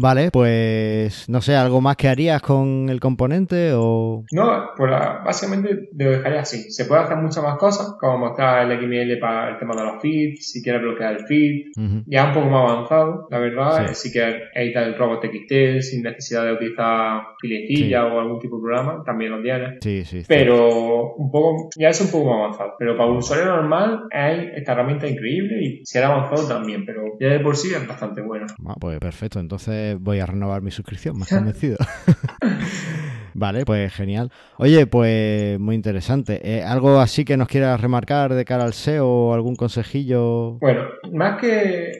Vale, 0.00 0.30
pues 0.30 1.28
no 1.28 1.42
sé, 1.42 1.54
¿algo 1.56 1.80
más 1.82 1.96
que 1.96 2.08
harías 2.08 2.40
con 2.40 2.88
el 2.88 2.98
componente 3.00 3.72
o...? 3.74 4.24
No, 4.32 4.70
pues 4.76 4.90
básicamente 4.90 5.90
lo 5.96 6.10
dejaría 6.10 6.40
así. 6.40 6.70
Se 6.70 6.86
puede 6.86 7.02
hacer 7.02 7.18
muchas 7.18 7.44
más 7.44 7.58
cosas, 7.58 7.96
como 8.00 8.16
mostrar 8.18 8.70
el 8.70 8.78
XML 8.80 9.18
para 9.20 9.50
el 9.50 9.58
tema 9.58 9.74
de 9.76 9.84
los 9.84 10.00
feeds, 10.00 10.50
si 10.52 10.62
quieres 10.62 10.80
bloquear 10.80 11.16
el 11.16 11.26
feed, 11.26 11.66
Ujú. 11.76 12.02
ya 12.06 12.28
un 12.28 12.32
poco 12.34 12.46
más 12.48 12.70
avanzado, 12.72 13.26
la 13.30 13.38
verdad, 13.38 13.88
Sí. 13.88 13.94
si 14.08 14.12
quieres 14.12 14.42
editar 14.54 14.84
el 14.84 14.96
robot 14.96 15.22
XT 15.22 15.80
sin 15.82 16.02
necesidad 16.02 16.44
de 16.46 16.52
utilizar 16.54 17.20
filecilla 17.40 18.06
o 18.06 18.20
algún 18.20 18.38
tipo 18.40 18.56
de 18.56 18.62
programa, 18.62 19.02
también 19.04 19.32
lo 19.32 19.42
tienes. 19.42 19.78
Sí, 19.82 20.04
sí. 20.06 20.22
Pero 20.26 21.12
un 21.14 21.30
poco, 21.30 21.68
ya 21.78 21.90
es 21.90 22.00
un 22.00 22.10
poco 22.10 22.30
más 22.30 22.38
avanzado. 22.44 22.74
Pero 22.78 22.96
para 22.96 23.10
un 23.10 23.18
usuario 23.18 23.44
normal 23.46 24.04
es 24.10 24.48
esta 24.56 24.72
herramienta 24.72 25.06
increíble 25.06 25.62
y 25.62 25.84
si 25.84 25.98
era 25.98 26.08
avanzado 26.08 26.48
también, 26.48 26.86
pero 26.86 27.02
ya 27.20 27.28
de 27.28 27.40
por 27.40 27.54
sí 27.56 27.68
es 27.74 27.86
bastante 27.86 28.22
buena. 28.22 28.46
Ah, 28.66 28.74
pues 28.80 28.98
perfecto, 28.98 29.40
entonces 29.40 29.89
voy 29.96 30.20
a 30.20 30.26
renovar 30.26 30.62
mi 30.62 30.70
suscripción, 30.70 31.18
más 31.18 31.28
convencido. 31.30 31.76
vale, 33.34 33.64
pues 33.64 33.92
genial. 33.94 34.30
Oye, 34.58 34.86
pues 34.86 35.58
muy 35.58 35.74
interesante. 35.74 36.40
Eh, 36.42 36.62
¿Algo 36.62 36.98
así 37.00 37.24
que 37.24 37.36
nos 37.36 37.48
quieras 37.48 37.80
remarcar 37.80 38.34
de 38.34 38.44
cara 38.44 38.64
al 38.64 38.72
SEO 38.74 39.06
o 39.06 39.34
algún 39.34 39.56
consejillo? 39.56 40.58
Bueno, 40.60 40.82
más 41.12 41.40
que 41.40 41.92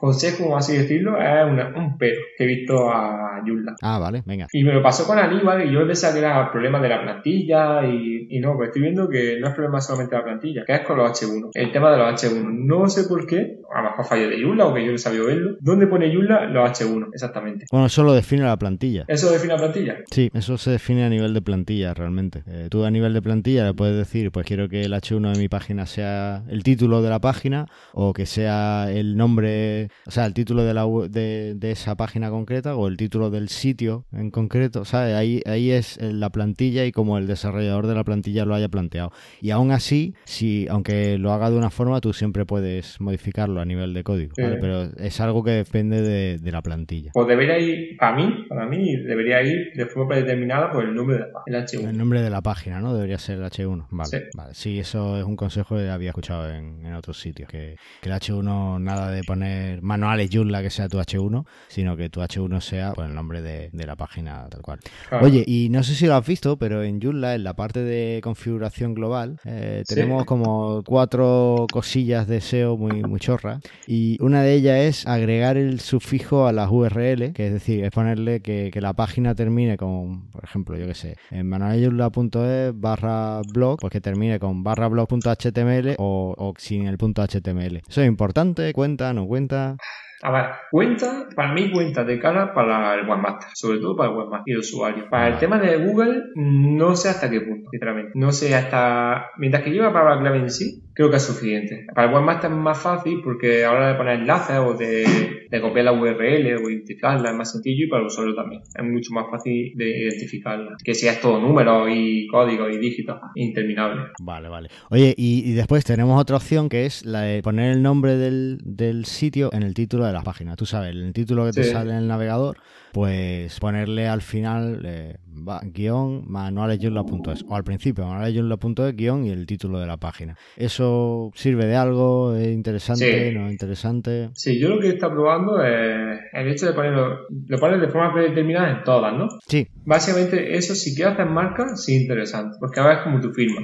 consejo, 0.00 0.56
así 0.56 0.76
decirlo, 0.76 1.20
es 1.20 1.44
una- 1.50 1.72
un 1.76 1.98
pero 1.98 2.20
que 2.36 2.44
he 2.44 2.46
visto 2.46 2.88
a 2.88 3.40
Joomla. 3.44 3.74
Ah, 3.82 3.98
vale, 3.98 4.22
venga. 4.24 4.46
Y 4.52 4.62
me 4.62 4.72
lo 4.72 4.80
pasó 4.80 5.04
con 5.04 5.18
Aníbal 5.18 5.66
y 5.68 5.72
yo 5.72 5.84
pensaba 5.88 6.12
que 6.12 6.20
era 6.20 6.52
problema 6.52 6.80
de 6.80 6.88
la 6.88 7.02
plantilla 7.02 7.84
y, 7.84 8.28
y 8.30 8.38
no, 8.38 8.54
pues 8.56 8.68
estoy 8.68 8.82
viendo 8.82 9.08
que 9.08 9.38
no 9.40 9.48
es 9.48 9.54
problema 9.54 9.80
solamente 9.80 10.14
de 10.14 10.18
la 10.20 10.24
plantilla, 10.24 10.62
que 10.64 10.72
es 10.74 10.80
con 10.82 10.98
los 10.98 11.10
H1. 11.10 11.50
El 11.52 11.72
tema 11.72 11.90
de 11.90 11.96
los 11.98 12.12
H1. 12.22 12.44
No 12.64 12.88
sé 12.88 13.08
por 13.08 13.26
qué, 13.26 13.57
a 13.72 13.82
lo 13.82 13.90
mejor 13.90 14.04
fallo 14.06 14.28
de 14.28 14.42
Joomla 14.42 14.66
o 14.66 14.74
que 14.74 14.84
yo 14.84 14.92
no 14.92 14.98
sabía 14.98 15.22
verlo. 15.22 15.56
¿Dónde 15.60 15.86
pone 15.86 16.12
Joomla 16.12 16.46
los 16.46 16.70
H1? 16.70 17.08
Exactamente. 17.12 17.66
Bueno, 17.70 17.86
eso 17.86 18.02
lo 18.02 18.12
define 18.12 18.42
la 18.42 18.56
plantilla. 18.56 19.04
¿Eso 19.08 19.30
define 19.30 19.54
la 19.54 19.58
plantilla? 19.58 19.96
Sí, 20.10 20.30
eso 20.32 20.58
se 20.58 20.70
define 20.70 21.04
a 21.04 21.08
nivel 21.08 21.34
de 21.34 21.42
plantilla 21.42 21.94
realmente. 21.94 22.42
Eh, 22.46 22.68
tú 22.70 22.84
a 22.84 22.90
nivel 22.90 23.12
de 23.12 23.22
plantilla 23.22 23.64
le 23.64 23.74
puedes 23.74 23.96
decir, 23.96 24.30
pues 24.32 24.46
quiero 24.46 24.68
que 24.68 24.82
el 24.82 24.92
H1 24.92 25.32
de 25.32 25.38
mi 25.38 25.48
página 25.48 25.86
sea 25.86 26.44
el 26.48 26.62
título 26.62 27.02
de 27.02 27.10
la 27.10 27.20
página 27.20 27.66
o 27.92 28.12
que 28.12 28.26
sea 28.26 28.90
el 28.90 29.16
nombre, 29.16 29.90
o 30.06 30.10
sea, 30.10 30.26
el 30.26 30.34
título 30.34 30.64
de, 30.64 30.74
la, 30.74 30.86
de, 31.08 31.54
de 31.54 31.70
esa 31.70 31.96
página 31.96 32.30
concreta 32.30 32.74
o 32.76 32.88
el 32.88 32.96
título 32.96 33.30
del 33.30 33.48
sitio 33.48 34.06
en 34.12 34.30
concreto, 34.30 34.84
¿sabes? 34.84 35.14
Ahí, 35.14 35.42
ahí 35.46 35.70
es 35.70 35.98
la 36.00 36.30
plantilla 36.30 36.84
y 36.84 36.92
como 36.92 37.18
el 37.18 37.26
desarrollador 37.26 37.86
de 37.86 37.94
la 37.94 38.04
plantilla 38.04 38.44
lo 38.44 38.54
haya 38.54 38.68
planteado. 38.68 39.12
Y 39.40 39.50
aún 39.50 39.72
así, 39.72 40.14
si 40.24 40.66
aunque 40.68 41.18
lo 41.18 41.32
haga 41.32 41.50
de 41.50 41.56
una 41.56 41.70
forma, 41.70 42.00
tú 42.00 42.12
siempre 42.12 42.46
puedes 42.46 43.00
modificarlo 43.00 43.57
a 43.60 43.64
nivel 43.64 43.94
de 43.94 44.02
código, 44.04 44.32
¿vale? 44.36 44.56
Pero 44.60 44.82
es 44.96 45.20
algo 45.20 45.42
que 45.44 45.50
depende 45.52 46.02
de, 46.02 46.38
de 46.38 46.52
la 46.52 46.62
plantilla. 46.62 47.10
Pues 47.14 47.26
debería 47.26 47.58
ir, 47.58 47.96
para 47.96 48.16
mí, 48.16 48.44
para 48.48 48.66
mí, 48.66 48.96
debería 48.96 49.42
ir 49.42 49.72
de 49.74 49.86
forma 49.86 50.08
predeterminada 50.10 50.70
por 50.72 50.84
el 50.84 50.94
nombre 50.94 51.16
de 51.16 51.20
la 51.22 51.32
página, 51.32 51.58
el 51.58 51.64
H1. 51.66 51.88
El 51.90 51.98
nombre 51.98 52.22
de 52.22 52.30
la 52.30 52.40
página, 52.42 52.80
¿no? 52.80 52.94
Debería 52.94 53.18
ser 53.18 53.38
el 53.38 53.44
H1. 53.44 53.86
Vale, 53.90 54.10
Sí. 54.10 54.16
vale. 54.34 54.54
Sí, 54.54 54.78
eso 54.78 55.18
es 55.18 55.24
un 55.24 55.36
consejo 55.36 55.76
que 55.76 55.88
había 55.88 56.10
escuchado 56.10 56.48
en, 56.50 56.84
en 56.84 56.94
otros 56.94 57.18
sitios. 57.20 57.48
Que, 57.48 57.76
que 58.00 58.08
el 58.08 58.14
H1, 58.14 58.80
nada 58.80 59.10
de 59.10 59.22
poner 59.24 59.82
manuales 59.82 60.30
Joomla 60.32 60.62
que 60.62 60.70
sea 60.70 60.88
tu 60.88 60.98
H1, 60.98 61.44
sino 61.68 61.96
que 61.96 62.08
tu 62.10 62.20
H1 62.20 62.60
sea 62.60 62.92
pues, 62.94 63.08
el 63.08 63.14
nombre 63.14 63.42
de, 63.42 63.70
de 63.72 63.86
la 63.86 63.96
página 63.96 64.46
tal 64.48 64.62
cual. 64.62 64.78
Claro. 65.08 65.24
Oye, 65.26 65.44
y 65.46 65.68
no 65.70 65.82
sé 65.82 65.94
si 65.94 66.06
lo 66.06 66.14
has 66.14 66.26
visto, 66.26 66.58
pero 66.58 66.82
en 66.82 67.00
Joomla, 67.00 67.34
en 67.34 67.44
la 67.44 67.54
parte 67.54 67.80
de 67.82 68.20
configuración 68.22 68.94
global, 68.94 69.38
eh, 69.44 69.82
Sí. 69.86 69.94
tenemos 69.94 70.24
como 70.24 70.82
cuatro 70.84 71.66
cosillas 71.72 72.26
de 72.26 72.40
SEO 72.40 72.76
muy, 72.76 73.02
muy 73.02 73.20
chorras. 73.20 73.47
Y 73.86 74.16
una 74.22 74.42
de 74.42 74.54
ellas 74.54 74.78
es 74.78 75.06
agregar 75.06 75.56
el 75.56 75.80
sufijo 75.80 76.46
a 76.46 76.52
las 76.52 76.70
URL, 76.70 77.32
que 77.32 77.46
es 77.46 77.52
decir, 77.52 77.84
es 77.84 77.90
ponerle 77.90 78.40
que, 78.40 78.78
la 78.78 78.92
página 78.92 79.34
termine 79.34 79.76
con, 79.76 80.30
por 80.30 80.44
ejemplo, 80.44 80.76
yo 80.76 80.86
que 80.86 80.94
sé, 80.94 81.16
en 81.32 81.48
manualjoomla.es 81.48 82.78
barra 82.78 83.42
blog, 83.52 83.80
pues 83.80 83.90
que 83.90 84.00
termine 84.00 84.38
con 84.38 84.62
barra 84.62 84.86
blog.html 84.86 85.96
o, 85.98 86.34
o 86.38 86.54
sin 86.58 86.86
el 86.86 86.96
punto 86.96 87.22
.html. 87.26 87.82
Eso 87.88 88.02
es 88.02 88.06
importante, 88.06 88.72
cuenta, 88.72 89.12
no 89.12 89.26
cuenta. 89.26 89.76
A 90.22 90.32
ver, 90.32 90.44
cuenta, 90.70 91.28
para 91.34 91.52
mí 91.52 91.70
cuenta 91.70 92.04
de 92.04 92.18
cara 92.18 92.52
para 92.52 92.94
el 92.94 93.08
webmaster, 93.08 93.50
sobre 93.54 93.78
todo 93.78 93.96
para 93.96 94.10
el 94.10 94.16
webmaster 94.16 94.44
y 94.46 94.52
el 94.52 94.58
usuario. 94.58 95.08
Para 95.08 95.28
el 95.28 95.38
tema 95.38 95.58
de 95.58 95.76
Google, 95.76 96.22
no 96.34 96.96
sé 96.96 97.08
hasta 97.08 97.30
qué 97.30 97.40
punto, 97.40 97.70
sinceramente. 97.70 98.12
No 98.14 98.32
sé 98.32 98.54
hasta, 98.54 99.30
mientras 99.38 99.62
que 99.62 99.70
lleva 99.70 99.92
palabra 99.92 100.20
clave 100.20 100.38
en 100.38 100.50
sí, 100.50 100.82
creo 100.92 101.10
que 101.10 101.16
es 101.16 101.22
suficiente. 101.22 101.86
Para 101.94 102.08
el 102.08 102.14
webmaster 102.14 102.50
es 102.50 102.56
más 102.56 102.78
fácil 102.78 103.20
porque 103.22 103.64
ahora 103.64 103.92
de 103.92 103.94
poner 103.94 104.20
enlaces 104.20 104.58
o 104.58 104.74
de, 104.74 105.06
de 105.48 105.60
copiar 105.60 105.84
la 105.84 105.92
URL 105.92 106.56
o 106.56 106.68
identificarla 106.68 107.30
es 107.30 107.36
más 107.36 107.52
sencillo 107.52 107.86
y 107.86 107.88
para 107.88 108.02
el 108.02 108.08
usuario 108.08 108.34
también. 108.34 108.62
Es 108.74 108.84
mucho 108.84 109.12
más 109.12 109.26
fácil 109.30 109.72
de 109.76 110.02
identificarla. 110.02 110.76
Que 110.82 110.94
si 110.94 111.06
es 111.06 111.20
todo 111.20 111.40
números 111.40 111.88
y 111.92 112.26
códigos 112.26 112.74
y 112.74 112.78
dígitos 112.78 113.20
interminables. 113.36 114.06
Vale, 114.20 114.48
vale. 114.48 114.68
Oye, 114.90 115.14
y, 115.16 115.48
y 115.48 115.52
después 115.52 115.84
tenemos 115.84 116.20
otra 116.20 116.36
opción 116.36 116.68
que 116.68 116.86
es 116.86 117.04
la 117.06 117.22
de 117.22 117.42
poner 117.42 117.72
el 117.72 117.82
nombre 117.82 118.16
del, 118.16 118.58
del 118.64 119.04
sitio 119.04 119.50
en 119.52 119.62
el 119.62 119.74
título 119.74 120.07
de 120.08 120.14
la 120.14 120.22
página. 120.22 120.56
Tú 120.56 120.66
sabes, 120.66 120.90
el 120.90 121.12
título 121.12 121.44
que 121.46 121.52
te 121.52 121.62
Sí. 121.64 121.70
sale 121.70 121.92
en 121.92 121.98
el 121.98 122.08
navegador, 122.08 122.56
pues 122.92 123.58
ponerle 123.60 124.08
al 124.08 124.22
final 124.22 124.82
eh, 124.84 125.16
va- 125.46 125.60
guion 125.64 126.24
manualesjoomla.es 126.30 127.44
o 127.48 127.54
al 127.56 127.64
principio 127.64 128.06
manualesjoomla.es 128.06 128.96
guion 128.96 129.24
y 129.24 129.30
el 129.30 129.46
título 129.46 129.78
de 129.80 129.86
la 129.86 129.96
página. 129.96 130.36
¿Eso 130.56 131.30
sirve 131.34 131.66
de 131.66 131.76
algo? 131.76 132.34
¿Es 132.34 132.48
interesante? 132.48 133.28
Sí. 133.30 133.34
¿No 133.36 133.46
es 133.46 133.52
interesante? 133.52 134.30
Sí, 134.34 134.58
yo 134.60 134.68
lo 134.68 134.80
que 134.80 134.88
está 134.88 135.10
probando 135.10 135.62
es 135.62 136.18
el 136.32 136.48
hecho 136.48 136.66
de 136.66 136.72
ponerlo, 136.72 137.18
lo 137.46 137.58
pones 137.58 137.80
de 137.80 137.88
forma 137.88 138.12
predeterminada 138.12 138.70
en 138.78 138.84
todas, 138.84 139.14
¿no? 139.16 139.28
Sí, 139.46 139.66
Básicamente 139.84 140.54
eso 140.56 140.74
si 140.74 140.94
quieres 140.94 141.14
hacer 141.14 141.26
marca, 141.26 141.74
sí 141.76 141.94
es 141.96 142.02
interesante, 142.02 142.56
porque 142.60 142.78
ahora 142.80 142.98
es 142.98 143.02
como 143.04 143.20
tu 143.20 143.32
firma. 143.32 143.60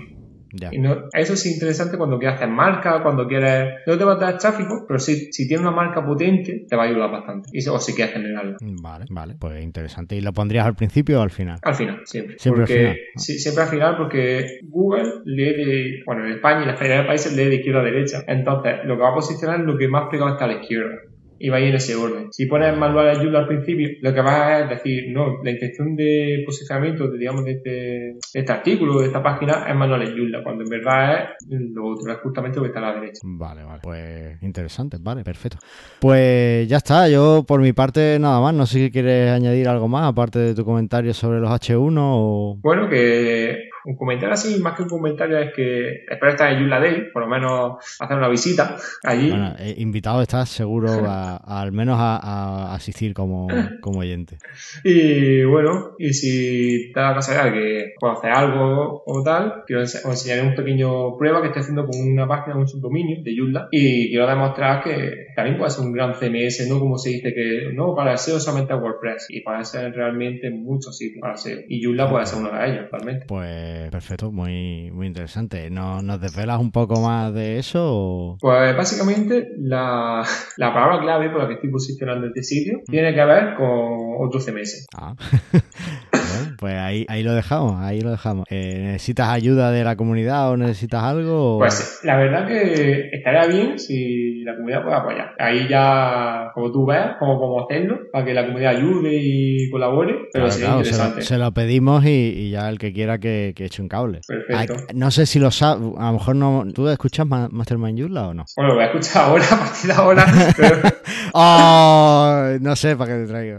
Ya. 0.55 0.71
Y 0.73 0.79
no, 0.79 1.09
eso 1.12 1.35
es 1.35 1.47
interesante 1.47 1.99
cuando 1.99 2.19
quieres 2.19 2.37
hacer 2.37 2.49
marca, 2.49 3.03
cuando 3.03 3.27
quieres... 3.27 3.75
No 3.87 3.99
te 3.99 4.05
va 4.05 4.12
a 4.12 4.17
dar 4.17 4.38
tráfico, 4.38 4.85
pero 4.87 4.99
si, 4.99 5.33
si 5.33 5.47
tienes 5.49 5.67
una 5.67 5.75
marca 5.75 6.05
potente, 6.05 6.64
te 6.69 6.77
va 6.77 6.85
a 6.85 6.87
ayudar 6.87 7.11
bastante. 7.11 7.49
Y, 7.53 7.67
o 7.69 7.79
si 7.79 7.95
quieres 7.95 8.14
generarla. 8.14 8.57
Vale, 8.61 9.07
vale, 9.11 9.37
pues 9.38 9.62
interesante. 9.62 10.17
¿Y 10.17 10.21
lo 10.21 10.33
pondrías 10.33 10.67
al 10.67 10.75
principio 10.75 11.19
o 11.21 11.23
al 11.23 11.31
final? 11.31 11.59
Al 11.62 11.75
final, 11.75 12.01
siempre. 12.05 12.38
Siempre 12.38 12.62
al 12.62 12.69
final. 12.69 12.97
Sí, 13.17 13.38
siempre 13.38 13.64
al 13.64 13.69
final 13.69 13.97
porque 13.97 14.61
Google 14.69 15.23
lee 15.25 15.64
de... 15.64 16.03
Bueno, 16.07 16.27
en 16.27 16.33
España 16.33 16.61
y 16.61 16.62
en 16.62 16.69
la 16.69 16.75
mayoría 16.75 17.01
de 17.03 17.07
países 17.07 17.37
lee 17.37 17.45
de 17.47 17.57
izquierda 17.57 17.81
a 17.81 17.85
derecha. 17.85 18.25
Entonces, 18.27 18.75
lo 18.85 18.97
que 18.97 19.03
va 19.03 19.11
a 19.11 19.14
posicionar 19.14 19.61
es 19.61 19.67
lo 19.67 19.77
que 19.77 19.88
más 19.88 20.09
pegado 20.11 20.33
está 20.33 20.45
a 20.45 20.49
la 20.49 20.61
izquierda. 20.61 20.97
Y 21.38 21.49
va 21.49 21.57
a 21.57 21.61
ir 21.61 21.68
en 21.68 21.75
ese 21.77 21.97
orden. 21.97 22.29
Si 22.31 22.47
pones 22.47 22.77
manual 22.77 23.07
de 23.07 23.23
Joomla 23.23 23.40
al 23.40 23.49
principio, 23.49 23.88
lo 24.01 24.14
que 24.14 24.20
va 24.20 24.57
a 24.57 24.66
decir, 24.66 25.12
no, 25.12 25.42
la 25.42 25.51
intención 25.51 25.97
de 25.97 26.42
posicionamiento, 26.47 27.09
de, 27.09 27.18
digamos, 27.18 27.44
de 27.44 27.53
este, 27.53 27.70
de 27.70 28.40
este 28.40 28.53
artículo, 28.53 29.01
de 29.01 29.07
esta 29.07 29.23
página, 29.23 29.66
es 29.68 29.75
manual 29.75 30.14
Joomla, 30.16 30.42
cuando 30.42 30.64
en 30.64 30.70
verdad 30.70 31.31
es 31.51 31.61
lo 31.73 31.87
otro, 31.87 32.12
es 32.12 32.18
justamente 32.18 32.57
lo 32.59 32.62
que 32.62 32.68
está 32.68 32.81
a 32.81 32.92
la 32.92 33.01
derecha. 33.01 33.20
Vale, 33.25 33.64
vale. 33.64 33.81
Pues 33.83 34.42
interesante, 34.42 34.99
vale, 35.01 35.25
perfecto. 35.25 35.59
Pues 36.01 36.68
ya 36.68 36.79
está, 36.79 37.09
yo 37.09 37.44
por 37.47 37.61
mi 37.61 37.73
parte 37.73 38.18
nada 38.18 38.40
más. 38.40 38.55
No 38.55 38.66
sé 38.66 38.79
si 38.79 38.90
quieres 38.90 39.31
añadir 39.31 39.68
algo 39.68 39.88
más, 39.88 40.09
aparte 40.09 40.38
de 40.38 40.55
tu 40.55 40.64
comentario 40.64 41.12
sobre 41.12 41.40
los 41.40 41.51
H1 41.51 41.97
o... 41.99 42.59
Bueno, 42.62 42.88
que 42.88 43.68
un 43.87 43.97
comentario 43.97 44.33
así, 44.35 44.61
más 44.61 44.75
que 44.77 44.83
un 44.83 44.88
comentario, 44.88 45.38
es 45.38 45.53
que 45.55 46.05
espero 46.09 46.31
estar 46.31 46.51
en 46.53 46.59
Joomla 46.59 46.81
Day, 46.81 47.11
por 47.12 47.23
lo 47.23 47.29
menos 47.29 47.73
hacer 48.01 48.16
una 48.16 48.29
visita 48.29 48.77
allí. 49.03 49.31
Bueno, 49.31 49.55
eh, 49.59 49.75
invitado 49.79 50.23
estás 50.23 50.49
seguro 50.49 50.88
a, 51.07 51.37
a- 51.37 51.61
al 51.62 51.73
menos 51.73 51.97
a, 51.99 52.16
a 52.16 52.75
asistir 52.75 53.12
como, 53.14 53.49
como 53.81 54.01
oyente. 54.01 54.38
Y 54.83 55.44
bueno, 55.44 55.94
y 55.99 56.12
si 56.12 56.92
te 56.92 57.01
da 57.01 57.11
la 57.11 57.14
casualidad 57.16 57.53
que 57.53 57.94
conoces 58.01 58.31
algo 58.35 59.03
o 59.07 59.23
tal, 59.23 59.62
quiero 59.66 59.83
os 59.83 59.94
enseñaré 60.05 60.42
un 60.49 60.55
pequeño 60.55 61.16
prueba 61.16 61.40
que 61.40 61.49
estoy 61.49 61.61
haciendo 61.62 61.87
con 61.87 62.01
una 62.01 62.27
página, 62.27 62.57
un 62.57 62.66
subdominio 62.68 63.23
de 63.23 63.37
Joomla 63.37 63.68
y 63.70 64.09
quiero 64.11 64.27
demostrar 64.27 64.83
que 64.83 65.27
también 65.37 65.57
puede 65.59 65.70
ser 65.70 65.85
un 65.85 65.92
gran 65.92 66.14
CMS, 66.14 66.66
no 66.68 66.79
como 66.79 66.99
se 66.99 67.11
dice 67.11 67.35
que 67.35 67.70
no, 67.75 67.94
para 67.94 68.16
SEO 68.16 68.40
solamente 68.40 68.75
WordPress 68.75 69.27
y 69.31 69.40
puede 69.42 69.64
ser 69.64 69.92
realmente 69.92 70.51
muchos 70.51 70.97
sitios 70.97 71.20
para 71.20 71.37
SEO 71.37 71.61
y 71.68 71.83
Joomla 71.83 72.09
puede 72.09 72.27
ser 72.27 72.38
uno 72.40 72.51
de 72.53 72.66
ellos, 72.70 72.87
realmente. 72.90 73.27
Pues 73.27 73.73
perfecto, 73.90 74.30
muy, 74.32 74.90
muy 74.90 75.06
interesante. 75.06 75.70
¿No- 75.70 76.02
¿Nos 76.02 76.20
desvelas 76.20 76.60
un 76.60 76.70
poco 76.72 77.00
más 77.00 77.32
de 77.34 77.58
eso? 77.58 77.80
o- 77.82 78.37
Pues 78.40 78.76
básicamente 78.76 79.48
la, 79.58 80.22
la 80.56 80.72
palabra 80.74 81.00
clave 81.00 81.30
por 81.30 81.40
la 81.42 81.48
que 81.48 81.54
estoy 81.54 81.70
posicionando 81.70 82.26
este 82.26 82.42
sitio 82.42 82.80
tiene 82.87 83.14
que 83.14 83.24
ver 83.24 83.54
con 83.56 84.16
otro 84.20 84.40
CMS. 84.40 84.87
Ah. 84.96 85.14
Pues 86.64 86.77
ahí, 86.77 87.05
ahí 87.11 87.22
lo 87.22 87.35
dejamos, 87.35 87.79
ahí 87.79 88.00
lo 88.00 88.11
dejamos. 88.11 88.46
Eh, 88.48 88.79
¿Necesitas 88.92 89.29
ayuda 89.29 89.70
de 89.70 89.85
la 89.85 89.96
comunidad 89.96 90.50
o 90.50 90.57
necesitas 90.57 91.03
algo? 91.03 91.59
Pues 91.59 92.00
la 92.05 92.16
verdad 92.16 92.48
que 92.48 93.11
estaría 93.12 93.46
bien 93.48 93.79
si 93.79 94.42
la 94.44 94.55
comunidad 94.55 94.83
puede 94.83 94.96
apoyar. 94.96 95.35
Ahí 95.38 95.68
ya, 95.68 96.53
como 96.55 96.72
tú 96.72 96.87
ves, 96.87 97.05
cómo 97.18 97.38
podemos 97.38 97.66
hacerlo, 97.68 97.98
para 98.11 98.24
que 98.24 98.33
la 98.33 98.46
comunidad 98.46 98.77
ayude 98.77 99.11
y 99.12 99.68
colabore. 99.68 100.31
Pero 100.33 100.50
sí, 100.50 100.64
interesante. 100.64 101.20
Se 101.20 101.37
lo, 101.37 101.53
pedimos 101.53 102.03
y, 102.07 102.48
ya 102.48 102.70
el 102.70 102.79
que 102.79 102.94
quiera 102.94 103.18
que, 103.18 103.53
que 103.55 103.66
eche 103.66 103.83
un 103.83 103.88
cable. 103.88 104.22
Perfecto. 104.27 104.87
no 104.94 105.11
sé 105.11 105.27
si 105.27 105.38
lo 105.38 105.50
sabes, 105.50 105.87
a 105.98 106.07
lo 106.07 106.12
mejor 106.14 106.35
no. 106.35 106.64
¿Tú 106.72 106.88
escuchas 106.88 107.27
Mastermind 107.27 107.98
Yula 107.98 108.29
o 108.29 108.33
no? 108.33 108.46
Bueno, 108.57 108.70
lo 108.70 108.77
voy 108.77 108.85
a 108.85 108.87
escuchar 108.87 109.27
ahora, 109.27 109.44
a 109.53 109.59
partir 109.59 109.90
de 109.90 109.96
ahora. 109.96 110.24
oh, 111.35 112.57
no 112.59 112.74
sé 112.74 112.96
para 112.96 113.12
qué 113.12 113.20
te 113.20 113.27
traigo. 113.27 113.59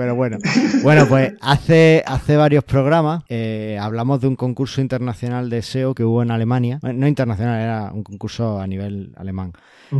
Pero 0.00 0.14
bueno, 0.14 0.38
bueno, 0.82 1.06
pues 1.06 1.34
hace, 1.42 2.02
hace 2.06 2.34
varios 2.38 2.64
programas 2.64 3.22
eh, 3.28 3.76
hablamos 3.78 4.18
de 4.22 4.28
un 4.28 4.34
concurso 4.34 4.80
internacional 4.80 5.50
de 5.50 5.60
SEO 5.60 5.94
que 5.94 6.04
hubo 6.04 6.22
en 6.22 6.30
Alemania. 6.30 6.78
No 6.82 7.06
internacional, 7.06 7.60
era 7.60 7.90
un 7.92 8.02
concurso 8.02 8.58
a 8.58 8.66
nivel 8.66 9.12
alemán. 9.18 9.52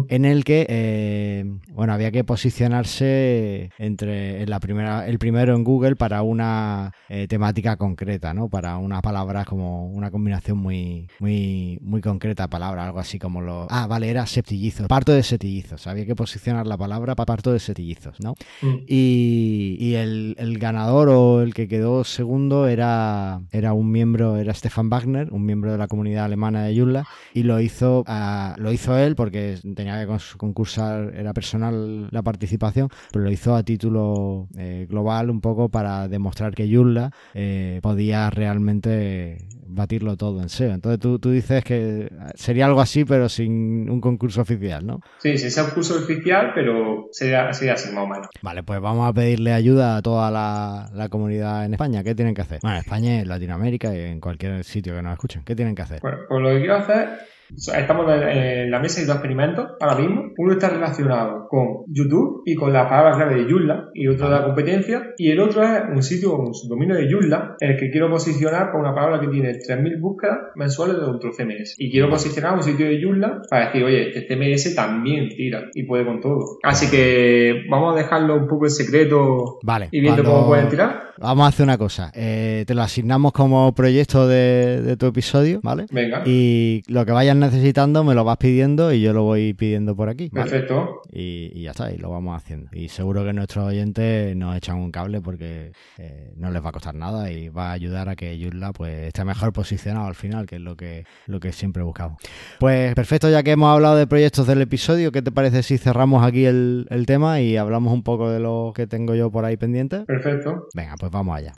En 0.08 0.24
el 0.24 0.44
que, 0.44 0.66
eh, 0.68 1.44
bueno, 1.72 1.92
había 1.92 2.10
que 2.10 2.24
posicionarse 2.24 3.70
entre 3.78 4.46
la 4.46 4.60
primera, 4.60 5.06
el 5.06 5.18
primero 5.18 5.54
en 5.54 5.64
Google 5.64 5.96
para 5.96 6.22
una 6.22 6.92
eh, 7.08 7.26
temática 7.28 7.76
concreta, 7.76 8.34
¿no? 8.34 8.48
Para 8.48 8.76
una 8.78 9.02
palabra 9.02 9.44
como 9.44 9.88
una 9.88 10.10
combinación 10.10 10.58
muy, 10.58 11.08
muy, 11.18 11.78
muy 11.82 12.00
concreta 12.00 12.44
de 12.44 12.48
palabras, 12.48 12.86
algo 12.86 13.00
así 13.00 13.18
como 13.18 13.40
lo. 13.40 13.66
Ah, 13.70 13.86
vale, 13.86 14.08
era 14.08 14.26
septillizos, 14.26 14.86
parto 14.88 15.12
de 15.12 15.22
septillizos. 15.22 15.86
Había 15.86 16.06
que 16.06 16.14
posicionar 16.14 16.66
la 16.66 16.76
palabra 16.76 17.14
para 17.14 17.26
parto 17.26 17.52
de 17.52 17.60
septillizos, 17.60 18.20
¿no? 18.20 18.34
Mm. 18.62 18.76
Y, 18.86 19.76
y 19.80 19.94
el, 19.94 20.34
el, 20.38 20.58
ganador 20.58 21.08
o 21.08 21.42
el 21.42 21.54
que 21.54 21.68
quedó 21.68 22.04
segundo 22.04 22.68
era, 22.68 23.40
era 23.52 23.72
un 23.72 23.90
miembro, 23.90 24.36
era 24.36 24.54
Stefan 24.54 24.90
Wagner, 24.90 25.32
un 25.32 25.44
miembro 25.44 25.72
de 25.72 25.78
la 25.78 25.88
comunidad 25.88 26.24
alemana 26.24 26.64
de 26.64 26.76
Joomla, 26.76 27.06
y 27.34 27.42
lo 27.44 27.60
hizo, 27.60 28.04
uh, 28.06 28.60
lo 28.60 28.72
hizo 28.72 28.96
él 28.98 29.16
porque 29.16 29.58
tenía 29.80 30.06
que 30.06 30.12
concursar, 30.36 31.12
era 31.16 31.32
personal 31.32 32.08
la 32.10 32.22
participación, 32.22 32.88
pero 33.12 33.24
lo 33.24 33.30
hizo 33.30 33.54
a 33.54 33.62
título 33.62 34.48
eh, 34.58 34.86
global 34.88 35.30
un 35.30 35.40
poco 35.40 35.68
para 35.68 36.08
demostrar 36.08 36.54
que 36.54 36.68
Joomla 36.70 37.10
eh, 37.34 37.80
podía 37.82 38.30
realmente 38.30 39.38
batirlo 39.66 40.16
todo 40.16 40.42
en 40.42 40.48
SEO. 40.48 40.72
Entonces 40.72 41.00
tú, 41.00 41.18
tú 41.18 41.30
dices 41.30 41.64
que 41.64 42.10
sería 42.34 42.66
algo 42.66 42.80
así, 42.80 43.04
pero 43.04 43.28
sin 43.28 43.88
un 43.88 44.00
concurso 44.00 44.42
oficial, 44.42 44.86
¿no? 44.86 45.00
Sí, 45.18 45.38
sí, 45.38 45.50
sea 45.50 45.64
un 45.64 45.70
concurso 45.70 45.96
oficial, 45.96 46.52
pero 46.54 47.08
sería, 47.12 47.52
sería 47.52 47.74
así 47.74 47.92
más 47.92 48.04
o 48.04 48.08
menos. 48.08 48.28
Vale, 48.42 48.62
pues 48.62 48.80
vamos 48.80 49.08
a 49.08 49.12
pedirle 49.12 49.52
ayuda 49.52 49.96
a 49.96 50.02
toda 50.02 50.30
la, 50.30 50.90
la 50.92 51.08
comunidad 51.08 51.64
en 51.64 51.74
España. 51.74 52.02
¿Qué 52.02 52.14
tienen 52.14 52.34
que 52.34 52.42
hacer? 52.42 52.58
Bueno, 52.62 52.76
en 52.76 52.82
España, 52.82 53.20
en 53.20 53.28
Latinoamérica 53.28 53.94
y 53.94 54.00
en 54.00 54.20
cualquier 54.20 54.64
sitio 54.64 54.94
que 54.94 55.02
nos 55.02 55.12
escuchen. 55.12 55.42
¿Qué 55.44 55.54
tienen 55.54 55.74
que 55.74 55.82
hacer? 55.82 56.00
Bueno, 56.00 56.18
pues 56.28 56.42
lo 56.42 56.48
que 56.50 56.58
quiero 56.58 56.76
hacer 56.76 57.29
Estamos 57.56 58.06
en 58.10 58.70
la 58.70 58.78
mesa 58.78 59.00
de 59.00 59.06
dos 59.06 59.16
experimentos 59.16 59.66
ahora 59.80 59.96
mismo. 59.96 60.32
Uno 60.38 60.52
está 60.52 60.68
relacionado 60.68 61.46
con 61.48 61.84
YouTube 61.88 62.42
y 62.46 62.54
con 62.54 62.72
la 62.72 62.88
palabra 62.88 63.16
clave 63.16 63.42
de 63.42 63.50
Joomla 63.50 63.90
y 63.94 64.08
otro 64.08 64.28
de 64.28 64.34
la 64.34 64.44
competencia. 64.44 65.12
Y 65.18 65.30
el 65.30 65.40
otro 65.40 65.62
es 65.62 65.82
un 65.92 66.02
sitio, 66.02 66.36
un 66.36 66.54
subdominio 66.54 66.96
de 66.96 67.10
Joomla 67.10 67.56
en 67.60 67.72
el 67.72 67.76
que 67.76 67.90
quiero 67.90 68.10
posicionar 68.10 68.70
con 68.70 68.80
una 68.80 68.94
palabra 68.94 69.20
que 69.20 69.28
tiene 69.28 69.52
3.000 69.52 70.00
búsquedas 70.00 70.38
mensuales 70.54 70.96
de 70.96 71.04
otro 71.04 71.32
CMS. 71.32 71.74
Y 71.78 71.90
quiero 71.90 72.08
posicionar 72.08 72.54
un 72.54 72.62
sitio 72.62 72.86
de 72.86 73.02
Joomla 73.02 73.42
para 73.48 73.66
decir, 73.66 73.84
oye, 73.84 74.08
este 74.08 74.26
CMS 74.26 74.74
también 74.74 75.28
tira 75.28 75.64
y 75.74 75.82
puede 75.84 76.04
con 76.04 76.20
todo. 76.20 76.58
Así 76.62 76.90
que 76.90 77.64
vamos 77.68 77.94
a 77.94 77.98
dejarlo 77.98 78.36
un 78.36 78.46
poco 78.46 78.66
en 78.66 78.70
secreto 78.70 79.58
vale, 79.62 79.88
y 79.90 80.00
viendo 80.00 80.24
cómo 80.24 80.46
pueden 80.46 80.68
tirar. 80.68 81.10
Vamos 81.18 81.44
a 81.44 81.48
hacer 81.48 81.64
una 81.64 81.76
cosa. 81.76 82.10
Eh, 82.14 82.64
te 82.66 82.74
lo 82.74 82.80
asignamos 82.80 83.32
como 83.32 83.74
proyecto 83.74 84.26
de, 84.26 84.80
de 84.80 84.96
tu 84.96 85.06
episodio, 85.06 85.60
¿vale? 85.62 85.84
Venga. 85.90 86.22
Y 86.24 86.82
lo 86.88 87.04
que 87.04 87.12
vayan 87.12 87.39
necesitando 87.40 88.04
me 88.04 88.14
lo 88.14 88.24
vas 88.24 88.36
pidiendo 88.36 88.92
y 88.92 89.00
yo 89.00 89.12
lo 89.12 89.24
voy 89.24 89.54
pidiendo 89.54 89.96
por 89.96 90.08
aquí. 90.08 90.28
Perfecto. 90.28 91.02
Y, 91.10 91.62
ya 91.62 91.72
está, 91.72 91.90
y 91.92 91.98
lo 91.98 92.10
vamos 92.10 92.36
haciendo. 92.36 92.70
Y 92.72 92.88
seguro 92.88 93.24
que 93.24 93.32
nuestros 93.32 93.64
oyentes 93.66 94.36
nos 94.36 94.56
echan 94.56 94.76
un 94.76 94.92
cable 94.92 95.20
porque 95.20 95.72
eh, 95.98 96.32
no 96.36 96.50
les 96.50 96.64
va 96.64 96.68
a 96.68 96.72
costar 96.72 96.94
nada 96.94 97.30
y 97.32 97.48
va 97.48 97.70
a 97.70 97.72
ayudar 97.72 98.08
a 98.08 98.16
que 98.16 98.38
Joomla 98.40 98.72
pues 98.72 99.08
esté 99.08 99.24
mejor 99.24 99.52
posicionado 99.52 100.06
al 100.06 100.14
final, 100.14 100.46
que 100.46 100.56
es 100.56 100.62
lo 100.62 100.76
que, 100.76 101.04
lo 101.26 101.40
que 101.40 101.52
siempre 101.52 101.82
buscamos. 101.82 102.18
Pues 102.58 102.94
perfecto, 102.94 103.28
ya 103.30 103.42
que 103.42 103.52
hemos 103.52 103.72
hablado 103.72 103.96
de 103.96 104.06
proyectos 104.06 104.46
del 104.46 104.62
episodio, 104.62 105.10
¿qué 105.10 105.22
te 105.22 105.32
parece 105.32 105.62
si 105.62 105.78
cerramos 105.78 106.24
aquí 106.24 106.44
el, 106.44 106.86
el 106.90 107.06
tema 107.06 107.40
y 107.40 107.56
hablamos 107.56 107.92
un 107.92 108.02
poco 108.02 108.30
de 108.30 108.40
lo 108.40 108.72
que 108.74 108.86
tengo 108.86 109.14
yo 109.14 109.30
por 109.30 109.44
ahí 109.44 109.56
pendiente? 109.56 110.04
Perfecto. 110.04 110.68
Venga, 110.74 110.94
pues 110.98 111.10
vamos 111.10 111.36
allá. 111.36 111.52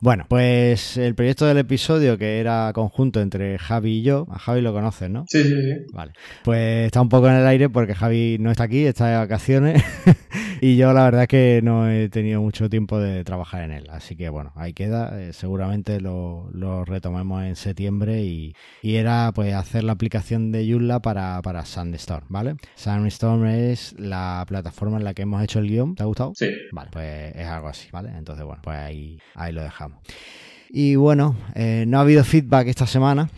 Bueno, 0.00 0.26
pues 0.28 0.96
el 0.96 1.14
proyecto 1.14 1.46
del 1.46 1.58
episodio 1.58 2.16
que 2.18 2.38
era 2.38 2.70
conjunto 2.72 3.20
entre 3.20 3.58
Javi 3.58 3.98
y 3.98 4.02
yo, 4.02 4.26
a 4.30 4.38
Javi 4.38 4.60
lo 4.60 4.72
conoces, 4.72 5.10
¿no? 5.10 5.24
Sí, 5.28 5.42
sí, 5.42 5.50
sí. 5.50 5.72
Vale. 5.92 6.12
Pues 6.44 6.86
está 6.86 7.00
un 7.00 7.08
poco 7.08 7.28
en 7.28 7.34
el 7.34 7.46
aire 7.46 7.68
porque 7.68 7.94
Javi 7.94 8.36
no 8.38 8.50
está 8.50 8.64
aquí, 8.64 8.84
está 8.84 9.08
de 9.08 9.16
vacaciones 9.16 9.82
y 10.60 10.76
yo 10.76 10.92
la 10.92 11.04
verdad 11.04 11.22
es 11.22 11.28
que 11.28 11.60
no 11.62 11.88
he 11.88 12.08
tenido 12.08 12.40
mucho 12.40 12.68
tiempo 12.68 12.98
de 12.98 13.24
trabajar 13.24 13.62
en 13.62 13.72
él. 13.72 13.88
Así 13.90 14.16
que 14.16 14.28
bueno, 14.28 14.52
ahí 14.56 14.72
queda. 14.72 15.20
Eh, 15.20 15.32
seguramente 15.32 16.00
lo, 16.00 16.48
lo, 16.52 16.84
retomemos 16.84 17.44
en 17.44 17.56
septiembre 17.56 18.22
y, 18.22 18.54
y, 18.82 18.96
era 18.96 19.32
pues 19.34 19.54
hacer 19.54 19.84
la 19.84 19.92
aplicación 19.92 20.52
de 20.52 20.70
Joomla 20.70 21.00
para, 21.00 21.40
para 21.42 21.64
Sandstorm, 21.64 22.26
¿vale? 22.28 22.56
Sandstorm 22.74 23.46
es 23.46 23.94
la 23.98 24.44
plataforma 24.46 24.98
en 24.98 25.04
la 25.04 25.14
que 25.14 25.22
hemos 25.22 25.42
hecho 25.42 25.58
el 25.58 25.68
guion. 25.68 25.94
¿Te 25.94 26.02
ha 26.02 26.06
gustado? 26.06 26.32
Sí. 26.34 26.48
Vale, 26.72 26.90
pues 26.92 27.34
es 27.34 27.46
algo 27.46 27.68
así, 27.68 27.88
¿vale? 27.90 28.10
Entonces 28.16 28.44
bueno, 28.44 28.60
pues 28.62 28.76
ahí, 28.76 29.18
ahí 29.34 29.52
lo 29.52 29.62
dejamos. 29.62 29.98
Y 30.70 30.96
bueno, 30.96 31.36
eh, 31.54 31.84
no 31.86 31.98
ha 31.98 32.02
habido 32.02 32.24
feedback 32.24 32.68
esta 32.68 32.86
semana. 32.86 33.30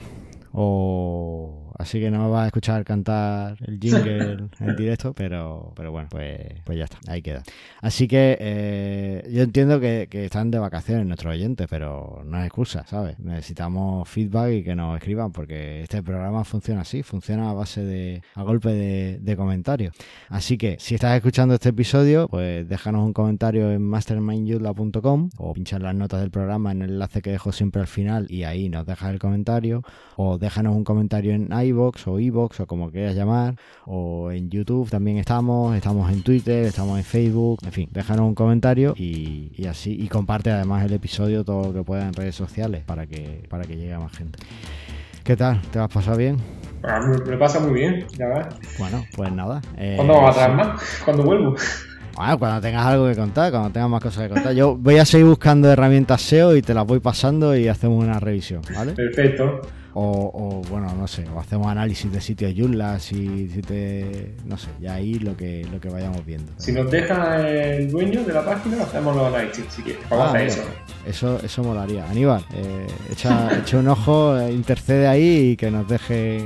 O 0.53 1.60
así 1.81 2.01
que 2.01 2.11
no 2.11 2.25
me 2.25 2.31
vas 2.31 2.45
a 2.45 2.47
escuchar 2.47 2.85
cantar 2.85 3.57
el 3.67 3.79
jingle 3.81 4.49
en 4.61 4.77
directo, 4.77 5.13
pero, 5.15 5.73
pero 5.75 5.91
bueno, 5.91 6.09
pues, 6.11 6.39
pues 6.65 6.79
ya 6.79 6.85
está, 6.85 6.99
ahí 7.09 7.23
queda. 7.23 7.43
Así 7.81 8.07
que 8.07 8.37
eh, 8.41 9.29
yo 9.33 9.43
entiendo 9.43 9.81
que, 9.81 10.09
están 10.13 10.51
de 10.51 10.59
vacaciones 10.59 11.07
nuestros 11.07 11.33
oyentes, 11.33 11.67
pero 11.69 12.23
no 12.25 12.39
es 12.39 12.47
excusa, 12.47 12.85
¿sabes? 12.87 13.19
Necesitamos 13.19 14.09
feedback 14.09 14.53
y 14.53 14.63
que 14.63 14.75
nos 14.75 14.97
escriban, 14.97 15.33
porque 15.33 15.83
este 15.83 16.03
programa 16.03 16.45
funciona 16.45 16.83
así, 16.83 17.03
funciona 17.03 17.51
a 17.51 17.55
base 17.55 17.83
de, 17.83 18.23
a 18.35 18.43
golpe 18.43 18.71
de, 18.71 19.37
comentarios. 19.37 19.95
Así 20.29 20.59
que 20.59 20.77
si 20.79 20.95
estás 20.95 21.17
escuchando 21.17 21.55
este 21.55 21.71
episodio, 21.71 22.29
pues 22.29 22.69
déjanos 22.69 23.07
un 23.07 23.13
comentario 23.13 23.71
en 23.71 23.83
mastermindyula.com 23.83 25.31
o 25.39 25.53
pinchar 25.55 25.81
las 25.81 25.95
notas 25.95 26.21
del 26.21 26.31
programa 26.31 26.73
en 26.73 26.83
el 26.83 26.91
enlace 26.91 27.23
que 27.23 27.31
dejo 27.31 27.53
siempre 27.53 27.81
al 27.81 27.87
final 27.87 28.27
y 28.29 28.43
ahí 28.43 28.69
nos 28.69 28.85
dejas 28.85 29.13
el 29.13 29.19
comentario 29.19 29.83
o 30.17 30.37
déjanos 30.37 30.77
un 30.77 30.85
comentario 30.85 31.33
en 31.33 31.53
iVoox 31.71 32.07
o 32.07 32.21
iBox 32.21 32.61
o 32.61 32.67
como 32.67 32.91
quieras 32.91 33.15
llamar, 33.15 33.57
o 33.87 34.31
en 34.31 34.51
YouTube 34.51 34.89
también 34.91 35.19
estamos, 35.19 35.77
estamos 35.77 36.11
en 36.13 36.23
Twitter, 36.23 36.67
estamos 36.67 36.99
en 36.99 37.05
Facebook, 37.05 37.61
en 37.65 37.73
fin, 37.73 37.89
déjanos 37.93 38.27
un 38.27 38.35
comentario 38.35 38.95
y, 38.97 39.67
así, 39.69 39.97
y 39.99 40.09
comparte 40.09 40.51
además 40.51 40.85
el 40.85 40.93
episodio 40.93 41.45
todo 41.45 41.69
lo 41.69 41.73
que 41.73 41.83
pueda 41.83 42.07
en 42.07 42.13
redes 42.13 42.35
sociales 42.35 42.83
para 42.85 43.07
que, 43.07 43.45
para 43.49 43.65
que 43.65 43.77
llegue 43.77 43.95
a 43.95 43.99
más 43.99 44.17
gente. 44.17 44.39
¿Qué 45.25 45.37
tal? 45.37 45.61
¿Te 45.71 45.79
has 45.79 45.89
pasado 45.89 46.17
bien? 46.17 46.39
Ah, 46.83 47.01
me, 47.01 47.37
pasa 47.37 47.61
muy 47.61 47.75
bien, 47.75 48.07
ya 48.19 48.27
ves. 48.27 48.47
Bueno, 48.79 49.05
pues 49.15 49.31
nada. 49.33 49.61
Eh, 49.77 49.95
¿Cuándo 49.97 50.15
vamos 50.15 50.31
a 50.31 50.39
traer 50.39 50.57
más? 50.57 50.83
¿Cuándo 51.05 51.23
vuelvo? 51.25 51.55
Bueno, 52.17 52.39
cuando 52.39 52.61
tengas 52.61 52.87
algo 52.87 53.07
que 53.07 53.17
contar, 53.17 53.51
cuando 53.51 53.71
tengas 53.71 53.91
más 53.91 54.03
cosas 54.03 54.25
que 54.25 54.35
contar. 54.35 54.55
Yo 54.55 54.77
voy 54.77 54.99
a 54.99 55.05
seguir 55.05 55.27
buscando 55.27 55.71
herramientas 55.71 56.23
SEO 56.23 56.57
y 56.57 56.63
te 56.63 56.75
las 56.75 56.87
voy 56.87 57.01
pasando 57.01 57.57
y 57.57 57.69
hacemos 57.69 58.03
una 58.03 58.19
revisión, 58.19 58.63
¿vale? 58.75 58.93
Perfecto. 58.93 59.61
O, 59.95 60.63
bueno, 60.71 60.93
no 60.95 61.07
sé, 61.09 61.27
o 61.29 61.41
hacemos 61.41 61.67
análisis 61.67 62.11
de 62.13 62.21
sitios 62.21 62.53
Joomla, 62.57 63.01
si, 63.01 63.49
si 63.49 63.61
te, 63.63 64.35
no 64.45 64.57
sé, 64.57 64.69
ya 64.81 64.95
ahí 64.95 65.15
lo 65.15 65.37
que, 65.37 65.67
lo 65.71 65.81
que 65.81 65.89
vayamos 65.89 66.25
viendo. 66.25 66.53
Si 66.59 66.73
nos 66.73 66.91
deja 66.91 67.49
el 67.49 67.91
dueño 67.91 68.23
de 68.23 68.33
la 68.33 68.45
página, 68.45 68.83
hacemos 68.83 69.17
los 69.17 69.27
análisis, 69.27 69.65
si 69.69 69.83
quieres. 69.83 70.03
Ah, 70.11 70.35
eso. 70.41 70.63
eso. 71.07 71.41
Eso 71.43 71.65
molaría. 71.65 72.09
Aníbal, 72.09 72.45
eh, 72.55 72.87
echa, 73.11 73.59
echa 73.59 73.79
un 73.79 73.89
ojo, 73.89 74.41
intercede 74.51 75.09
ahí 75.09 75.51
y 75.51 75.57
que 75.57 75.71
nos 75.71 75.89
deje 75.89 76.45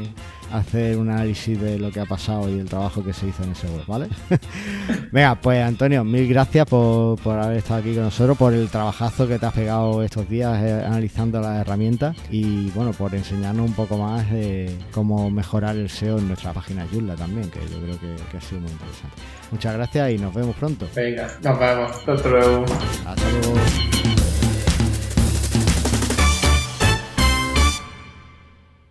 hacer 0.52 0.96
un 0.96 1.10
análisis 1.10 1.60
de 1.60 1.78
lo 1.78 1.90
que 1.90 2.00
ha 2.00 2.06
pasado 2.06 2.48
y 2.48 2.58
el 2.58 2.68
trabajo 2.68 3.04
que 3.04 3.12
se 3.12 3.28
hizo 3.28 3.42
en 3.42 3.52
ese 3.52 3.66
web, 3.68 3.84
¿vale? 3.86 4.08
Venga, 5.12 5.34
pues 5.36 5.62
Antonio, 5.62 6.04
mil 6.04 6.28
gracias 6.28 6.66
por, 6.66 7.18
haber 7.26 7.58
estado 7.58 7.80
aquí 7.80 7.94
con 7.94 8.04
nosotros, 8.04 8.36
por 8.36 8.52
el 8.52 8.68
trabajazo 8.68 9.26
que 9.26 9.38
te 9.38 9.46
has 9.46 9.52
pegado 9.52 10.02
estos 10.02 10.28
días 10.28 10.62
eh, 10.62 10.84
analizando 10.84 11.40
las 11.40 11.60
herramientas 11.60 12.16
y 12.30 12.70
bueno, 12.70 12.92
por 12.92 13.14
enseñarnos 13.14 13.68
un 13.68 13.74
poco 13.74 13.98
más 13.98 14.30
de 14.30 14.76
cómo 14.92 15.30
mejorar 15.30 15.76
el 15.76 15.88
SEO 15.88 16.18
en 16.18 16.28
nuestra 16.28 16.52
página 16.52 16.86
Joomla 16.90 17.14
también, 17.14 17.50
que 17.50 17.60
yo 17.60 17.80
creo 17.80 17.98
que, 17.98 18.16
que 18.30 18.36
ha 18.36 18.40
sido 18.40 18.60
muy 18.60 18.70
interesante. 18.70 19.16
Muchas 19.50 19.74
gracias 19.74 20.10
y 20.12 20.18
nos 20.18 20.34
vemos 20.34 20.56
pronto. 20.56 20.88
Venga, 20.94 21.28
nos 21.42 21.58
vemos. 21.58 21.90
Hasta 22.08 22.28
luego. 22.28 22.64
Hasta 23.06 23.30
luego. 23.30 24.43